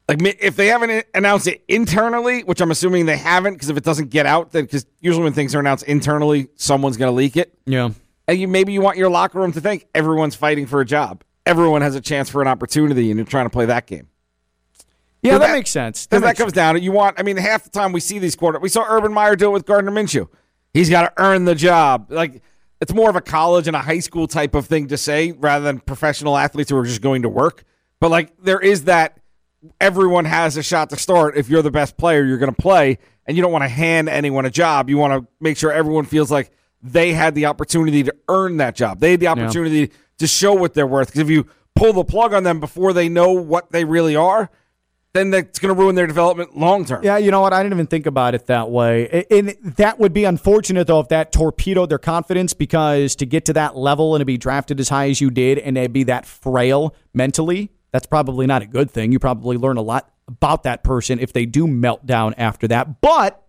Like 0.10 0.20
if 0.42 0.56
they 0.56 0.66
haven't 0.66 1.06
announced 1.14 1.46
it 1.46 1.64
internally, 1.68 2.42
which 2.42 2.60
I'm 2.60 2.72
assuming 2.72 3.06
they 3.06 3.18
haven't, 3.18 3.54
because 3.54 3.70
if 3.70 3.78
it 3.78 3.84
doesn't 3.84 4.10
get 4.10 4.26
out, 4.26 4.52
then 4.52 4.66
because 4.66 4.88
usually 5.00 5.26
when 5.26 5.34
things 5.34 5.54
are 5.54 5.60
announced 5.60 5.84
internally, 5.84 6.48
someone's 6.56 6.98
gonna 6.98 7.12
leak 7.12 7.38
it. 7.38 7.54
Yeah. 7.68 7.92
And 8.28 8.39
you 8.39 8.47
maybe 8.47 8.73
you 8.73 8.82
want 8.82 8.97
your 8.97 9.09
locker 9.09 9.39
room 9.39 9.51
to 9.51 9.61
think 9.61 9.88
everyone's 9.93 10.36
fighting 10.36 10.65
for 10.65 10.82
a 10.82 10.86
job. 10.86 11.23
Everyone 11.45 11.82
has 11.82 11.95
a 11.95 12.01
chance 12.01 12.30
for 12.30 12.41
an 12.41 12.47
opportunity, 12.47 13.11
and 13.11 13.17
you're 13.19 13.26
trying 13.26 13.45
to 13.45 13.51
play 13.51 13.65
that 13.67 13.86
game. 13.86 14.07
Yeah, 15.21 15.34
that, 15.34 15.47
that- 15.47 15.53
makes 15.53 15.69
sense. 15.69 16.05
Because 16.07 16.21
that, 16.21 16.28
makes 16.30 16.39
comes 16.39 16.53
down 16.53 16.76
to 16.76 16.82
you 16.82 16.91
want. 16.91 17.19
I 17.19 17.23
mean, 17.23 17.38
half 17.38 17.63
the 17.63 17.69
time 17.69 17.91
we 17.91 17.99
see 17.99 18.19
these 18.19 18.36
quarter. 18.36 18.59
We 18.59 18.69
saw 18.69 18.86
Urban 18.88 19.13
Meyer 19.13 19.36
do 19.36 19.47
it 19.49 19.53
with 19.53 19.65
Gardner 19.65 19.91
Minshew. 19.91 20.28
He's 20.73 20.89
got 20.89 21.03
to 21.15 21.23
earn 21.23 21.45
the 21.45 21.55
job. 21.55 22.07
Like 22.09 22.41
it's 22.82 22.93
more 22.93 23.09
of 23.09 23.15
a 23.15 23.21
college 23.21 23.67
and 23.67 23.76
a 23.76 23.80
high 23.80 23.99
school 23.99 24.28
type 24.28 24.55
of 24.55 24.65
thing 24.65 24.88
to 24.88 24.97
say 24.97 25.32
rather 25.32 25.63
than 25.63 25.80
professional 25.80 26.38
athletes 26.38 26.69
who 26.69 26.78
are 26.78 26.86
just 26.86 27.01
going 27.01 27.21
to 27.21 27.30
work. 27.30 27.63
But 27.99 28.11
like 28.11 28.34
there 28.43 28.59
is 28.59 28.84
that 28.86 29.17
everyone 29.80 30.26
has 30.26 30.57
a 30.57 30.63
shot 30.63 30.89
to 30.91 30.97
start. 30.97 31.38
If 31.38 31.49
you're 31.49 31.61
the 31.61 31.71
best 31.71 31.97
player, 31.97 32.23
you're 32.23 32.38
going 32.38 32.53
to 32.53 32.61
play, 32.61 32.97
and 33.26 33.38
you 33.38 33.41
don't 33.41 33.51
want 33.51 33.63
to 33.63 33.69
hand 33.69 34.09
anyone 34.09 34.45
a 34.45 34.51
job. 34.51 34.89
You 34.89 34.97
want 34.97 35.13
to 35.13 35.28
make 35.39 35.57
sure 35.57 35.71
everyone 35.71 36.05
feels 36.05 36.30
like 36.30 36.51
they 36.86 37.14
had 37.14 37.36
the 37.36 37.48
opportunity 37.48 38.04
to 38.04 38.16
earn 38.30 38.58
that 38.58 38.76
job. 38.76 39.00
They 39.00 39.12
had 39.12 39.20
the 39.20 39.28
opportunity 39.28 39.92
to 40.20 40.28
show 40.28 40.54
what 40.54 40.74
they're 40.74 40.88
worth. 40.88 41.08
Because 41.08 41.22
if 41.22 41.30
you 41.30 41.48
pull 41.76 41.94
the 41.94 42.04
plug 42.04 42.34
on 42.34 42.44
them 42.44 42.60
before 42.60 42.94
they 42.94 43.10
know 43.10 43.32
what 43.32 43.72
they 43.72 43.84
really 43.84 44.16
are, 44.16 44.50
then 45.14 45.32
that's 45.32 45.60
going 45.60 45.74
to 45.74 45.80
ruin 45.80 45.96
their 45.96 46.08
development 46.08 46.58
long 46.58 46.86
term. 46.86 47.02
Yeah, 47.04 47.18
you 47.18 47.32
know 47.32 47.42
what? 47.42 47.54
I 47.54 47.64
didn't 47.64 47.74
even 47.74 47.88
think 47.88 48.06
about 48.06 48.36
it 48.36 48.48
that 48.48 48.70
way. 48.70 49.26
And 49.32 49.56
that 49.78 49.98
would 49.98 50.14
be 50.14 50.26
unfortunate, 50.26 50.88
though, 50.88 51.00
if 51.00 51.08
that 51.08 51.32
torpedoed 51.32 51.90
their 51.90 51.98
confidence 51.98 52.54
because 52.54 53.16
to 53.16 53.26
get 53.26 53.46
to 53.46 53.54
that 53.54 53.78
level 53.78 54.14
and 54.14 54.22
to 54.22 54.26
be 54.26 54.38
drafted 54.38 54.80
as 54.80 54.90
high 54.90 55.10
as 55.10 55.22
you 55.22 55.32
did 55.32 55.58
and 55.58 55.78
to 55.78 55.88
be 55.88 56.04
that 56.04 56.26
frail 56.26 56.94
mentally, 57.14 57.72
that's 57.92 58.06
probably 58.06 58.46
not 58.46 58.62
a 58.62 58.66
good 58.66 58.92
thing. 58.92 59.14
You 59.14 59.20
probably 59.20 59.58
learn 59.58 59.78
a 59.78 59.82
lot 59.82 60.12
about 60.28 60.64
that 60.64 60.84
person 60.84 61.20
if 61.20 61.32
they 61.32 61.46
do 61.46 61.66
melt 61.66 62.06
down 62.06 62.34
after 62.34 62.68
that. 62.68 63.00
But, 63.00 63.42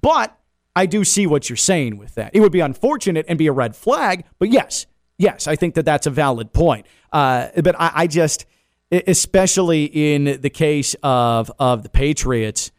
but 0.00 0.36
I 0.74 0.86
do 0.86 1.04
see 1.04 1.26
what 1.26 1.48
you're 1.50 1.56
saying 1.56 1.98
with 1.98 2.14
that. 2.14 2.30
It 2.34 2.40
would 2.40 2.52
be 2.52 2.60
unfortunate 2.60 3.26
and 3.28 3.38
be 3.38 3.46
a 3.46 3.52
red 3.52 3.76
flag, 3.76 4.24
but 4.38 4.50
yes, 4.50 4.86
yes, 5.18 5.46
I 5.46 5.56
think 5.56 5.74
that 5.74 5.84
that's 5.84 6.06
a 6.06 6.10
valid 6.10 6.52
point. 6.52 6.86
Uh, 7.12 7.48
but 7.62 7.78
I, 7.78 7.92
I 7.94 8.06
just, 8.06 8.46
especially 8.90 9.84
in 9.84 10.40
the 10.40 10.50
case 10.50 10.96
of 11.02 11.50
of 11.58 11.82
the 11.82 11.88
Patriots, 11.88 12.70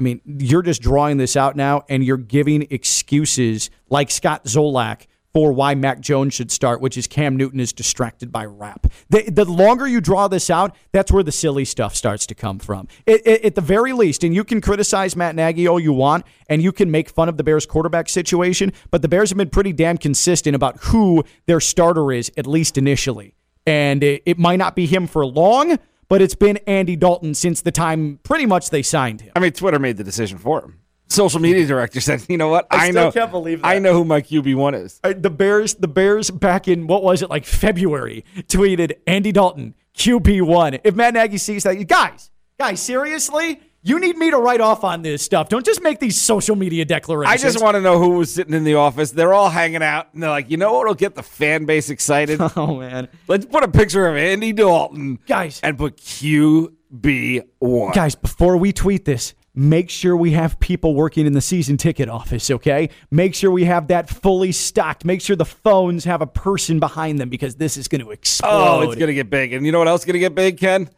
I 0.00 0.02
mean, 0.02 0.20
you're 0.24 0.62
just 0.62 0.82
drawing 0.82 1.18
this 1.18 1.36
out 1.36 1.54
now, 1.54 1.84
and 1.88 2.02
you're 2.02 2.16
giving 2.16 2.66
excuses 2.70 3.70
like 3.88 4.10
Scott 4.10 4.44
Zolak 4.44 5.06
for 5.34 5.52
why 5.52 5.74
Mac 5.74 6.00
Jones 6.00 6.34
should 6.34 6.50
start, 6.50 6.80
which 6.80 6.98
is 6.98 7.06
Cam 7.06 7.36
Newton 7.36 7.58
is 7.58 7.72
distracted 7.72 8.30
by 8.30 8.44
rap. 8.44 8.86
The, 9.08 9.22
the 9.30 9.44
longer 9.46 9.86
you 9.86 10.00
draw 10.00 10.28
this 10.28 10.50
out, 10.50 10.76
that's 10.92 11.10
where 11.10 11.22
the 11.22 11.32
silly 11.32 11.64
stuff 11.64 11.94
starts 11.96 12.26
to 12.26 12.34
come 12.34 12.58
from. 12.58 12.86
It, 13.06 13.22
it- 13.26 13.42
at 13.44 13.54
the 13.54 13.60
very 13.62 13.92
least, 13.92 14.24
and 14.24 14.34
you 14.34 14.44
can 14.44 14.60
criticize 14.60 15.16
Matt 15.16 15.34
Nagy 15.34 15.66
all 15.66 15.80
you 15.80 15.92
want, 15.92 16.24
and 16.48 16.62
you 16.62 16.70
can 16.70 16.90
make 16.90 17.08
fun 17.08 17.28
of 17.28 17.36
the 17.38 17.44
Bears 17.44 17.64
quarterback 17.66 18.08
situation, 18.08 18.72
but 18.90 19.00
the 19.02 19.08
Bears 19.08 19.30
have 19.30 19.38
been 19.38 19.50
pretty 19.50 19.72
damn 19.72 19.96
consistent 19.98 20.54
about 20.54 20.76
who 20.84 21.24
their 21.46 21.60
starter 21.60 22.12
is, 22.12 22.30
at 22.36 22.46
least 22.46 22.76
initially. 22.76 23.34
And 23.66 24.02
it, 24.04 24.22
it 24.26 24.38
might 24.38 24.56
not 24.56 24.76
be 24.76 24.86
him 24.86 25.06
for 25.06 25.24
long, 25.24 25.78
but 26.08 26.20
it's 26.20 26.34
been 26.34 26.58
Andy 26.66 26.94
Dalton 26.94 27.34
since 27.34 27.62
the 27.62 27.72
time 27.72 28.18
pretty 28.22 28.44
much 28.44 28.68
they 28.70 28.82
signed 28.82 29.22
him. 29.22 29.32
I 29.34 29.40
mean, 29.40 29.52
Twitter 29.52 29.78
made 29.78 29.96
the 29.96 30.04
decision 30.04 30.36
for 30.36 30.62
him. 30.62 30.78
Social 31.12 31.40
media 31.40 31.66
director 31.66 32.00
said, 32.00 32.24
"You 32.28 32.38
know 32.38 32.48
what? 32.48 32.66
I 32.70 32.90
still 32.90 33.04
know. 33.04 33.12
can't 33.12 33.30
believe 33.30 33.62
that. 33.62 33.68
I 33.68 33.78
know 33.78 33.92
who 33.92 34.04
my 34.04 34.20
QB 34.20 34.54
one 34.54 34.74
is." 34.74 35.00
Uh, 35.04 35.12
the 35.16 35.30
Bears, 35.30 35.74
the 35.74 35.88
Bears 35.88 36.30
back 36.30 36.68
in 36.68 36.86
what 36.86 37.02
was 37.02 37.22
it 37.22 37.30
like 37.30 37.44
February 37.44 38.24
tweeted 38.48 38.92
Andy 39.06 39.32
Dalton 39.32 39.74
QB 39.96 40.42
one. 40.42 40.78
If 40.84 40.94
Matt 40.94 41.14
Nagy 41.14 41.38
sees 41.38 41.64
that, 41.64 41.74
guys, 41.86 42.30
guys, 42.58 42.80
seriously, 42.80 43.60
you 43.82 43.98
need 43.98 44.16
me 44.16 44.30
to 44.30 44.38
write 44.38 44.60
off 44.60 44.84
on 44.84 45.02
this 45.02 45.22
stuff. 45.22 45.48
Don't 45.48 45.66
just 45.66 45.82
make 45.82 45.98
these 45.98 46.20
social 46.20 46.54
media 46.56 46.84
declarations. 46.84 47.42
I 47.42 47.46
just 47.46 47.62
want 47.62 47.74
to 47.74 47.80
know 47.80 47.98
who 47.98 48.10
was 48.10 48.32
sitting 48.32 48.54
in 48.54 48.62
the 48.64 48.76
office. 48.76 49.10
They're 49.10 49.34
all 49.34 49.50
hanging 49.50 49.82
out, 49.82 50.14
and 50.14 50.22
they're 50.22 50.30
like, 50.30 50.50
"You 50.50 50.56
know 50.56 50.72
what'll 50.74 50.94
get 50.94 51.14
the 51.14 51.22
fan 51.22 51.64
base 51.66 51.90
excited? 51.90 52.40
Oh 52.56 52.76
man, 52.76 53.08
Let's 53.28 53.44
put 53.46 53.64
a 53.64 53.68
picture 53.68 54.06
of 54.06 54.16
Andy 54.16 54.52
Dalton, 54.52 55.18
Guys. 55.26 55.60
and 55.62 55.76
put 55.76 55.96
QB 55.96 57.42
one." 57.58 57.92
guys, 57.92 58.14
before 58.14 58.56
we 58.56 58.72
tweet 58.72 59.04
this. 59.04 59.34
Make 59.54 59.90
sure 59.90 60.16
we 60.16 60.30
have 60.30 60.58
people 60.60 60.94
working 60.94 61.26
in 61.26 61.34
the 61.34 61.42
season 61.42 61.76
ticket 61.76 62.08
office, 62.08 62.50
okay? 62.50 62.88
Make 63.10 63.34
sure 63.34 63.50
we 63.50 63.64
have 63.64 63.88
that 63.88 64.08
fully 64.08 64.50
stocked. 64.50 65.04
Make 65.04 65.20
sure 65.20 65.36
the 65.36 65.44
phones 65.44 66.04
have 66.04 66.22
a 66.22 66.26
person 66.26 66.80
behind 66.80 67.18
them 67.18 67.28
because 67.28 67.56
this 67.56 67.76
is 67.76 67.86
going 67.86 68.00
to 68.02 68.12
explode. 68.12 68.50
Oh, 68.50 68.80
it's 68.90 68.98
gonna 68.98 69.12
get 69.12 69.28
big, 69.28 69.52
and 69.52 69.66
you 69.66 69.70
know 69.72 69.78
what 69.78 69.88
else 69.88 70.02
is 70.02 70.04
gonna 70.06 70.18
get 70.20 70.34
big, 70.34 70.58
Ken? 70.58 70.88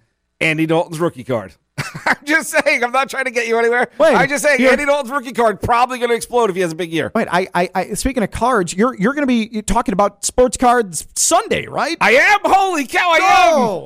Andy 0.40 0.66
Dalton's 0.66 1.00
rookie 1.00 1.24
card. 1.24 1.52
I'm 2.06 2.16
just 2.24 2.50
saying. 2.50 2.84
I'm 2.84 2.92
not 2.92 3.08
trying 3.10 3.24
to 3.24 3.32
get 3.32 3.48
you 3.48 3.58
anywhere. 3.58 3.88
Wait, 3.98 4.14
I'm 4.14 4.28
just 4.28 4.44
saying. 4.44 4.60
you're- 4.60 4.70
Andy 4.72 4.84
Dalton's 4.84 5.10
rookie 5.10 5.32
card 5.32 5.60
probably 5.60 5.98
going 5.98 6.10
to 6.10 6.14
explode 6.16 6.48
if 6.48 6.54
he 6.54 6.62
has 6.62 6.70
a 6.70 6.76
big 6.76 6.92
year. 6.92 7.10
Wait, 7.12 7.26
I, 7.30 7.48
I, 7.54 7.70
I 7.74 7.94
speaking 7.94 8.22
of 8.22 8.30
cards, 8.30 8.72
you're 8.72 8.94
you're 8.94 9.14
going 9.14 9.26
to 9.26 9.48
be 9.48 9.62
talking 9.62 9.92
about 9.94 10.24
sports 10.24 10.56
cards 10.56 11.08
Sunday, 11.16 11.66
right? 11.66 11.96
I 12.00 12.12
am. 12.12 12.38
Holy 12.44 12.86
cow, 12.86 13.10
I 13.12 13.18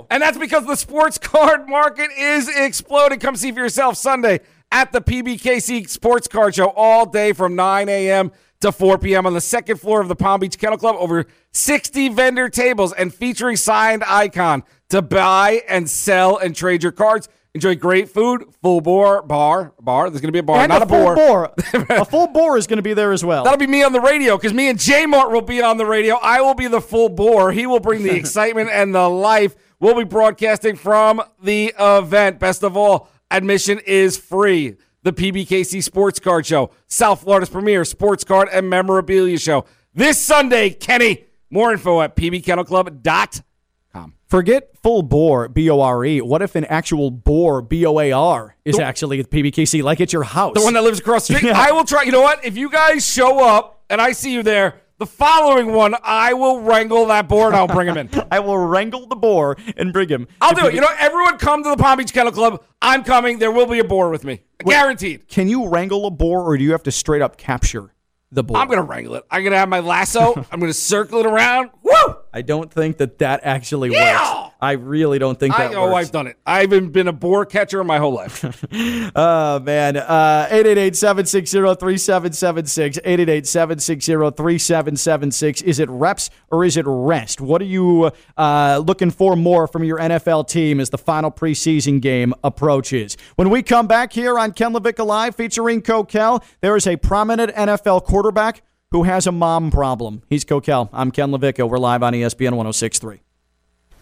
am. 0.00 0.04
And 0.10 0.22
that's 0.22 0.36
because 0.36 0.66
the 0.66 0.76
sports 0.76 1.16
card 1.16 1.68
market 1.68 2.10
is 2.18 2.50
exploding. 2.54 3.18
Come 3.18 3.34
see 3.36 3.50
for 3.52 3.60
yourself 3.60 3.96
Sunday 3.96 4.40
at 4.70 4.92
the 4.92 5.00
PBKC 5.00 5.88
Sports 5.88 6.28
Card 6.28 6.54
Show 6.54 6.68
all 6.70 7.06
day 7.06 7.32
from 7.32 7.54
9 7.56 7.88
a.m. 7.88 8.32
to 8.60 8.72
4 8.72 8.98
p.m. 8.98 9.26
on 9.26 9.34
the 9.34 9.40
second 9.40 9.78
floor 9.78 10.00
of 10.00 10.08
the 10.08 10.16
Palm 10.16 10.40
Beach 10.40 10.58
Kennel 10.58 10.78
Club. 10.78 10.96
Over 10.98 11.26
60 11.52 12.10
vendor 12.10 12.48
tables 12.48 12.92
and 12.92 13.12
featuring 13.12 13.56
signed 13.56 14.04
icon 14.06 14.62
to 14.90 15.02
buy 15.02 15.62
and 15.68 15.88
sell 15.88 16.36
and 16.36 16.54
trade 16.54 16.82
your 16.82 16.92
cards. 16.92 17.28
Enjoy 17.54 17.74
great 17.74 18.10
food, 18.10 18.44
full 18.62 18.80
bore 18.80 19.22
bar, 19.22 19.72
bar. 19.80 20.10
There's 20.10 20.20
going 20.20 20.28
to 20.28 20.32
be 20.32 20.38
a 20.38 20.42
bar, 20.42 20.60
and 20.60 20.68
not 20.68 20.82
a 20.82 20.84
a, 20.84 20.88
full 20.88 21.14
bore. 21.14 21.16
bore. 21.16 21.54
a 21.96 22.04
full 22.04 22.26
bore 22.28 22.58
is 22.58 22.66
going 22.66 22.76
to 22.76 22.82
be 22.82 22.92
there 22.92 23.10
as 23.12 23.24
well. 23.24 23.42
That'll 23.42 23.58
be 23.58 23.66
me 23.66 23.82
on 23.82 23.92
the 23.92 24.00
radio 24.00 24.36
because 24.36 24.52
me 24.52 24.68
and 24.68 24.78
J 24.78 25.06
Mart 25.06 25.32
will 25.32 25.42
be 25.42 25.62
on 25.62 25.78
the 25.78 25.86
radio. 25.86 26.16
I 26.16 26.42
will 26.42 26.54
be 26.54 26.68
the 26.68 26.80
full 26.80 27.08
bore. 27.08 27.50
He 27.50 27.66
will 27.66 27.80
bring 27.80 28.02
the 28.02 28.14
excitement 28.16 28.68
and 28.70 28.94
the 28.94 29.08
life. 29.08 29.56
We'll 29.80 29.96
be 29.96 30.04
broadcasting 30.04 30.76
from 30.76 31.22
the 31.42 31.74
event. 31.78 32.38
Best 32.38 32.62
of 32.62 32.76
all, 32.76 33.08
admission 33.30 33.80
is 33.86 34.16
free. 34.16 34.76
The 35.04 35.12
PBKC 35.12 35.82
Sports 35.82 36.18
Card 36.18 36.44
Show, 36.44 36.70
South 36.86 37.22
Florida's 37.22 37.48
premier 37.48 37.84
sports 37.84 38.24
card 38.24 38.48
and 38.52 38.68
memorabilia 38.68 39.38
show. 39.38 39.64
This 39.94 40.20
Sunday, 40.20 40.70
Kenny. 40.70 41.24
More 41.50 41.72
info 41.72 42.02
at 42.02 42.14
pbkennelclub.com. 42.16 44.14
Forget 44.26 44.70
full 44.82 45.02
bore, 45.02 45.48
B 45.48 45.70
O 45.70 45.80
R 45.80 46.04
E. 46.04 46.20
What 46.20 46.42
if 46.42 46.54
an 46.54 46.66
actual 46.66 47.10
bore, 47.10 47.62
B 47.62 47.86
O 47.86 47.98
A 47.98 48.12
R, 48.12 48.54
is 48.64 48.76
The- 48.76 48.82
actually 48.84 49.20
at 49.20 49.30
PBKC, 49.30 49.82
like 49.82 50.00
at 50.02 50.12
your 50.12 50.24
house? 50.24 50.52
The 50.54 50.60
one 50.62 50.74
that 50.74 50.82
lives 50.82 51.00
across 51.00 51.26
the 51.28 51.36
street. 51.36 51.48
Yeah. 51.52 51.58
I 51.58 51.72
will 51.72 51.84
try. 51.84 52.02
You 52.02 52.12
know 52.12 52.20
what? 52.20 52.44
If 52.44 52.58
you 52.58 52.68
guys 52.68 53.06
show 53.10 53.42
up 53.42 53.82
and 53.88 54.00
I 54.02 54.12
see 54.12 54.32
you 54.34 54.42
there, 54.42 54.82
the 54.98 55.06
following 55.06 55.72
one, 55.72 55.94
I 56.02 56.34
will 56.34 56.60
wrangle 56.60 57.06
that 57.06 57.28
board. 57.28 57.54
I'll 57.54 57.66
bring 57.68 57.88
him 57.88 57.96
in. 57.96 58.10
I 58.30 58.40
will 58.40 58.58
wrangle 58.58 59.06
the 59.06 59.16
boar 59.16 59.56
and 59.76 59.92
bring 59.92 60.08
him. 60.08 60.26
I'll 60.40 60.54
do 60.54 60.66
it. 60.66 60.70
PB 60.70 60.74
You 60.74 60.80
know, 60.80 60.88
everyone 60.98 61.38
come 61.38 61.62
to 61.64 61.70
the 61.70 61.76
Palm 61.76 61.98
Beach 61.98 62.12
Kennel 62.12 62.32
Club. 62.32 62.62
I'm 62.82 63.04
coming. 63.04 63.38
There 63.38 63.50
will 63.52 63.66
be 63.66 63.78
a 63.78 63.84
boar 63.84 64.10
with 64.10 64.24
me. 64.24 64.42
Guaranteed. 64.58 65.28
Can 65.28 65.48
you 65.48 65.68
wrangle 65.68 66.06
a 66.06 66.10
boar, 66.10 66.42
or 66.42 66.56
do 66.58 66.64
you 66.64 66.72
have 66.72 66.82
to 66.84 66.90
straight 66.92 67.22
up 67.22 67.36
capture 67.36 67.94
the 68.32 68.42
boar? 68.42 68.56
I'm 68.56 68.66
going 68.66 68.78
to 68.78 68.82
wrangle 68.82 69.14
it. 69.14 69.24
I'm 69.30 69.42
going 69.42 69.52
to 69.52 69.58
have 69.58 69.68
my 69.68 69.80
lasso. 69.80 70.34
I'm 70.52 70.60
going 70.60 70.70
to 70.70 70.78
circle 70.78 71.20
it 71.20 71.26
around. 71.26 71.70
Woo! 71.82 71.92
I 72.32 72.42
don't 72.42 72.72
think 72.72 72.98
that 72.98 73.18
that 73.18 73.40
actually 73.44 73.92
Yeah! 73.92 74.42
works. 74.42 74.47
I 74.60 74.72
really 74.72 75.20
don't 75.20 75.38
think 75.38 75.56
I, 75.58 75.68
that 75.68 75.76
oh, 75.76 75.92
works. 75.92 76.08
I've 76.08 76.12
done 76.12 76.26
it. 76.26 76.36
I've 76.44 76.68
been, 76.68 76.90
been 76.90 77.06
a 77.06 77.12
boar 77.12 77.46
catcher 77.46 77.84
my 77.84 77.98
whole 77.98 78.12
life. 78.12 78.44
Oh, 79.14 79.60
man. 79.60 79.96
Uh, 79.96 80.48
888-760-3776. 80.50 83.00
888-760-3776. 83.02 85.62
Is 85.62 85.78
it 85.78 85.88
reps 85.88 86.30
or 86.50 86.64
is 86.64 86.76
it 86.76 86.84
rest? 86.86 87.40
What 87.40 87.62
are 87.62 87.66
you 87.66 88.10
uh, 88.36 88.82
looking 88.84 89.10
for 89.10 89.36
more 89.36 89.66
from 89.66 89.84
your 89.84 89.98
NFL 89.98 90.48
team 90.48 90.80
as 90.80 90.90
the 90.90 90.98
final 90.98 91.30
preseason 91.30 92.00
game 92.00 92.34
approaches? 92.44 93.16
When 93.36 93.50
we 93.50 93.62
come 93.62 93.86
back 93.86 94.12
here 94.12 94.38
on 94.38 94.52
Ken 94.52 94.72
LaVicka 94.72 95.04
Live 95.04 95.36
featuring 95.36 95.82
Coquel, 95.82 96.42
there 96.60 96.76
is 96.76 96.86
a 96.86 96.96
prominent 96.96 97.54
NFL 97.54 98.04
quarterback 98.04 98.62
who 98.90 99.04
has 99.04 99.26
a 99.26 99.32
mom 99.32 99.70
problem. 99.70 100.22
He's 100.28 100.44
Coquel. 100.44 100.88
I'm 100.92 101.10
Ken 101.10 101.30
LaVicka. 101.30 101.68
We're 101.68 101.78
live 101.78 102.02
on 102.02 102.12
ESPN 102.12 102.52
1063. 102.52 103.20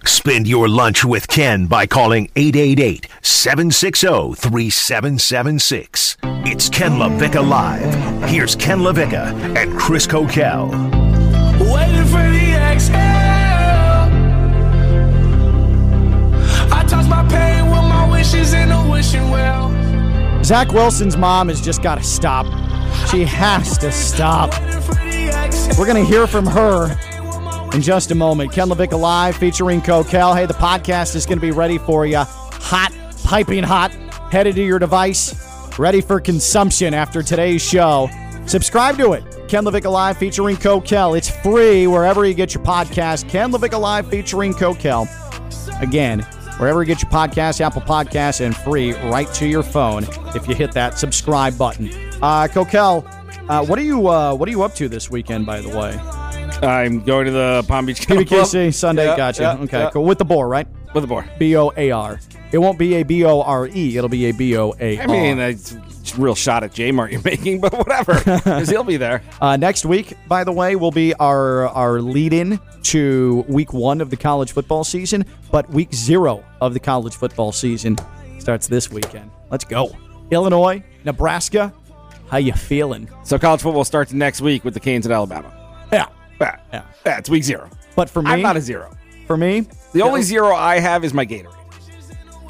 Spend 0.04 0.46
your 0.46 0.68
lunch 0.68 1.04
with 1.04 1.26
Ken 1.26 1.66
by 1.66 1.86
calling 1.86 2.30
888 2.36 3.08
760 3.22 4.34
3776. 4.34 6.16
It's 6.22 6.68
Ken 6.68 6.92
LaVicka 6.92 7.46
Live. 7.46 8.28
Here's 8.28 8.54
Ken 8.54 8.78
LaVicka 8.80 9.56
and 9.56 9.76
Chris 9.78 10.06
Coquel. 10.06 10.70
Waiting 11.58 12.04
for 12.04 12.22
the 12.30 12.54
exhale. 12.54 12.96
I 16.72 16.84
toss 16.88 17.08
my 17.08 17.26
pain 17.28 17.64
with 17.66 17.82
my 17.82 18.08
wishes 18.10 18.52
in 18.52 18.70
a 18.70 18.88
wishing 18.88 19.30
well. 19.30 19.72
Zach 20.44 20.72
Wilson's 20.72 21.16
mom 21.16 21.48
has 21.48 21.60
just 21.60 21.82
got 21.82 21.96
to 21.96 22.04
stop. 22.04 22.46
She 23.08 23.24
has 23.24 23.76
to 23.78 23.90
stop. 23.90 24.52
We're 25.76 25.86
going 25.86 26.02
to 26.02 26.08
hear 26.08 26.26
from 26.28 26.46
her 26.46 26.96
in 27.76 27.82
just 27.82 28.10
a 28.10 28.14
moment. 28.14 28.50
Ken 28.52 28.68
LaVicka 28.68 28.98
Live 28.98 29.36
featuring 29.36 29.82
Coquel. 29.82 30.34
Hey, 30.34 30.46
the 30.46 30.54
podcast 30.54 31.14
is 31.14 31.26
going 31.26 31.36
to 31.36 31.42
be 31.42 31.50
ready 31.50 31.76
for 31.76 32.06
you. 32.06 32.16
Hot, 32.16 32.90
piping 33.22 33.62
hot, 33.62 33.92
headed 34.32 34.54
to 34.54 34.64
your 34.64 34.78
device, 34.78 35.78
ready 35.78 36.00
for 36.00 36.18
consumption 36.18 36.94
after 36.94 37.22
today's 37.22 37.60
show. 37.60 38.08
Subscribe 38.46 38.96
to 38.96 39.12
it. 39.12 39.22
Ken 39.48 39.62
LaVicka 39.64 39.92
Live 39.92 40.16
featuring 40.16 40.56
Coquel. 40.56 41.18
It's 41.18 41.28
free 41.28 41.86
wherever 41.86 42.24
you 42.24 42.32
get 42.32 42.54
your 42.54 42.64
podcast. 42.64 43.28
Ken 43.28 43.52
LaVicka 43.52 43.78
Live 43.78 44.08
featuring 44.08 44.54
Coquel. 44.54 45.06
Again, 45.82 46.20
wherever 46.56 46.82
you 46.82 46.86
get 46.86 47.02
your 47.02 47.10
podcast, 47.10 47.60
Apple 47.60 47.82
Podcasts, 47.82 48.40
and 48.40 48.56
free 48.56 48.94
right 49.10 49.30
to 49.34 49.46
your 49.46 49.62
phone 49.62 50.04
if 50.34 50.48
you 50.48 50.54
hit 50.54 50.72
that 50.72 50.98
subscribe 50.98 51.58
button. 51.58 51.88
Uh, 52.22 52.48
Coquel, 52.50 53.04
uh, 53.50 53.66
what 53.66 53.78
are 53.78 53.82
you 53.82 54.08
uh, 54.08 54.34
what 54.34 54.48
are 54.48 54.52
you 54.52 54.62
up 54.62 54.74
to 54.76 54.88
this 54.88 55.10
weekend? 55.10 55.44
By 55.44 55.60
the 55.60 55.68
way, 55.68 56.00
I'm 56.62 57.02
going 57.02 57.26
to 57.26 57.30
the 57.32 57.64
Palm 57.68 57.86
Beach 57.86 58.00
Kennel 58.06 58.24
Club. 58.24 58.46
PBKC 58.46 58.74
Sunday. 58.74 59.06
Yeah, 59.06 59.16
gotcha. 59.16 59.42
yeah, 59.42 59.56
okay, 59.58 59.78
yeah. 59.80 59.90
cool. 59.90 60.04
With 60.04 60.18
the 60.18 60.24
boar, 60.24 60.48
right? 60.48 60.66
With 60.94 61.02
the 61.02 61.08
boar. 61.08 61.28
B 61.38 61.56
O 61.56 61.72
A 61.76 61.90
R. 61.90 62.20
It 62.52 62.58
won't 62.58 62.78
be 62.78 62.94
a 62.94 63.02
B 63.02 63.24
O 63.24 63.42
R 63.42 63.68
E. 63.68 63.96
It'll 63.96 64.08
be 64.08 64.26
a 64.26 64.32
B 64.32 64.56
O 64.56 64.74
A 64.80 64.98
R. 64.98 65.02
I 65.02 65.06
mean, 65.06 65.38
it's 65.38 65.72
a 65.72 66.16
real 66.20 66.34
shot 66.34 66.64
at 66.64 66.72
J 66.72 66.92
Mart 66.92 67.12
you're 67.12 67.20
making, 67.24 67.60
but 67.60 67.72
whatever. 67.72 68.14
Because 68.14 68.68
he'll 68.68 68.84
be 68.84 68.96
there. 68.96 69.22
Uh, 69.40 69.56
next 69.56 69.84
week, 69.84 70.14
by 70.28 70.42
the 70.44 70.52
way, 70.52 70.76
will 70.76 70.90
be 70.90 71.12
our 71.14 71.68
our 71.68 72.00
lead 72.00 72.32
in 72.32 72.58
to 72.84 73.44
week 73.48 73.72
one 73.72 74.00
of 74.00 74.08
the 74.10 74.16
college 74.16 74.52
football 74.52 74.82
season, 74.82 75.24
but 75.50 75.68
week 75.70 75.92
zero 75.92 76.42
of 76.60 76.72
the 76.72 76.80
college 76.80 77.14
football 77.14 77.52
season 77.52 77.96
starts 78.38 78.66
this 78.66 78.90
weekend. 78.90 79.30
Let's 79.50 79.64
go. 79.64 79.90
Illinois, 80.30 80.82
Nebraska. 81.04 81.72
How 82.28 82.38
you 82.38 82.52
feeling? 82.54 83.08
So 83.24 83.38
college 83.38 83.60
football 83.60 83.84
starts 83.84 84.12
next 84.12 84.40
week 84.40 84.64
with 84.64 84.74
the 84.74 84.80
Canes 84.80 85.06
at 85.06 85.12
Alabama. 85.12 85.52
Yeah. 85.92 86.06
Yeah. 86.40 86.58
Yeah. 86.72 86.82
Yeah, 87.04 87.18
it's 87.18 87.30
week 87.30 87.44
zero. 87.44 87.68
But 87.94 88.10
for 88.10 88.22
me, 88.22 88.30
I'm 88.30 88.42
not 88.42 88.56
a 88.56 88.60
zero. 88.60 88.94
for 89.26 89.36
me, 89.36 89.66
The 89.92 90.02
only 90.02 90.22
zero 90.22 90.54
I 90.54 90.78
have 90.78 91.04
is 91.04 91.14
my 91.14 91.24
Gatorade. 91.26 91.52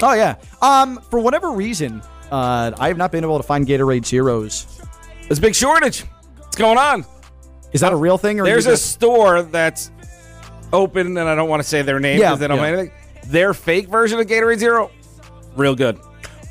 Oh 0.01 0.13
yeah. 0.13 0.35
Um, 0.61 0.99
for 1.09 1.19
whatever 1.19 1.51
reason, 1.51 2.01
uh, 2.31 2.71
I 2.77 2.87
have 2.89 2.97
not 2.97 3.11
been 3.11 3.23
able 3.23 3.37
to 3.37 3.43
find 3.43 3.65
Gatorade 3.65 4.05
zeros. 4.05 4.79
There's 5.27 5.39
a 5.39 5.41
big 5.41 5.55
shortage. 5.55 6.01
What's 6.37 6.55
going 6.57 6.77
on? 6.77 7.05
Is 7.73 7.81
that 7.81 7.91
a 7.93 7.95
real 7.95 8.17
thing? 8.17 8.39
Or 8.39 8.43
There's 8.45 8.65
a 8.67 8.77
store 8.77 9.41
that's 9.41 9.91
open, 10.73 11.17
and 11.17 11.27
I 11.29 11.35
don't 11.35 11.49
want 11.49 11.61
to 11.63 11.67
say 11.67 11.81
their 11.81 11.99
name 11.99 12.19
Yeah, 12.19 12.27
because 12.29 12.39
they 12.39 12.47
don't 12.47 12.57
yeah. 12.59 12.67
anything. 12.67 12.91
Their 13.27 13.53
fake 13.53 13.87
version 13.89 14.19
of 14.19 14.27
Gatorade 14.27 14.59
Zero, 14.59 14.91
real 15.55 15.75
good. 15.75 15.99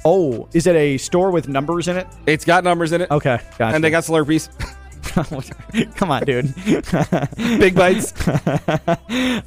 oh, 0.05 0.49
is 0.53 0.67
it 0.67 0.77
a 0.77 0.99
store 0.99 1.31
with 1.31 1.49
numbers 1.49 1.89
in 1.89 1.97
it? 1.97 2.07
It's 2.27 2.45
got 2.45 2.65
numbers 2.65 2.93
in 2.93 3.01
it. 3.03 3.11
Okay, 3.11 3.39
gotcha. 3.59 3.75
And 3.75 3.83
they 3.83 3.91
got 3.91 4.05
Slurpees, 4.05 4.49
Come 5.97 6.11
on, 6.11 6.25
dude. 6.25 6.55
big 7.37 7.75
bites. 7.75 8.13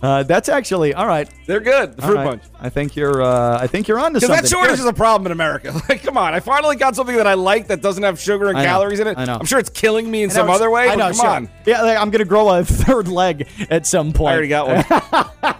uh, 0.01 0.23
that's 0.23 0.49
actually 0.49 0.93
all 0.93 1.07
right. 1.07 1.29
They're 1.45 1.59
good. 1.59 1.95
The 1.95 2.01
fruit 2.01 2.15
right. 2.15 2.27
punch. 2.27 2.43
I 2.59 2.69
think 2.69 2.95
you're. 2.95 3.21
Uh, 3.21 3.59
I 3.59 3.67
think 3.67 3.87
you're 3.87 3.99
on 3.99 4.13
to 4.13 4.19
Because 4.19 4.27
something. 4.27 4.43
that 4.43 4.49
shortage 4.49 4.79
is 4.79 4.85
a 4.85 4.93
problem 4.93 5.27
in 5.27 5.31
America. 5.31 5.73
Like, 5.89 6.03
come 6.03 6.17
on. 6.17 6.33
I 6.35 6.39
finally 6.39 6.75
got 6.75 6.95
something 6.95 7.15
that 7.15 7.25
I 7.25 7.33
like 7.33 7.67
that 7.67 7.81
doesn't 7.81 8.03
have 8.03 8.19
sugar 8.19 8.49
and 8.49 8.57
calories 8.57 8.99
in 8.99 9.07
it. 9.07 9.17
I 9.17 9.25
know. 9.25 9.35
I'm 9.35 9.45
sure 9.45 9.57
it's 9.57 9.69
killing 9.69 10.09
me 10.09 10.21
in 10.21 10.29
some 10.29 10.49
other 10.49 10.69
way. 10.69 10.87
I 10.87 10.95
know. 10.95 11.05
come 11.05 11.15
sure. 11.15 11.27
on. 11.27 11.49
Yeah, 11.65 11.81
like, 11.81 11.97
I'm 11.97 12.11
gonna 12.11 12.25
grow 12.25 12.49
a 12.49 12.63
third 12.63 13.07
leg 13.07 13.47
at 13.71 13.87
some 13.87 14.13
point. 14.13 14.29
I 14.29 14.33
already 14.33 14.47
got 14.49 14.67
one. 15.41 15.55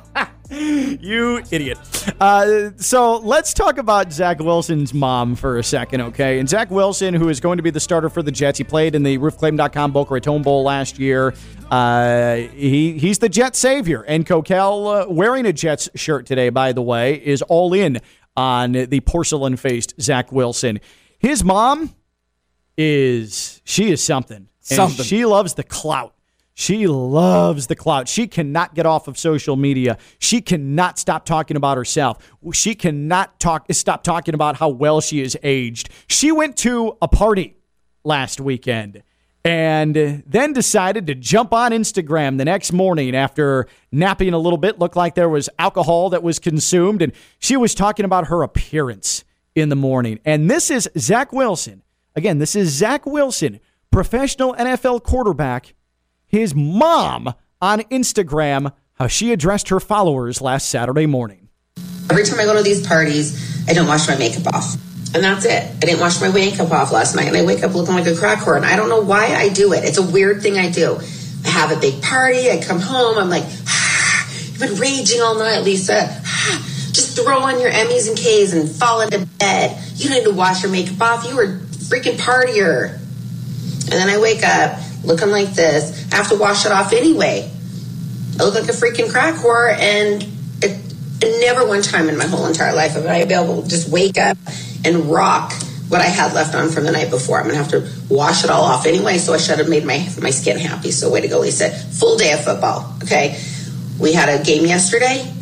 You 1.02 1.42
idiot. 1.52 1.78
Uh, 2.20 2.72
so 2.78 3.18
let's 3.18 3.54
talk 3.54 3.78
about 3.78 4.12
Zach 4.12 4.40
Wilson's 4.40 4.94
mom 4.94 5.36
for 5.36 5.58
a 5.60 5.64
second, 5.64 6.02
okay? 6.02 6.40
And 6.40 6.50
Zach 6.50 6.72
Wilson, 6.72 7.14
who 7.14 7.30
is 7.30 7.40
going 7.40 7.58
to 7.58 7.64
be 7.64 7.70
the 7.70 7.80
starter 7.80 8.10
for 8.10 8.22
the 8.24 8.32
Jets, 8.32 8.58
he 8.58 8.64
played 8.64 8.96
in 8.96 9.04
the 9.04 9.18
roofclaim.com 9.20 9.92
Boca 9.92 10.16
Raton 10.16 10.42
Bowl 10.42 10.64
last 10.64 10.98
year. 11.00 11.34
Uh, 11.70 12.36
he 12.36 12.98
he's 12.98 13.20
the 13.20 13.30
Jet 13.30 13.56
savior. 13.56 14.02
And 14.02 14.26
Coquel, 14.26 15.04
uh, 15.04 15.10
wearing 15.10 15.46
a 15.46 15.54
Jets 15.54 15.90
shirt 15.96 16.26
today, 16.26 16.50
by 16.50 16.74
the 16.74 16.82
way, 16.82 17.14
is 17.16 17.42
all 17.44 17.74
in 17.74 18.00
on 18.36 18.72
the 18.72 19.00
porcelain 19.02 19.56
faced 19.56 19.94
Zach 20.02 20.32
Wilson. 20.32 20.80
His 21.20 21.44
mom 21.44 21.94
is 22.78 23.62
she 23.66 23.92
is 23.92 24.04
something. 24.04 24.38
And 24.38 24.76
Something. 24.76 25.06
She 25.06 25.26
loves 25.26 25.54
the 25.54 25.64
clout. 25.64 26.14
She 26.60 26.88
loves 26.88 27.68
the 27.68 27.76
clout. 27.76 28.10
She 28.10 28.28
cannot 28.28 28.76
get 28.76 28.86
off 28.86 29.08
of 29.08 29.18
social 29.18 29.56
media. 29.56 29.98
She 30.20 30.42
cannot 30.42 31.00
stop 31.00 31.26
talking 31.26 31.56
about 31.56 31.78
herself. 31.78 32.18
She 32.52 32.76
cannot 32.76 33.40
talk 33.40 33.68
stop 33.72 34.04
talking 34.04 34.34
about 34.34 34.58
how 34.58 34.68
well 34.68 35.00
she 35.00 35.22
is 35.22 35.38
aged. 35.42 35.90
She 36.10 36.34
went 36.34 36.58
to 36.58 36.98
a 37.02 37.08
party 37.08 37.56
last 38.04 38.42
weekend 38.42 39.04
and 39.46 39.96
then 40.28 40.52
decided 40.52 41.08
to 41.08 41.16
jump 41.16 41.54
on 41.54 41.72
Instagram 41.72 42.38
the 42.38 42.44
next 42.44 42.74
morning 42.74 43.16
after 43.16 43.66
napping 43.94 44.34
a 44.34 44.38
little 44.38 44.58
bit. 44.58 44.80
Looked 44.80 44.98
like 44.98 45.16
there 45.16 45.30
was 45.30 45.50
alcohol 45.60 46.10
that 46.10 46.24
was 46.24 46.40
consumed, 46.40 47.02
and 47.02 47.14
she 47.40 47.56
was 47.56 47.74
talking 47.74 48.04
about 48.04 48.28
her 48.28 48.44
appearance 48.44 49.24
in 49.56 49.70
the 49.70 49.78
morning. 49.78 50.20
And 50.26 50.52
this 50.52 50.70
is 50.70 50.90
Zach 50.98 51.32
Wilson. 51.32 51.84
Again, 52.18 52.38
this 52.38 52.54
is 52.54 52.68
Zach 52.68 53.06
Wilson, 53.06 53.62
professional 53.92 54.56
NFL 54.56 55.04
quarterback. 55.04 55.74
His 56.30 56.54
mom 56.54 57.34
on 57.60 57.80
Instagram, 57.90 58.72
how 58.94 59.08
she 59.08 59.34
addressed 59.34 59.70
her 59.70 59.80
followers 59.80 60.42
last 60.42 60.70
Saturday 60.70 61.08
morning. 61.08 61.50
Every 62.12 62.24
time 62.24 62.40
I 62.40 62.46
go 62.46 62.56
to 62.56 62.62
these 62.62 62.86
parties, 62.86 63.68
I 63.68 63.74
don't 63.74 63.88
wash 63.88 64.08
my 64.08 64.16
makeup 64.16 64.54
off. 64.54 64.76
And 65.16 65.24
that's 65.24 65.44
it. 65.46 65.64
I 65.64 65.80
didn't 65.80 66.00
wash 66.00 66.22
my 66.22 66.32
makeup 66.32 66.70
off 66.70 66.92
last 66.92 67.16
night, 67.16 67.28
and 67.28 67.36
I 67.36 67.44
wake 67.44 67.64
up 67.64 67.74
looking 67.74 67.96
like 67.96 68.06
a 68.06 68.16
crack 68.16 68.40
whore. 68.40 68.58
And 68.58 68.66
I 68.66 68.76
don't 68.76 68.90
know 68.90 69.02
why 69.02 69.34
I 69.36 69.50
do 69.50 69.74
it. 69.74 69.84
It's 69.84 69.98
a 69.98 70.04
weird 70.04 70.44
thing 70.44 70.60
I 70.60 70.70
do. 70.70 71.00
I 71.46 71.50
have 71.50 71.76
a 71.76 71.80
big 71.80 72.00
party. 72.04 72.52
I 72.52 72.62
come 72.62 72.80
home. 72.80 73.18
I'm 73.18 73.30
like, 73.30 73.46
ah, 73.66 74.32
you've 74.46 74.60
been 74.60 74.76
raging 74.76 75.22
all 75.22 75.34
night, 75.34 75.64
Lisa. 75.64 76.22
Ah, 76.26 76.60
just 76.92 77.18
throw 77.18 77.40
on 77.40 77.60
your 77.60 77.72
Emmys 77.72 78.08
and 78.08 78.16
K's 78.16 78.54
and 78.54 78.70
fall 78.70 79.02
into 79.02 79.26
bed. 79.40 79.84
You 79.96 80.10
don't 80.10 80.20
need 80.20 80.26
to 80.26 80.34
wash 80.36 80.62
your 80.62 80.72
makeup 80.72 81.02
off. 81.02 81.28
You 81.28 81.36
were 81.36 81.58
freaking 81.90 82.18
partier. 82.18 82.94
And 82.94 83.94
then 83.94 84.10
I 84.10 84.20
wake 84.20 84.44
up 84.44 84.80
looking 85.04 85.30
like 85.30 85.50
this. 85.54 86.12
I 86.12 86.18
have 86.18 86.30
to 86.30 86.36
wash 86.36 86.66
it 86.66 86.72
off 86.72 86.94
anyway. 86.94 87.52
I 88.40 88.44
look 88.44 88.56
like 88.56 88.64
a 88.64 88.74
freaking 88.74 89.10
crack 89.12 89.36
whore, 89.36 89.74
and 89.74 90.24
it, 90.64 90.80
it 91.22 91.42
never 91.42 91.68
one 91.68 91.82
time 91.82 92.10
in 92.10 92.18
my 92.18 92.26
whole 92.26 92.46
entire 92.46 92.74
life 92.74 92.94
have 92.94 93.06
I 93.06 93.24
been 93.26 93.44
able 93.44 93.64
to 93.64 93.68
just 93.68 93.90
wake 93.90 94.18
up 94.18 94.38
and 94.86 95.06
rock 95.12 95.54
what 95.90 96.02
I 96.02 96.06
had 96.06 96.34
left 96.34 96.56
on 96.56 96.70
from 96.70 96.86
the 96.86 96.92
night 96.92 97.10
before. 97.10 97.40
I'm 97.40 97.46
gonna 97.46 97.58
have 97.58 97.70
to 97.70 97.90
wash 98.10 98.44
it 98.44 98.50
all 98.50 98.64
off 98.64 98.86
anyway, 98.86 99.18
so 99.18 99.34
I 99.34 99.38
should 99.38 99.58
have 99.58 99.70
made 99.70 99.86
my 99.86 100.08
my 100.22 100.30
skin 100.30 100.58
happy. 100.58 100.92
So 100.92 101.12
way 101.12 101.22
to 101.22 101.28
go, 101.28 101.40
Lisa. 101.40 101.70
Full 101.70 102.18
day 102.18 102.32
of 102.34 102.44
football. 102.44 102.96
Okay. 103.04 103.42
We 104.00 104.14
had 104.14 104.30
a 104.30 104.44
game 104.44 104.66
yesterday. 104.66 105.34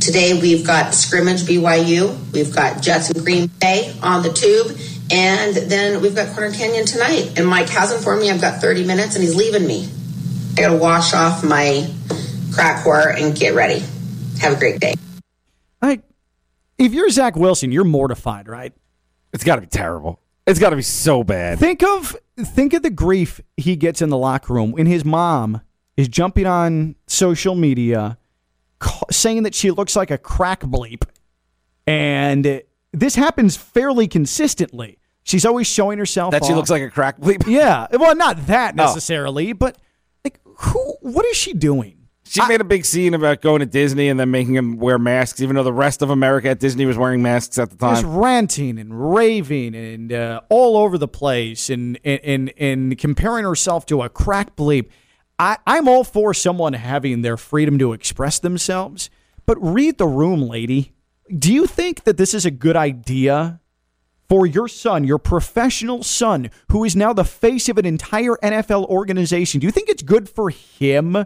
Today 0.00 0.40
we've 0.40 0.66
got 0.66 0.94
scrimmage 0.94 1.42
BYU. 1.42 2.16
We've 2.32 2.54
got 2.54 2.80
Jets 2.80 3.10
and 3.10 3.22
Green 3.22 3.48
Bay 3.60 3.94
on 4.02 4.22
the 4.22 4.32
tube. 4.32 4.78
And 5.10 5.54
then 5.56 6.02
we've 6.02 6.14
got 6.14 6.34
Corner 6.34 6.52
Canyon 6.52 6.84
tonight. 6.84 7.38
And 7.38 7.46
Mike 7.46 7.68
has 7.70 7.92
informed 7.92 8.22
me 8.22 8.30
I've 8.30 8.40
got 8.40 8.60
30 8.60 8.86
minutes 8.86 9.14
and 9.14 9.24
he's 9.24 9.34
leaving 9.34 9.66
me. 9.66 9.88
I 10.56 10.60
gotta 10.60 10.76
wash 10.76 11.14
off 11.14 11.44
my 11.44 11.90
crack 12.52 12.84
whore 12.84 13.14
and 13.16 13.36
get 13.36 13.54
ready. 13.54 13.82
Have 14.40 14.54
a 14.54 14.58
great 14.58 14.80
day. 14.80 14.94
I, 15.80 16.02
if 16.76 16.92
you're 16.92 17.10
Zach 17.10 17.36
Wilson, 17.36 17.72
you're 17.72 17.84
mortified, 17.84 18.48
right? 18.48 18.72
It's 19.32 19.44
got 19.44 19.56
to 19.56 19.60
be 19.60 19.66
terrible. 19.66 20.20
It's 20.46 20.58
got 20.58 20.70
to 20.70 20.76
be 20.76 20.82
so 20.82 21.22
bad. 21.22 21.58
Think 21.58 21.82
of 21.82 22.16
think 22.38 22.72
of 22.72 22.82
the 22.82 22.90
grief 22.90 23.40
he 23.56 23.76
gets 23.76 24.00
in 24.00 24.08
the 24.08 24.16
locker 24.16 24.54
room 24.54 24.72
when 24.72 24.86
his 24.86 25.04
mom 25.04 25.60
is 25.96 26.08
jumping 26.08 26.46
on 26.46 26.96
social 27.06 27.54
media 27.54 28.18
saying 29.10 29.42
that 29.42 29.54
she 29.54 29.70
looks 29.70 29.96
like 29.96 30.10
a 30.10 30.18
crack 30.18 30.60
bleep. 30.60 31.04
And 31.86 32.62
this 32.92 33.14
happens 33.14 33.56
fairly 33.56 34.08
consistently. 34.08 34.97
She's 35.28 35.44
always 35.44 35.66
showing 35.66 35.98
herself 35.98 36.32
That 36.32 36.46
she 36.46 36.54
looks 36.54 36.70
like 36.70 36.80
a 36.80 36.88
crack 36.88 37.20
bleep. 37.20 37.46
Yeah. 37.46 37.86
Well, 37.92 38.16
not 38.16 38.46
that 38.46 38.74
necessarily, 38.74 39.52
but 39.52 39.76
like 40.24 40.40
who 40.44 40.96
what 41.02 41.26
is 41.26 41.36
she 41.36 41.52
doing? 41.52 41.96
She 42.24 42.46
made 42.46 42.62
a 42.62 42.64
big 42.64 42.86
scene 42.86 43.12
about 43.12 43.42
going 43.42 43.60
to 43.60 43.66
Disney 43.66 44.08
and 44.08 44.18
then 44.18 44.30
making 44.30 44.54
him 44.54 44.76
wear 44.78 44.98
masks, 44.98 45.40
even 45.42 45.56
though 45.56 45.62
the 45.62 45.72
rest 45.72 46.00
of 46.00 46.08
America 46.10 46.48
at 46.50 46.60
Disney 46.60 46.86
was 46.86 46.96
wearing 46.96 47.20
masks 47.22 47.58
at 47.58 47.70
the 47.70 47.76
time. 47.76 47.94
Just 47.96 48.06
ranting 48.06 48.78
and 48.78 49.14
raving 49.14 49.74
and 49.74 50.12
uh, 50.12 50.40
all 50.48 50.78
over 50.78 50.96
the 50.96 51.08
place 51.08 51.68
and, 51.68 51.98
and 52.04 52.20
and 52.24 52.52
and 52.56 52.98
comparing 52.98 53.44
herself 53.44 53.84
to 53.86 54.00
a 54.00 54.08
crack 54.08 54.56
bleep. 54.56 54.88
I, 55.38 55.58
I'm 55.66 55.88
all 55.88 56.04
for 56.04 56.32
someone 56.32 56.72
having 56.72 57.20
their 57.20 57.36
freedom 57.36 57.78
to 57.80 57.92
express 57.92 58.38
themselves, 58.38 59.10
but 59.44 59.58
read 59.60 59.98
the 59.98 60.06
room, 60.06 60.40
lady. 60.40 60.92
Do 61.36 61.52
you 61.52 61.66
think 61.66 62.04
that 62.04 62.16
this 62.16 62.32
is 62.32 62.46
a 62.46 62.50
good 62.50 62.76
idea 62.76 63.60
for 64.28 64.46
your 64.46 64.68
son, 64.68 65.04
your 65.04 65.18
professional 65.18 66.02
son, 66.02 66.50
who 66.70 66.84
is 66.84 66.94
now 66.94 67.12
the 67.12 67.24
face 67.24 67.68
of 67.68 67.78
an 67.78 67.86
entire 67.86 68.36
NFL 68.42 68.86
organization? 68.86 69.60
Do 69.60 69.66
you 69.66 69.70
think 69.70 69.88
it's 69.88 70.02
good 70.02 70.28
for 70.28 70.50
him 70.50 71.24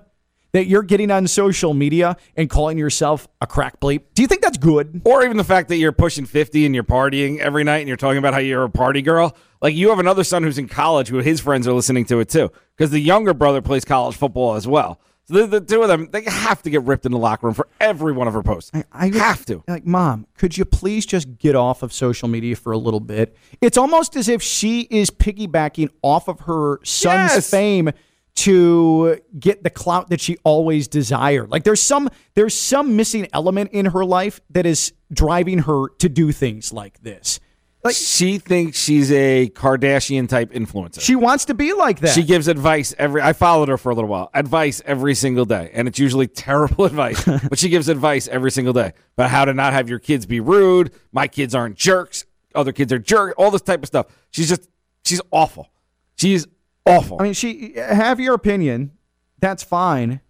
that 0.52 0.66
you're 0.66 0.82
getting 0.82 1.10
on 1.10 1.26
social 1.26 1.74
media 1.74 2.16
and 2.36 2.48
calling 2.48 2.78
yourself 2.78 3.26
a 3.40 3.46
crack 3.46 3.80
bleep? 3.80 4.02
Do 4.14 4.22
you 4.22 4.28
think 4.28 4.42
that's 4.42 4.58
good? 4.58 5.02
Or 5.04 5.24
even 5.24 5.36
the 5.36 5.44
fact 5.44 5.68
that 5.70 5.76
you're 5.76 5.92
pushing 5.92 6.26
50 6.26 6.64
and 6.64 6.74
you're 6.74 6.84
partying 6.84 7.38
every 7.38 7.64
night 7.64 7.78
and 7.78 7.88
you're 7.88 7.96
talking 7.96 8.18
about 8.18 8.34
how 8.34 8.40
you're 8.40 8.64
a 8.64 8.70
party 8.70 9.02
girl. 9.02 9.36
Like 9.60 9.74
you 9.74 9.90
have 9.90 9.98
another 9.98 10.24
son 10.24 10.42
who's 10.42 10.58
in 10.58 10.68
college 10.68 11.08
who 11.08 11.18
his 11.18 11.40
friends 11.40 11.66
are 11.66 11.72
listening 11.72 12.04
to 12.06 12.20
it 12.20 12.28
too. 12.28 12.52
Because 12.76 12.90
the 12.90 13.00
younger 13.00 13.34
brother 13.34 13.62
plays 13.62 13.84
college 13.84 14.16
football 14.16 14.54
as 14.54 14.68
well. 14.68 15.00
So 15.24 15.46
the, 15.46 15.60
the 15.60 15.60
two 15.60 15.82
of 15.82 15.88
them, 15.88 16.08
they 16.10 16.22
have 16.24 16.62
to 16.62 16.70
get 16.70 16.82
ripped 16.82 17.06
in 17.06 17.12
the 17.12 17.18
locker 17.18 17.46
room 17.46 17.54
for 17.54 17.68
every 17.80 18.12
one 18.12 18.26
of 18.28 18.34
her 18.34 18.42
posts. 18.42 18.70
I 18.92 19.06
would- 19.06 19.14
have 19.14 19.46
to. 19.46 19.62
Like, 19.68 19.86
mom, 19.86 20.26
could 20.36 20.58
you 20.58 20.64
please 20.64 21.06
just 21.06 21.38
get 21.38 21.54
off 21.54 21.82
of 21.82 21.92
social 21.92 22.28
media 22.28 22.56
for 22.56 22.72
a 22.72 22.78
little 22.78 23.00
bit? 23.00 23.36
It's 23.60 23.76
almost 23.76 24.16
as 24.16 24.28
if 24.28 24.42
she 24.42 24.82
is 24.90 25.10
piggybacking 25.10 25.90
off 26.02 26.28
of 26.28 26.40
her 26.40 26.80
son's 26.84 27.32
Yes. 27.34 27.50
fame 27.50 27.90
to 28.34 29.18
get 29.38 29.62
the 29.62 29.70
clout 29.70 30.08
that 30.10 30.20
she 30.20 30.38
always 30.42 30.88
desired. 30.88 31.50
Like 31.50 31.64
there's 31.64 31.82
some 31.82 32.08
there's 32.34 32.54
some 32.58 32.96
missing 32.96 33.28
element 33.34 33.70
in 33.72 33.86
her 33.86 34.04
life 34.06 34.40
that 34.50 34.64
is 34.64 34.92
driving 35.12 35.58
her 35.60 35.88
to 35.98 36.08
do 36.08 36.32
things 36.32 36.72
like 36.72 36.98
this. 37.02 37.40
Like 37.84 37.96
she 37.96 38.38
thinks 38.38 38.78
she's 38.78 39.10
a 39.10 39.48
Kardashian 39.50 40.28
type 40.28 40.52
influencer. 40.52 41.00
She 41.00 41.16
wants 41.16 41.46
to 41.46 41.54
be 41.54 41.72
like 41.72 41.98
that. 42.00 42.14
She 42.14 42.22
gives 42.22 42.46
advice 42.46 42.94
every. 42.96 43.20
I 43.20 43.32
followed 43.32 43.68
her 43.68 43.76
for 43.76 43.90
a 43.90 43.94
little 43.94 44.08
while. 44.08 44.30
Advice 44.34 44.80
every 44.86 45.16
single 45.16 45.44
day, 45.44 45.70
and 45.74 45.88
it's 45.88 45.98
usually 45.98 46.28
terrible 46.28 46.84
advice. 46.92 47.24
but 47.24 47.58
she 47.58 47.68
gives 47.68 47.88
advice 47.88 48.28
every 48.28 48.52
single 48.52 48.72
day 48.72 48.92
about 49.16 49.30
how 49.30 49.44
to 49.44 49.52
not 49.52 49.72
have 49.72 49.88
your 49.88 49.98
kids 49.98 50.26
be 50.26 50.38
rude. 50.38 50.92
My 51.10 51.26
kids 51.26 51.54
aren't 51.56 51.76
jerks. 51.76 52.24
Other 52.54 52.72
kids 52.72 52.92
are 52.92 53.00
jerks. 53.00 53.34
All 53.36 53.50
this 53.50 53.62
type 53.62 53.82
of 53.82 53.86
stuff. 53.88 54.06
She's 54.30 54.48
just. 54.48 54.68
She's 55.04 55.20
awful. 55.32 55.68
She's 56.14 56.46
awful. 56.86 57.16
I 57.20 57.24
mean, 57.24 57.32
she 57.32 57.72
have 57.76 58.20
your 58.20 58.34
opinion. 58.34 58.92
That's 59.40 59.64
fine, 59.64 60.20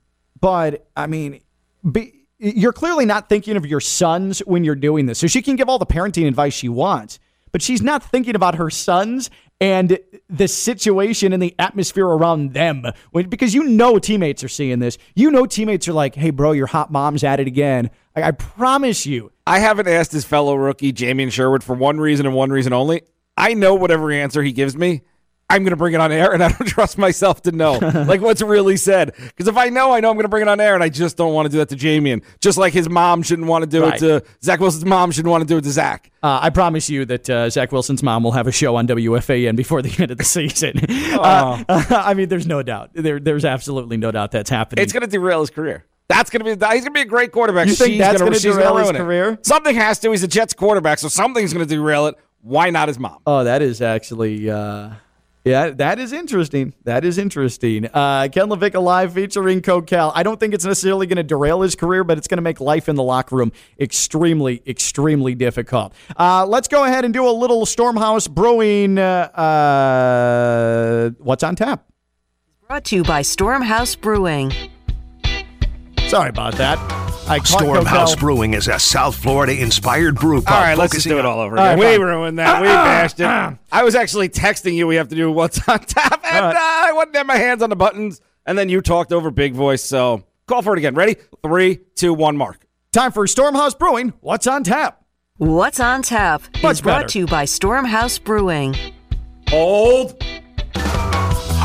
but 0.41 0.87
I 0.97 1.07
mean, 1.07 1.43
be, 1.91 2.25
you're 2.39 2.73
clearly 2.73 3.05
not 3.05 3.29
thinking 3.29 3.59
of 3.59 3.67
your 3.67 3.81
sons 3.81 4.39
when 4.41 4.65
you're 4.65 4.75
doing 4.75 5.05
this. 5.05 5.19
So 5.19 5.27
she 5.27 5.43
can 5.43 5.57
give 5.57 5.69
all 5.69 5.79
the 5.79 5.85
parenting 5.85 6.27
advice 6.27 6.55
she 6.55 6.71
wants, 6.71 7.19
but 7.53 7.63
she's 7.63 7.83
not 7.83 8.03
thinking 8.03 8.35
about 8.35 8.57
her 8.57 8.71
sons 8.71 9.31
and 9.61 9.99
the 10.29 10.49
situation 10.49 11.33
and 11.33 11.41
the 11.41 11.55
atmosphere 11.59 12.07
around 12.07 12.53
them. 12.53 12.85
Because 13.13 13.55
you 13.55 13.63
know 13.63 13.99
teammates 13.99 14.43
are 14.43 14.49
seeing 14.49 14.81
this. 14.81 14.99
You 15.15 15.31
know 15.31 15.47
teammates 15.47 15.87
are 15.87 15.93
like, 15.93 16.17
"Hey, 16.17 16.31
bro, 16.31 16.53
your 16.53 16.67
hot 16.67 16.91
mom's 16.91 17.23
at 17.23 17.39
it 17.39 17.47
again." 17.47 17.91
I, 18.17 18.23
I 18.25 18.31
promise 18.33 19.07
you. 19.07 19.31
I 19.47 19.61
haven't 19.61 19.89
asked 19.89 20.13
his 20.13 20.25
fellow 20.25 20.57
rookie 20.57 20.93
Jamien 20.93 21.31
Sherwood 21.31 21.63
for 21.63 21.75
one 21.75 22.01
reason 22.01 22.27
and 22.27 22.35
one 22.35 22.51
reason 22.51 22.73
only. 22.73 23.03
I 23.37 23.55
know 23.55 23.75
whatever 23.75 24.11
answer 24.11 24.43
he 24.43 24.53
gives 24.53 24.77
me, 24.77 25.03
I'm 25.53 25.63
going 25.63 25.71
to 25.71 25.77
bring 25.77 25.95
it 25.95 26.01
on 26.01 26.11
air, 26.13 26.33
and 26.33 26.43
I 26.43 26.49
don't 26.49 26.67
trust 26.67 26.99
myself 26.99 27.43
to 27.43 27.53
know 27.53 27.75
like 27.75 28.21
what's 28.21 28.43
really 28.43 28.77
said. 28.77 29.15
Because 29.17 29.47
if 29.49 29.57
I 29.57 29.69
know, 29.69 29.93
I 29.93 30.01
know 30.01 30.09
I'm 30.11 30.17
going 30.17 30.25
to 30.25 30.29
bring 30.29 30.43
it 30.43 30.49
on 30.49 30.61
air, 30.61 30.75
and 30.75 30.83
I 30.83 30.89
just 30.89 31.17
don't 31.17 31.35
want 31.35 31.47
to 31.47 31.53
do 31.53 31.59
that 31.59 31.69
to 31.71 31.77
Jamie. 31.77 32.11
And 32.13 32.23
just 32.41 32.59
like 32.59 32.73
his 32.73 32.89
mom 32.89 33.23
shouldn't 33.23 33.49
want 33.49 33.63
to 33.65 33.71
do 33.71 33.83
Right. 33.83 33.95
it 33.95 33.99
to 34.01 34.25
Zach 34.43 34.61
Wilson's 34.61 34.85
mom 34.85 35.11
shouldn't 35.13 35.31
want 35.31 35.43
to 35.43 35.47
do 35.47 35.59
it 35.59 35.63
to 35.65 35.71
Zach. 35.71 36.11
Uh, 36.23 36.39
I 36.43 36.51
promise 36.51 36.89
you 36.91 37.05
that 37.07 37.29
uh, 37.31 37.51
Zach 37.51 37.73
Wilson's 37.73 38.03
mom 38.03 38.23
will 38.23 38.33
have 38.33 38.47
a 38.47 38.53
show 38.53 38.77
on 38.77 38.87
WFAN 38.87 39.57
before 39.57 39.83
the 39.83 39.95
end 40.03 40.11
of 40.11 40.19
the 40.19 40.25
season. 40.39 40.75
Uh, 40.91 41.63
I 41.69 42.15
mean, 42.15 42.29
there's 42.29 42.47
no 42.47 42.63
doubt. 42.63 42.91
There, 42.95 43.21
there's 43.21 43.45
absolutely 43.45 43.97
no 43.97 44.11
doubt 44.11 44.31
that's 44.33 44.51
happening. 44.51 44.83
It's 44.83 44.93
going 44.93 45.03
to 45.03 45.07
derail 45.07 45.41
his 45.41 45.51
career. 45.51 45.85
That's 46.09 46.31
going 46.31 46.41
to 46.41 46.45
be 46.45 46.51
he's 46.51 46.59
going 46.59 46.85
to 46.85 46.91
be 46.91 47.01
a 47.01 47.05
great 47.07 47.33
quarterback. 47.33 47.69
You 47.69 47.75
think 47.75 47.91
She's 47.93 47.99
that's 48.01 48.19
gonna- 48.21 48.31
gonna 48.33 48.41
derail 48.41 48.77
his 48.77 48.85
ruin 48.87 48.97
it. 48.97 48.99
career? 48.99 49.39
Something 49.43 49.75
has 49.77 49.99
to. 50.01 50.11
He's 50.11 50.23
a 50.23 50.29
Jets 50.29 50.53
quarterback, 50.53 50.99
so 50.99 51.09
something's 51.09 51.53
going 51.55 51.67
to 51.67 51.75
derail 51.75 52.07
it. 52.07 52.17
Why 52.43 52.71
not 52.71 52.89
his 52.89 52.99
mom? 52.99 53.19
Oh, 53.27 53.45
that 53.45 53.63
is 53.63 53.81
actually, 53.81 54.51
uh, 54.51 54.91
yeah, 55.45 55.71
that 55.71 55.99
is 55.99 56.13
interesting. 56.13 56.73
That 56.85 57.05
is 57.05 57.19
interesting. 57.19 57.87
Uh, 57.87 58.29
Ken 58.31 58.49
LaVicka 58.49 58.81
live 58.81 59.15
featuring 59.15 59.61
Coquel. 59.61 60.13
I 60.15 60.23
don't 60.23 60.39
think 60.39 60.55
it's 60.55 60.65
necessarily 60.65 61.07
going 61.07 61.17
to 61.17 61.25
derail 61.25 61.63
his 61.63 61.75
career, 61.75 62.05
but 62.05 62.17
it's 62.17 62.29
going 62.29 62.39
to 62.39 62.43
make 62.43 62.61
life 62.61 62.89
in 62.89 62.95
the 62.95 63.03
locker 63.03 63.35
room 63.35 63.51
extremely, 63.81 64.63
extremely 64.67 65.35
difficult. 65.35 65.95
Uh, 66.17 66.47
let's 66.47 66.69
go 66.69 66.85
ahead 66.85 67.05
and 67.05 67.13
do 67.13 67.29
a 67.29 67.33
little 67.33 67.67
Stormhouse 67.67 68.31
Brewing. 68.31 68.99
Uh, 68.99 69.03
uh, 69.03 71.11
what's 71.19 71.43
on 71.43 71.57
tap? 71.57 71.87
Brought 72.69 72.85
to 72.85 72.97
you 72.97 73.03
by 73.03 73.23
Stormhouse 73.23 74.01
Brewing. 74.01 74.53
Sorry 76.07 76.29
about 76.29 76.55
that. 76.55 76.79
I 77.29 77.39
Stormhouse 77.39 78.19
Brewing 78.19 78.55
is 78.55 78.69
a 78.69 78.79
South 78.79 79.17
Florida 79.17 79.59
inspired 79.61 80.17
brew 80.17 80.43
pub. 80.43 80.55
All 80.55 80.61
right, 80.61 80.77
let's 80.77 80.93
just 80.93 81.07
do 81.07 81.19
it 81.19 81.25
all 81.25 81.41
over 81.41 81.55
again. 81.55 81.67
right, 81.67 81.79
we 81.79 81.85
fine. 81.97 82.01
ruined 82.01 82.39
that. 82.39 82.61
We 82.61 82.69
bashed 82.69 83.21
it. 83.21 83.59
I 83.73 83.83
was 83.85 83.95
actually 83.95 84.29
texting 84.29 84.75
you. 84.75 84.87
We 84.87 84.97
have 84.97 85.09
to 85.09 85.15
do 85.15 85.31
what's 85.31 85.67
on 85.69 85.79
tap, 85.81 86.21
and 86.25 86.45
uh, 86.45 86.55
I 86.57 86.93
wasn't 86.93 87.17
have 87.17 87.27
my 87.27 87.37
hands 87.37 87.63
on 87.63 87.71
the 87.71 87.77
buttons. 87.77 88.21
And 88.45 88.59
then 88.59 88.69
you 88.69 88.81
talked 88.81 89.13
over 89.13 89.31
big 89.31 89.55
voice. 89.55 89.83
So 89.85 90.25
call 90.47 90.63
for 90.63 90.75
it 90.75 90.79
again. 90.79 90.95
Ready? 90.95 91.17
Three, 91.43 91.79
two, 91.95 92.13
one. 92.13 92.37
Mark. 92.37 92.67
Time 92.93 93.13
for 93.13 93.25
Stormhouse 93.27 93.79
Brewing. 93.79 94.13
What's 94.21 94.47
on 94.47 94.65
tap? 94.65 95.05
What's 95.39 95.81
on 95.81 96.03
tap 96.03 96.43
is 96.57 96.63
Much 96.63 96.83
brought 96.83 97.09
to 97.11 97.21
you 97.21 97.27
by 97.27 97.45
Stormhouse 97.45 98.23
Brewing. 98.23 98.75
Hold. 99.49 100.23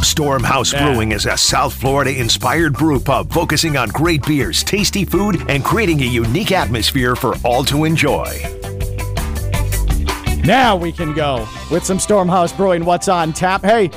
Stormhouse 0.01 0.77
Brewing 0.77 1.11
is 1.11 1.25
a 1.25 1.35
South 1.35 1.73
Florida 1.73 2.17
inspired 2.17 2.73
brew 2.73 2.99
pub 2.99 3.31
focusing 3.31 3.77
on 3.77 3.89
great 3.89 4.23
beers, 4.25 4.63
tasty 4.63 5.03
food, 5.03 5.43
and 5.49 5.63
creating 5.63 6.01
a 6.01 6.05
unique 6.05 6.51
atmosphere 6.51 7.15
for 7.15 7.35
all 7.43 7.63
to 7.63 7.83
enjoy. 7.83 8.27
Now 10.43 10.75
we 10.75 10.91
can 10.91 11.13
go 11.13 11.47
with 11.71 11.83
some 11.83 11.97
Stormhouse 11.97 12.55
Brewing. 12.55 12.85
What's 12.85 13.07
on 13.07 13.33
tap? 13.33 13.63
Hey, 13.63 13.89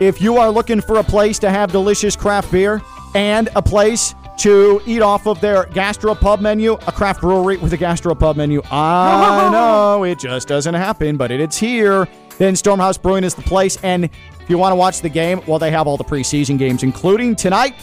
if 0.00 0.20
you 0.20 0.38
are 0.38 0.50
looking 0.50 0.80
for 0.80 0.98
a 0.98 1.04
place 1.04 1.38
to 1.38 1.50
have 1.50 1.70
delicious 1.70 2.16
craft 2.16 2.50
beer 2.50 2.82
and 3.14 3.48
a 3.54 3.62
place 3.62 4.14
to 4.38 4.82
eat 4.86 5.02
off 5.02 5.28
of 5.28 5.40
their 5.40 5.64
gastropub 5.66 6.40
menu, 6.40 6.72
a 6.72 6.92
craft 6.92 7.20
brewery 7.20 7.58
with 7.58 7.72
a 7.72 7.78
gastropub 7.78 8.34
menu, 8.34 8.60
I 8.72 9.48
know 9.52 10.02
it 10.02 10.18
just 10.18 10.48
doesn't 10.48 10.74
happen, 10.74 11.16
but 11.16 11.30
it, 11.30 11.40
it's 11.40 11.56
here. 11.56 12.08
Then 12.38 12.54
Stormhouse 12.54 13.00
Brewing 13.00 13.22
is 13.22 13.34
the 13.34 13.42
place. 13.42 13.78
And 13.84 14.10
if 14.44 14.50
you 14.50 14.58
want 14.58 14.72
to 14.72 14.76
watch 14.76 15.00
the 15.00 15.08
game, 15.08 15.40
well, 15.46 15.58
they 15.58 15.70
have 15.70 15.86
all 15.86 15.96
the 15.96 16.04
preseason 16.04 16.58
games, 16.58 16.82
including 16.82 17.34
tonight, 17.34 17.74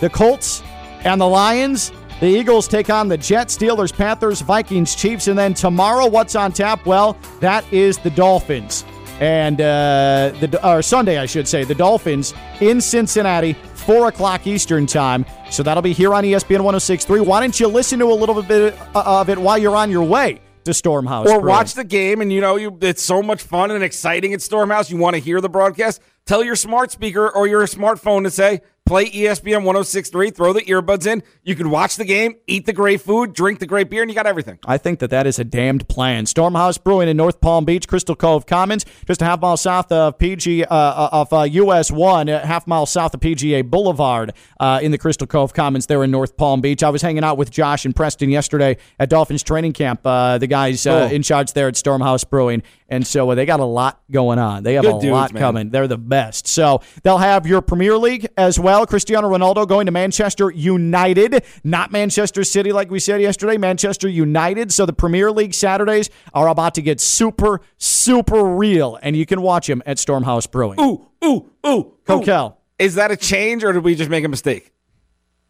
the 0.00 0.10
Colts 0.10 0.62
and 1.02 1.18
the 1.18 1.26
Lions. 1.26 1.92
The 2.20 2.26
Eagles 2.26 2.68
take 2.68 2.90
on 2.90 3.08
the 3.08 3.16
Jets, 3.16 3.56
Steelers, 3.56 3.90
Panthers, 3.90 4.42
Vikings, 4.42 4.94
Chiefs, 4.94 5.28
and 5.28 5.38
then 5.38 5.54
tomorrow, 5.54 6.06
what's 6.06 6.36
on 6.36 6.52
tap? 6.52 6.84
Well, 6.84 7.16
that 7.40 7.64
is 7.72 7.96
the 7.96 8.10
Dolphins. 8.10 8.84
And 9.18 9.62
uh, 9.62 10.32
the 10.40 10.60
or 10.62 10.82
Sunday, 10.82 11.16
I 11.16 11.24
should 11.24 11.48
say, 11.48 11.64
the 11.64 11.74
Dolphins 11.74 12.34
in 12.60 12.82
Cincinnati, 12.82 13.54
four 13.54 14.08
o'clock 14.08 14.46
Eastern 14.46 14.86
time. 14.86 15.24
So 15.50 15.62
that'll 15.62 15.82
be 15.82 15.94
here 15.94 16.12
on 16.12 16.24
ESPN 16.24 16.60
106.3. 16.60 17.24
Why 17.24 17.40
don't 17.40 17.58
you 17.58 17.68
listen 17.68 17.98
to 18.00 18.06
a 18.06 18.14
little 18.14 18.42
bit 18.42 18.78
of 18.94 19.28
it 19.30 19.38
while 19.38 19.56
you're 19.56 19.76
on 19.76 19.90
your 19.90 20.04
way 20.04 20.42
to 20.64 20.70
Stormhouse? 20.72 21.26
Or 21.26 21.40
Brewing? 21.40 21.46
watch 21.46 21.74
the 21.74 21.84
game, 21.84 22.20
and 22.20 22.32
you 22.32 22.40
know 22.40 22.56
you 22.56 22.76
it's 22.80 23.02
so 23.02 23.22
much 23.22 23.42
fun 23.42 23.70
and 23.70 23.82
exciting 23.82 24.34
at 24.34 24.40
Stormhouse. 24.40 24.90
You 24.90 24.96
want 24.96 25.16
to 25.16 25.20
hear 25.20 25.40
the 25.40 25.48
broadcast? 25.48 26.00
Tell 26.26 26.44
your 26.44 26.56
smart 26.56 26.90
speaker 26.90 27.28
or 27.28 27.46
your 27.46 27.62
smartphone 27.62 28.24
to 28.24 28.30
say 28.30 28.60
play 28.90 29.08
ESPN 29.08 29.62
106.3. 29.62 30.34
Throw 30.34 30.52
the 30.52 30.62
earbuds 30.62 31.06
in. 31.06 31.22
You 31.44 31.54
can 31.54 31.70
watch 31.70 31.94
the 31.94 32.04
game, 32.04 32.34
eat 32.48 32.66
the 32.66 32.72
great 32.72 33.00
food, 33.00 33.32
drink 33.32 33.60
the 33.60 33.66
great 33.66 33.88
beer, 33.88 34.02
and 34.02 34.10
you 34.10 34.16
got 34.16 34.26
everything. 34.26 34.58
I 34.66 34.78
think 34.78 34.98
that 34.98 35.10
that 35.10 35.28
is 35.28 35.38
a 35.38 35.44
damned 35.44 35.86
plan. 35.88 36.24
Stormhouse 36.24 36.82
Brewing 36.82 37.08
in 37.08 37.16
North 37.16 37.40
Palm 37.40 37.64
Beach, 37.64 37.86
Crystal 37.86 38.16
Cove 38.16 38.46
Commons, 38.46 38.84
just 39.06 39.22
a 39.22 39.24
half 39.24 39.40
mile 39.40 39.56
south 39.56 39.92
of 39.92 40.18
PG 40.18 40.64
uh, 40.64 41.08
of 41.12 41.32
uh, 41.32 41.42
US 41.42 41.92
One, 41.92 42.28
a 42.28 42.44
half 42.44 42.66
mile 42.66 42.84
south 42.84 43.14
of 43.14 43.20
PGA 43.20 43.64
Boulevard 43.64 44.32
uh, 44.58 44.80
in 44.82 44.90
the 44.90 44.98
Crystal 44.98 45.26
Cove 45.26 45.54
Commons 45.54 45.86
there 45.86 46.02
in 46.02 46.10
North 46.10 46.36
Palm 46.36 46.60
Beach. 46.60 46.82
I 46.82 46.90
was 46.90 47.00
hanging 47.00 47.22
out 47.22 47.38
with 47.38 47.52
Josh 47.52 47.84
and 47.84 47.94
Preston 47.94 48.28
yesterday 48.28 48.76
at 48.98 49.08
Dolphins 49.08 49.44
training 49.44 49.72
camp. 49.72 50.00
Uh, 50.04 50.38
the 50.38 50.48
guys 50.48 50.84
uh, 50.84 51.08
in 51.12 51.22
charge 51.22 51.52
there 51.52 51.68
at 51.68 51.74
Stormhouse 51.74 52.28
Brewing, 52.28 52.64
and 52.88 53.06
so 53.06 53.30
uh, 53.30 53.36
they 53.36 53.46
got 53.46 53.60
a 53.60 53.64
lot 53.64 54.02
going 54.10 54.40
on. 54.40 54.64
They 54.64 54.74
have 54.74 54.82
Good 54.84 54.96
a 54.96 55.00
dudes, 55.00 55.12
lot 55.12 55.32
man. 55.32 55.40
coming. 55.40 55.70
They're 55.70 55.86
the 55.86 55.96
best. 55.96 56.48
So 56.48 56.80
they'll 57.04 57.18
have 57.18 57.46
your 57.46 57.60
Premier 57.62 57.96
League 57.96 58.26
as 58.36 58.58
well. 58.58 58.79
Cristiano 58.86 59.28
Ronaldo 59.28 59.66
going 59.66 59.86
to 59.86 59.92
Manchester 59.92 60.50
United, 60.50 61.44
not 61.64 61.92
Manchester 61.92 62.44
City, 62.44 62.72
like 62.72 62.90
we 62.90 62.98
said 62.98 63.20
yesterday. 63.20 63.56
Manchester 63.56 64.08
United. 64.08 64.72
So 64.72 64.86
the 64.86 64.92
Premier 64.92 65.30
League 65.30 65.54
Saturdays 65.54 66.10
are 66.34 66.48
about 66.48 66.74
to 66.74 66.82
get 66.82 67.00
super, 67.00 67.60
super 67.78 68.44
real, 68.44 68.98
and 69.02 69.16
you 69.16 69.26
can 69.26 69.42
watch 69.42 69.66
them 69.66 69.82
at 69.86 69.96
Stormhouse 69.98 70.50
Brewing. 70.50 70.80
Ooh, 70.80 71.06
ooh, 71.24 71.50
ooh. 71.66 71.92
Coquel. 72.06 72.56
Is 72.78 72.94
that 72.94 73.10
a 73.10 73.16
change, 73.16 73.62
or 73.64 73.72
did 73.72 73.84
we 73.84 73.94
just 73.94 74.10
make 74.10 74.24
a 74.24 74.28
mistake? 74.28 74.72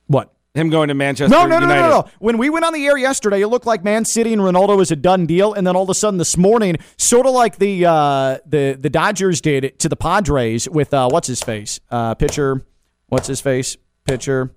What? 0.06 0.32
Him 0.52 0.68
going 0.68 0.88
to 0.88 0.94
Manchester 0.94 1.30
No, 1.30 1.42
no, 1.46 1.60
no, 1.60 1.66
United. 1.66 1.80
no, 1.80 1.88
no, 1.88 2.00
no. 2.00 2.08
When 2.18 2.36
we 2.36 2.50
went 2.50 2.64
on 2.64 2.72
the 2.72 2.84
air 2.84 2.98
yesterday, 2.98 3.40
it 3.40 3.46
looked 3.46 3.66
like 3.66 3.84
Man 3.84 4.04
City 4.04 4.32
and 4.32 4.42
Ronaldo 4.42 4.76
was 4.76 4.90
a 4.90 4.96
done 4.96 5.24
deal, 5.26 5.52
and 5.54 5.64
then 5.64 5.76
all 5.76 5.84
of 5.84 5.90
a 5.90 5.94
sudden 5.94 6.18
this 6.18 6.36
morning, 6.36 6.76
sort 6.96 7.24
of 7.26 7.34
like 7.34 7.58
the 7.58 7.86
uh, 7.86 8.38
the 8.46 8.76
the 8.76 8.90
Dodgers 8.90 9.40
did 9.40 9.78
to 9.78 9.88
the 9.88 9.94
Padres 9.94 10.68
with 10.68 10.92
uh, 10.92 11.08
what's 11.08 11.28
his 11.28 11.40
face 11.40 11.78
uh, 11.92 12.16
pitcher, 12.16 12.62
what's 13.10 13.28
his 13.28 13.40
face 13.40 13.76
pitcher, 14.06 14.54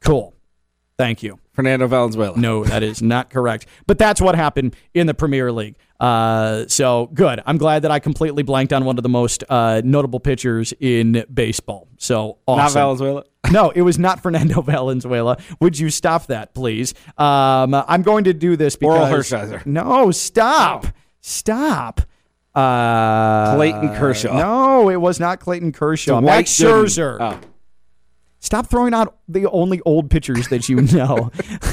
cool. 0.00 0.34
Thank 0.98 1.22
you. 1.22 1.38
Fernando 1.52 1.86
Valenzuela. 1.86 2.36
No, 2.36 2.62
that 2.64 2.82
is 2.82 3.00
not 3.00 3.30
correct. 3.30 3.66
But 3.86 3.98
that's 3.98 4.20
what 4.20 4.34
happened 4.34 4.76
in 4.92 5.06
the 5.06 5.14
Premier 5.14 5.50
League. 5.50 5.76
Uh, 5.98 6.66
so 6.68 7.06
good. 7.14 7.40
I'm 7.46 7.56
glad 7.56 7.82
that 7.82 7.90
I 7.90 8.00
completely 8.00 8.42
blanked 8.42 8.72
on 8.72 8.84
one 8.84 8.98
of 8.98 9.02
the 9.02 9.08
most 9.08 9.42
uh, 9.48 9.80
notable 9.84 10.20
pitchers 10.20 10.74
in 10.78 11.24
baseball. 11.32 11.88
So 11.96 12.38
awesome. 12.46 12.64
Not 12.64 12.72
Valenzuela. 12.72 13.24
No, 13.50 13.70
it 13.70 13.80
was 13.80 13.98
not 13.98 14.22
Fernando 14.22 14.60
Valenzuela. 14.62 15.38
Would 15.60 15.76
you 15.76 15.90
stop 15.90 16.26
that, 16.26 16.54
please? 16.54 16.94
Um, 17.18 17.74
I'm 17.74 18.02
going 18.02 18.24
to 18.24 18.32
do 18.32 18.54
this 18.54 18.76
because 18.76 19.10
Orel 19.10 19.18
Hershiser. 19.18 19.66
No, 19.66 20.12
stop, 20.12 20.86
stop. 21.20 22.02
Uh, 22.54 23.56
Clayton 23.56 23.96
Kershaw. 23.96 24.36
No, 24.36 24.88
it 24.88 25.00
was 25.00 25.18
not 25.18 25.40
Clayton 25.40 25.72
Kershaw. 25.72 26.20
Max. 26.20 26.50
Scherzer. 26.50 27.16
Oh. 27.18 27.40
Stop 28.40 28.68
throwing 28.68 28.94
out 28.94 29.16
the 29.28 29.46
only 29.46 29.80
old 29.82 30.10
pitchers 30.10 30.48
that 30.48 30.68
you 30.68 30.80
know. 30.80 31.30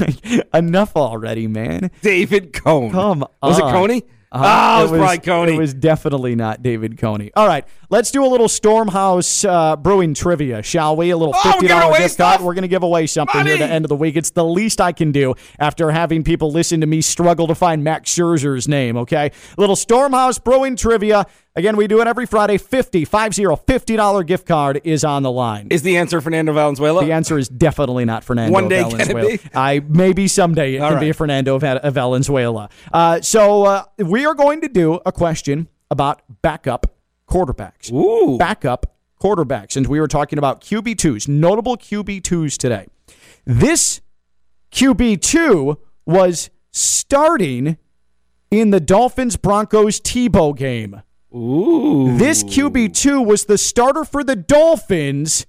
Enough 0.54 0.96
already, 0.96 1.46
man. 1.46 1.90
David 2.02 2.52
Cone. 2.52 2.90
Come 2.92 3.22
on. 3.22 3.28
Was 3.50 3.58
it. 3.58 3.62
Coney? 3.62 4.02
Uh, 4.30 4.40
Ah, 4.44 4.80
it 4.80 4.90
was 4.90 4.98
probably 5.00 5.18
Coney. 5.20 5.54
It 5.54 5.58
was 5.58 5.72
definitely 5.72 6.34
not 6.34 6.62
David 6.62 6.98
Coney. 6.98 7.30
All 7.34 7.46
right, 7.46 7.64
let's 7.88 8.10
do 8.10 8.22
a 8.22 8.28
little 8.28 8.46
Stormhouse 8.48 9.48
uh, 9.48 9.76
Brewing 9.76 10.12
trivia, 10.12 10.62
shall 10.62 10.96
we? 10.96 11.08
A 11.08 11.16
little 11.16 11.32
Oh, 11.34 11.52
fifty 11.52 11.66
dollar 11.68 11.96
gift 11.96 12.18
card. 12.18 12.42
We're 12.42 12.52
going 12.52 12.60
to 12.60 12.68
give 12.68 12.82
away 12.82 13.06
something 13.06 13.46
here 13.46 13.54
at 13.54 13.58
the 13.60 13.64
end 13.72 13.86
of 13.86 13.88
the 13.88 13.96
week. 13.96 14.16
It's 14.16 14.28
the 14.30 14.44
least 14.44 14.82
I 14.82 14.92
can 14.92 15.12
do 15.12 15.34
after 15.58 15.90
having 15.90 16.24
people 16.24 16.50
listen 16.52 16.82
to 16.82 16.86
me 16.86 17.00
struggle 17.00 17.46
to 17.46 17.54
find 17.54 17.82
Max 17.82 18.14
Scherzer's 18.14 18.68
name. 18.68 18.98
Okay, 18.98 19.28
a 19.56 19.60
little 19.60 19.76
Stormhouse 19.76 20.42
Brewing 20.44 20.76
trivia. 20.76 21.24
Again, 21.58 21.76
we 21.76 21.88
do 21.88 22.00
it 22.00 22.06
every 22.06 22.24
Friday. 22.24 22.56
50, 22.56 23.04
50, 23.04 23.42
$50 23.42 24.26
gift 24.26 24.46
card 24.46 24.80
is 24.84 25.02
on 25.02 25.24
the 25.24 25.30
line. 25.32 25.66
Is 25.70 25.82
the 25.82 25.96
answer 25.96 26.20
Fernando 26.20 26.52
Valenzuela? 26.52 27.04
The 27.04 27.10
answer 27.10 27.36
is 27.36 27.48
definitely 27.48 28.04
not 28.04 28.22
Fernando 28.22 28.52
One 28.52 28.68
day, 28.68 28.82
can 28.88 29.00
it 29.00 29.06
Valenzuela. 29.08 29.38
be? 29.38 29.50
I 29.54 29.80
maybe 29.80 30.28
someday 30.28 30.76
it 30.76 30.78
All 30.78 30.90
can 30.90 31.00
be 31.00 31.06
right. 31.06 31.16
Fernando 31.16 31.58
Va- 31.58 31.80
Valenzuela. 31.90 32.68
Uh, 32.92 33.20
so 33.22 33.64
uh, 33.64 33.84
we 33.98 34.24
are 34.24 34.34
going 34.34 34.60
to 34.60 34.68
do 34.68 35.00
a 35.04 35.10
question 35.10 35.66
about 35.90 36.22
backup 36.42 36.94
quarterbacks. 37.28 37.92
Ooh. 37.92 38.38
Backup 38.38 38.94
quarterbacks. 39.20 39.76
And 39.76 39.88
we 39.88 39.98
were 39.98 40.06
talking 40.06 40.38
about 40.38 40.60
QB2s, 40.60 41.26
notable 41.26 41.76
QB2s 41.76 42.56
today. 42.56 42.86
This 43.44 44.00
QB2 44.70 45.76
was 46.06 46.50
starting 46.70 47.78
in 48.52 48.70
the 48.70 48.78
Dolphins 48.78 49.36
Broncos 49.36 50.00
Tebow 50.00 50.56
game. 50.56 51.02
Ooh. 51.34 52.16
This 52.16 52.42
QB2 52.44 53.24
was 53.24 53.44
the 53.44 53.58
starter 53.58 54.04
for 54.04 54.24
the 54.24 54.36
Dolphins 54.36 55.46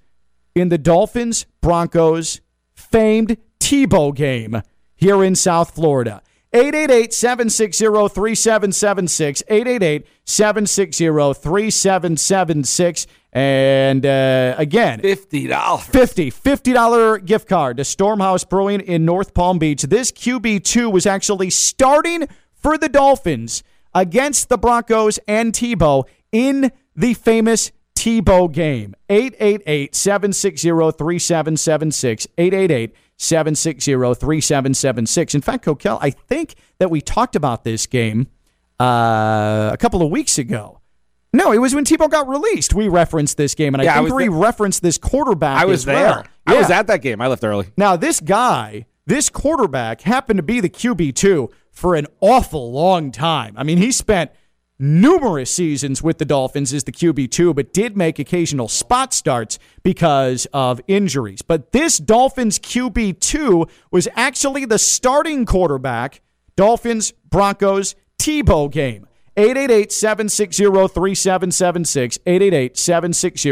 in 0.54 0.68
the 0.68 0.78
Dolphins 0.78 1.46
Broncos 1.60 2.40
famed 2.74 3.36
Tebow 3.58 4.14
game 4.14 4.62
here 4.94 5.22
in 5.24 5.34
South 5.34 5.74
Florida. 5.74 6.22
888 6.52 7.14
760 7.14 7.84
3776. 7.84 9.42
888 9.48 10.06
760 10.24 11.04
3776. 11.34 13.06
And 13.32 14.04
uh, 14.04 14.56
again, 14.58 15.00
Fifty 15.00 15.46
dollars. 15.46 15.84
50 15.84 16.32
$50 16.32 17.24
gift 17.24 17.48
card 17.48 17.76
to 17.76 17.84
Stormhouse 17.84 18.48
Brewing 18.48 18.80
in 18.80 19.04
North 19.04 19.32
Palm 19.32 19.60
Beach. 19.60 19.82
This 19.82 20.10
QB2 20.10 20.90
was 20.90 21.06
actually 21.06 21.50
starting 21.50 22.26
for 22.52 22.76
the 22.76 22.88
Dolphins 22.88 23.62
against 23.94 24.48
the 24.48 24.58
Broncos 24.58 25.18
and 25.26 25.52
Tebow 25.52 26.04
in 26.32 26.72
the 26.94 27.14
famous 27.14 27.72
Tebow 27.96 28.50
game. 28.50 28.94
888 29.08 29.94
760 29.94 30.68
3776. 30.70 32.26
888 32.38 32.94
760 33.16 33.92
3776. 33.92 35.34
In 35.34 35.40
fact, 35.42 35.64
Coquel, 35.64 35.98
I 36.00 36.10
think 36.10 36.54
that 36.78 36.90
we 36.90 37.00
talked 37.00 37.36
about 37.36 37.64
this 37.64 37.86
game 37.86 38.28
uh, 38.80 39.70
a 39.72 39.76
couple 39.78 40.02
of 40.02 40.10
weeks 40.10 40.38
ago. 40.38 40.80
No, 41.32 41.52
it 41.52 41.58
was 41.58 41.74
when 41.74 41.84
Tebow 41.84 42.10
got 42.10 42.26
released. 42.26 42.74
We 42.74 42.88
referenced 42.88 43.36
this 43.36 43.54
game, 43.54 43.74
and 43.74 43.82
I 43.82 43.84
Yeah, 43.84 43.92
I 43.92 43.94
think 43.98 44.06
was 44.06 44.14
we 44.14 44.28
referenced 44.28 44.82
this 44.82 44.98
quarterback 44.98 45.60
I 45.60 45.64
was 45.64 45.80
as 45.80 45.84
there. 45.84 45.96
well. 45.96 46.24
I 46.46 46.56
was 46.56 46.70
at 46.70 46.88
that 46.88 47.02
game. 47.02 47.20
I 47.20 47.28
left 47.28 47.44
early. 47.44 47.66
Now, 47.76 47.94
this 47.96 48.18
guy, 48.18 48.86
this 49.06 49.28
quarterback, 49.28 50.00
happened 50.00 50.38
to 50.38 50.42
be 50.42 50.58
the 50.60 50.68
QB2 50.70 51.50
for 51.80 51.94
an 51.94 52.06
awful 52.20 52.70
long 52.70 53.10
time. 53.10 53.54
I 53.56 53.62
mean, 53.62 53.78
he 53.78 53.90
spent 53.90 54.30
numerous 54.78 55.50
seasons 55.50 56.02
with 56.02 56.18
the 56.18 56.26
Dolphins 56.26 56.74
as 56.74 56.84
the 56.84 56.92
QB2, 56.92 57.54
but 57.54 57.72
did 57.72 57.96
make 57.96 58.18
occasional 58.18 58.68
spot 58.68 59.14
starts 59.14 59.58
because 59.82 60.46
of 60.52 60.82
injuries. 60.88 61.40
But 61.40 61.72
this 61.72 61.96
Dolphins 61.96 62.58
QB2 62.58 63.70
was 63.90 64.08
actually 64.14 64.66
the 64.66 64.78
starting 64.78 65.46
quarterback, 65.46 66.20
Dolphins 66.54 67.14
Broncos 67.30 67.94
Tebow 68.20 68.70
game. 68.70 69.06
888 69.38 69.90
760 69.90 70.64
3776. 70.64 72.18
888 72.26 72.76
760 72.76 73.50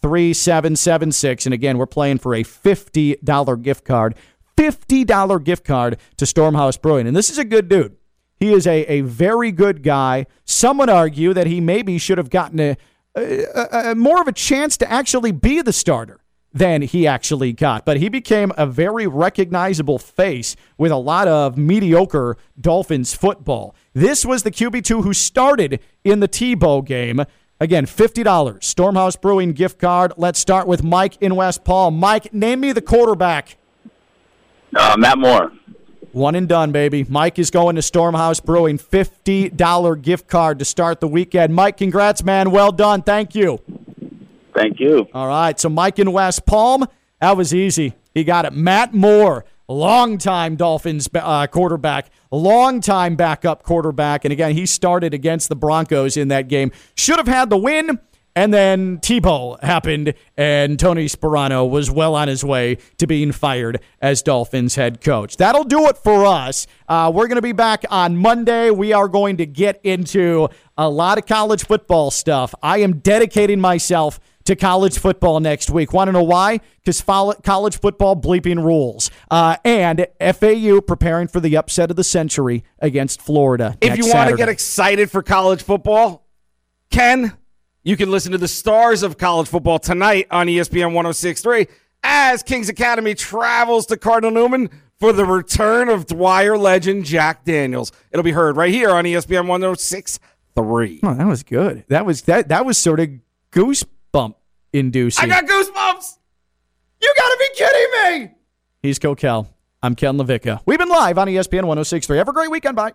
3776. 0.00 1.46
And 1.46 1.54
again, 1.54 1.78
we're 1.78 1.86
playing 1.86 2.18
for 2.18 2.34
a 2.34 2.44
$50 2.44 3.62
gift 3.62 3.84
card. 3.84 4.14
$50 4.56 5.44
gift 5.44 5.64
card 5.64 5.98
to 6.16 6.24
Stormhouse 6.24 6.80
Brewing. 6.80 7.06
And 7.06 7.16
this 7.16 7.30
is 7.30 7.38
a 7.38 7.44
good 7.44 7.68
dude. 7.68 7.96
He 8.38 8.52
is 8.52 8.66
a, 8.66 8.84
a 8.92 9.00
very 9.02 9.52
good 9.52 9.82
guy. 9.82 10.26
Some 10.44 10.78
would 10.78 10.90
argue 10.90 11.32
that 11.34 11.46
he 11.46 11.60
maybe 11.60 11.98
should 11.98 12.18
have 12.18 12.30
gotten 12.30 12.60
a, 12.60 12.76
a, 13.14 13.90
a, 13.90 13.94
more 13.94 14.20
of 14.20 14.28
a 14.28 14.32
chance 14.32 14.76
to 14.78 14.90
actually 14.90 15.32
be 15.32 15.62
the 15.62 15.72
starter 15.72 16.20
than 16.52 16.82
he 16.82 17.06
actually 17.06 17.52
got. 17.52 17.84
But 17.84 17.98
he 17.98 18.08
became 18.08 18.52
a 18.56 18.66
very 18.66 19.06
recognizable 19.06 19.98
face 19.98 20.56
with 20.78 20.92
a 20.92 20.96
lot 20.96 21.26
of 21.26 21.58
mediocre 21.58 22.36
Dolphins 22.60 23.14
football. 23.14 23.74
This 23.92 24.24
was 24.24 24.42
the 24.42 24.50
QB2 24.50 25.02
who 25.02 25.12
started 25.12 25.80
in 26.04 26.20
the 26.20 26.28
Tebow 26.28 26.84
game. 26.84 27.22
Again, 27.60 27.86
$50 27.86 28.24
Stormhouse 28.24 29.20
Brewing 29.20 29.52
gift 29.52 29.78
card. 29.78 30.12
Let's 30.16 30.38
start 30.38 30.66
with 30.66 30.82
Mike 30.82 31.16
in 31.20 31.34
West 31.34 31.64
Palm. 31.64 31.98
Mike, 31.98 32.32
name 32.32 32.60
me 32.60 32.72
the 32.72 32.82
quarterback. 32.82 33.56
Uh, 34.76 34.96
Matt 34.98 35.18
Moore. 35.18 35.52
One 36.12 36.36
and 36.36 36.48
done, 36.48 36.70
baby. 36.70 37.04
Mike 37.08 37.40
is 37.40 37.50
going 37.50 37.74
to 37.74 37.82
Stormhouse 37.82 38.42
Brewing. 38.42 38.78
$50 38.78 40.00
gift 40.00 40.28
card 40.28 40.60
to 40.60 40.64
start 40.64 41.00
the 41.00 41.08
weekend. 41.08 41.54
Mike, 41.54 41.76
congrats, 41.76 42.22
man. 42.22 42.52
Well 42.52 42.70
done. 42.70 43.02
Thank 43.02 43.34
you. 43.34 43.60
Thank 44.54 44.78
you. 44.78 45.08
All 45.12 45.26
right. 45.26 45.58
So, 45.58 45.68
Mike 45.68 45.98
in 45.98 46.12
West 46.12 46.46
Palm, 46.46 46.86
that 47.20 47.36
was 47.36 47.52
easy. 47.52 47.94
He 48.14 48.22
got 48.22 48.44
it. 48.44 48.52
Matt 48.52 48.94
Moore, 48.94 49.44
longtime 49.66 50.54
Dolphins 50.54 51.08
uh, 51.12 51.48
quarterback, 51.48 52.10
longtime 52.30 53.16
backup 53.16 53.64
quarterback. 53.64 54.24
And 54.24 54.30
again, 54.30 54.52
he 54.52 54.66
started 54.66 55.14
against 55.14 55.48
the 55.48 55.56
Broncos 55.56 56.16
in 56.16 56.28
that 56.28 56.46
game. 56.46 56.70
Should 56.94 57.16
have 57.18 57.26
had 57.26 57.50
the 57.50 57.58
win. 57.58 57.98
And 58.36 58.52
then 58.52 58.98
Tebow 58.98 59.62
happened, 59.62 60.14
and 60.36 60.78
Tony 60.78 61.06
Sparano 61.06 61.68
was 61.68 61.88
well 61.88 62.16
on 62.16 62.26
his 62.26 62.44
way 62.44 62.78
to 62.98 63.06
being 63.06 63.30
fired 63.30 63.80
as 64.00 64.22
Dolphins 64.22 64.74
head 64.74 65.00
coach. 65.00 65.36
That'll 65.36 65.62
do 65.62 65.86
it 65.86 65.96
for 65.96 66.26
us. 66.26 66.66
Uh, 66.88 67.12
we're 67.14 67.28
going 67.28 67.36
to 67.36 67.42
be 67.42 67.52
back 67.52 67.84
on 67.90 68.16
Monday. 68.16 68.70
We 68.70 68.92
are 68.92 69.06
going 69.06 69.36
to 69.36 69.46
get 69.46 69.80
into 69.84 70.48
a 70.76 70.88
lot 70.88 71.16
of 71.18 71.26
college 71.26 71.64
football 71.64 72.10
stuff. 72.10 72.54
I 72.60 72.78
am 72.78 72.98
dedicating 72.98 73.60
myself 73.60 74.18
to 74.46 74.56
college 74.56 74.98
football 74.98 75.40
next 75.40 75.70
week. 75.70 75.92
Want 75.92 76.08
to 76.08 76.12
know 76.12 76.22
why? 76.22 76.60
Because 76.84 77.00
college 77.00 77.78
football 77.78 78.16
bleeping 78.16 78.62
rules. 78.62 79.10
Uh, 79.30 79.56
and 79.64 80.06
FAU 80.20 80.80
preparing 80.80 81.28
for 81.28 81.40
the 81.40 81.56
upset 81.56 81.90
of 81.90 81.96
the 81.96 82.04
century 82.04 82.64
against 82.80 83.22
Florida. 83.22 83.76
If 83.80 83.96
you 83.96 84.08
want 84.12 84.30
to 84.30 84.36
get 84.36 84.48
excited 84.48 85.10
for 85.10 85.22
college 85.22 85.62
football, 85.62 86.26
Ken 86.90 87.32
you 87.84 87.96
can 87.96 88.10
listen 88.10 88.32
to 88.32 88.38
the 88.38 88.48
stars 88.48 89.02
of 89.02 89.18
college 89.18 89.46
football 89.46 89.78
tonight 89.78 90.26
on 90.30 90.46
ESPN 90.46 90.86
1063 90.94 91.68
as 92.02 92.42
Kings 92.42 92.68
Academy 92.68 93.14
travels 93.14 93.86
to 93.86 93.96
Cardinal 93.96 94.30
Newman 94.30 94.70
for 94.98 95.12
the 95.12 95.24
return 95.24 95.88
of 95.90 96.06
Dwyer 96.06 96.56
legend 96.56 97.04
Jack 97.04 97.44
Daniels. 97.44 97.92
It'll 98.10 98.22
be 98.24 98.32
heard 98.32 98.56
right 98.56 98.72
here 98.72 98.90
on 98.90 99.04
ESPN 99.04 99.46
1063. 99.46 101.00
Oh, 101.02 101.14
that 101.14 101.26
was 101.26 101.42
good. 101.42 101.84
That 101.88 102.06
was 102.06 102.22
that 102.22 102.48
that 102.48 102.64
was 102.64 102.78
sort 102.78 103.00
of 103.00 103.10
goosebump 103.52 104.34
inducing. 104.72 105.30
I 105.30 105.40
got 105.40 105.44
goosebumps. 105.44 106.18
You 107.02 107.14
got 107.16 107.28
to 107.28 107.36
be 107.38 107.48
kidding 107.54 108.20
me. 108.28 108.34
He's 108.82 108.98
Coquel. 108.98 109.48
I'm 109.82 109.94
Ken 109.94 110.16
LaVicka. 110.16 110.60
We've 110.64 110.78
been 110.78 110.88
live 110.88 111.18
on 111.18 111.26
ESPN 111.28 111.64
1063. 111.64 112.16
Have 112.16 112.28
a 112.28 112.32
great 112.32 112.50
weekend. 112.50 112.76
Bye. 112.76 112.92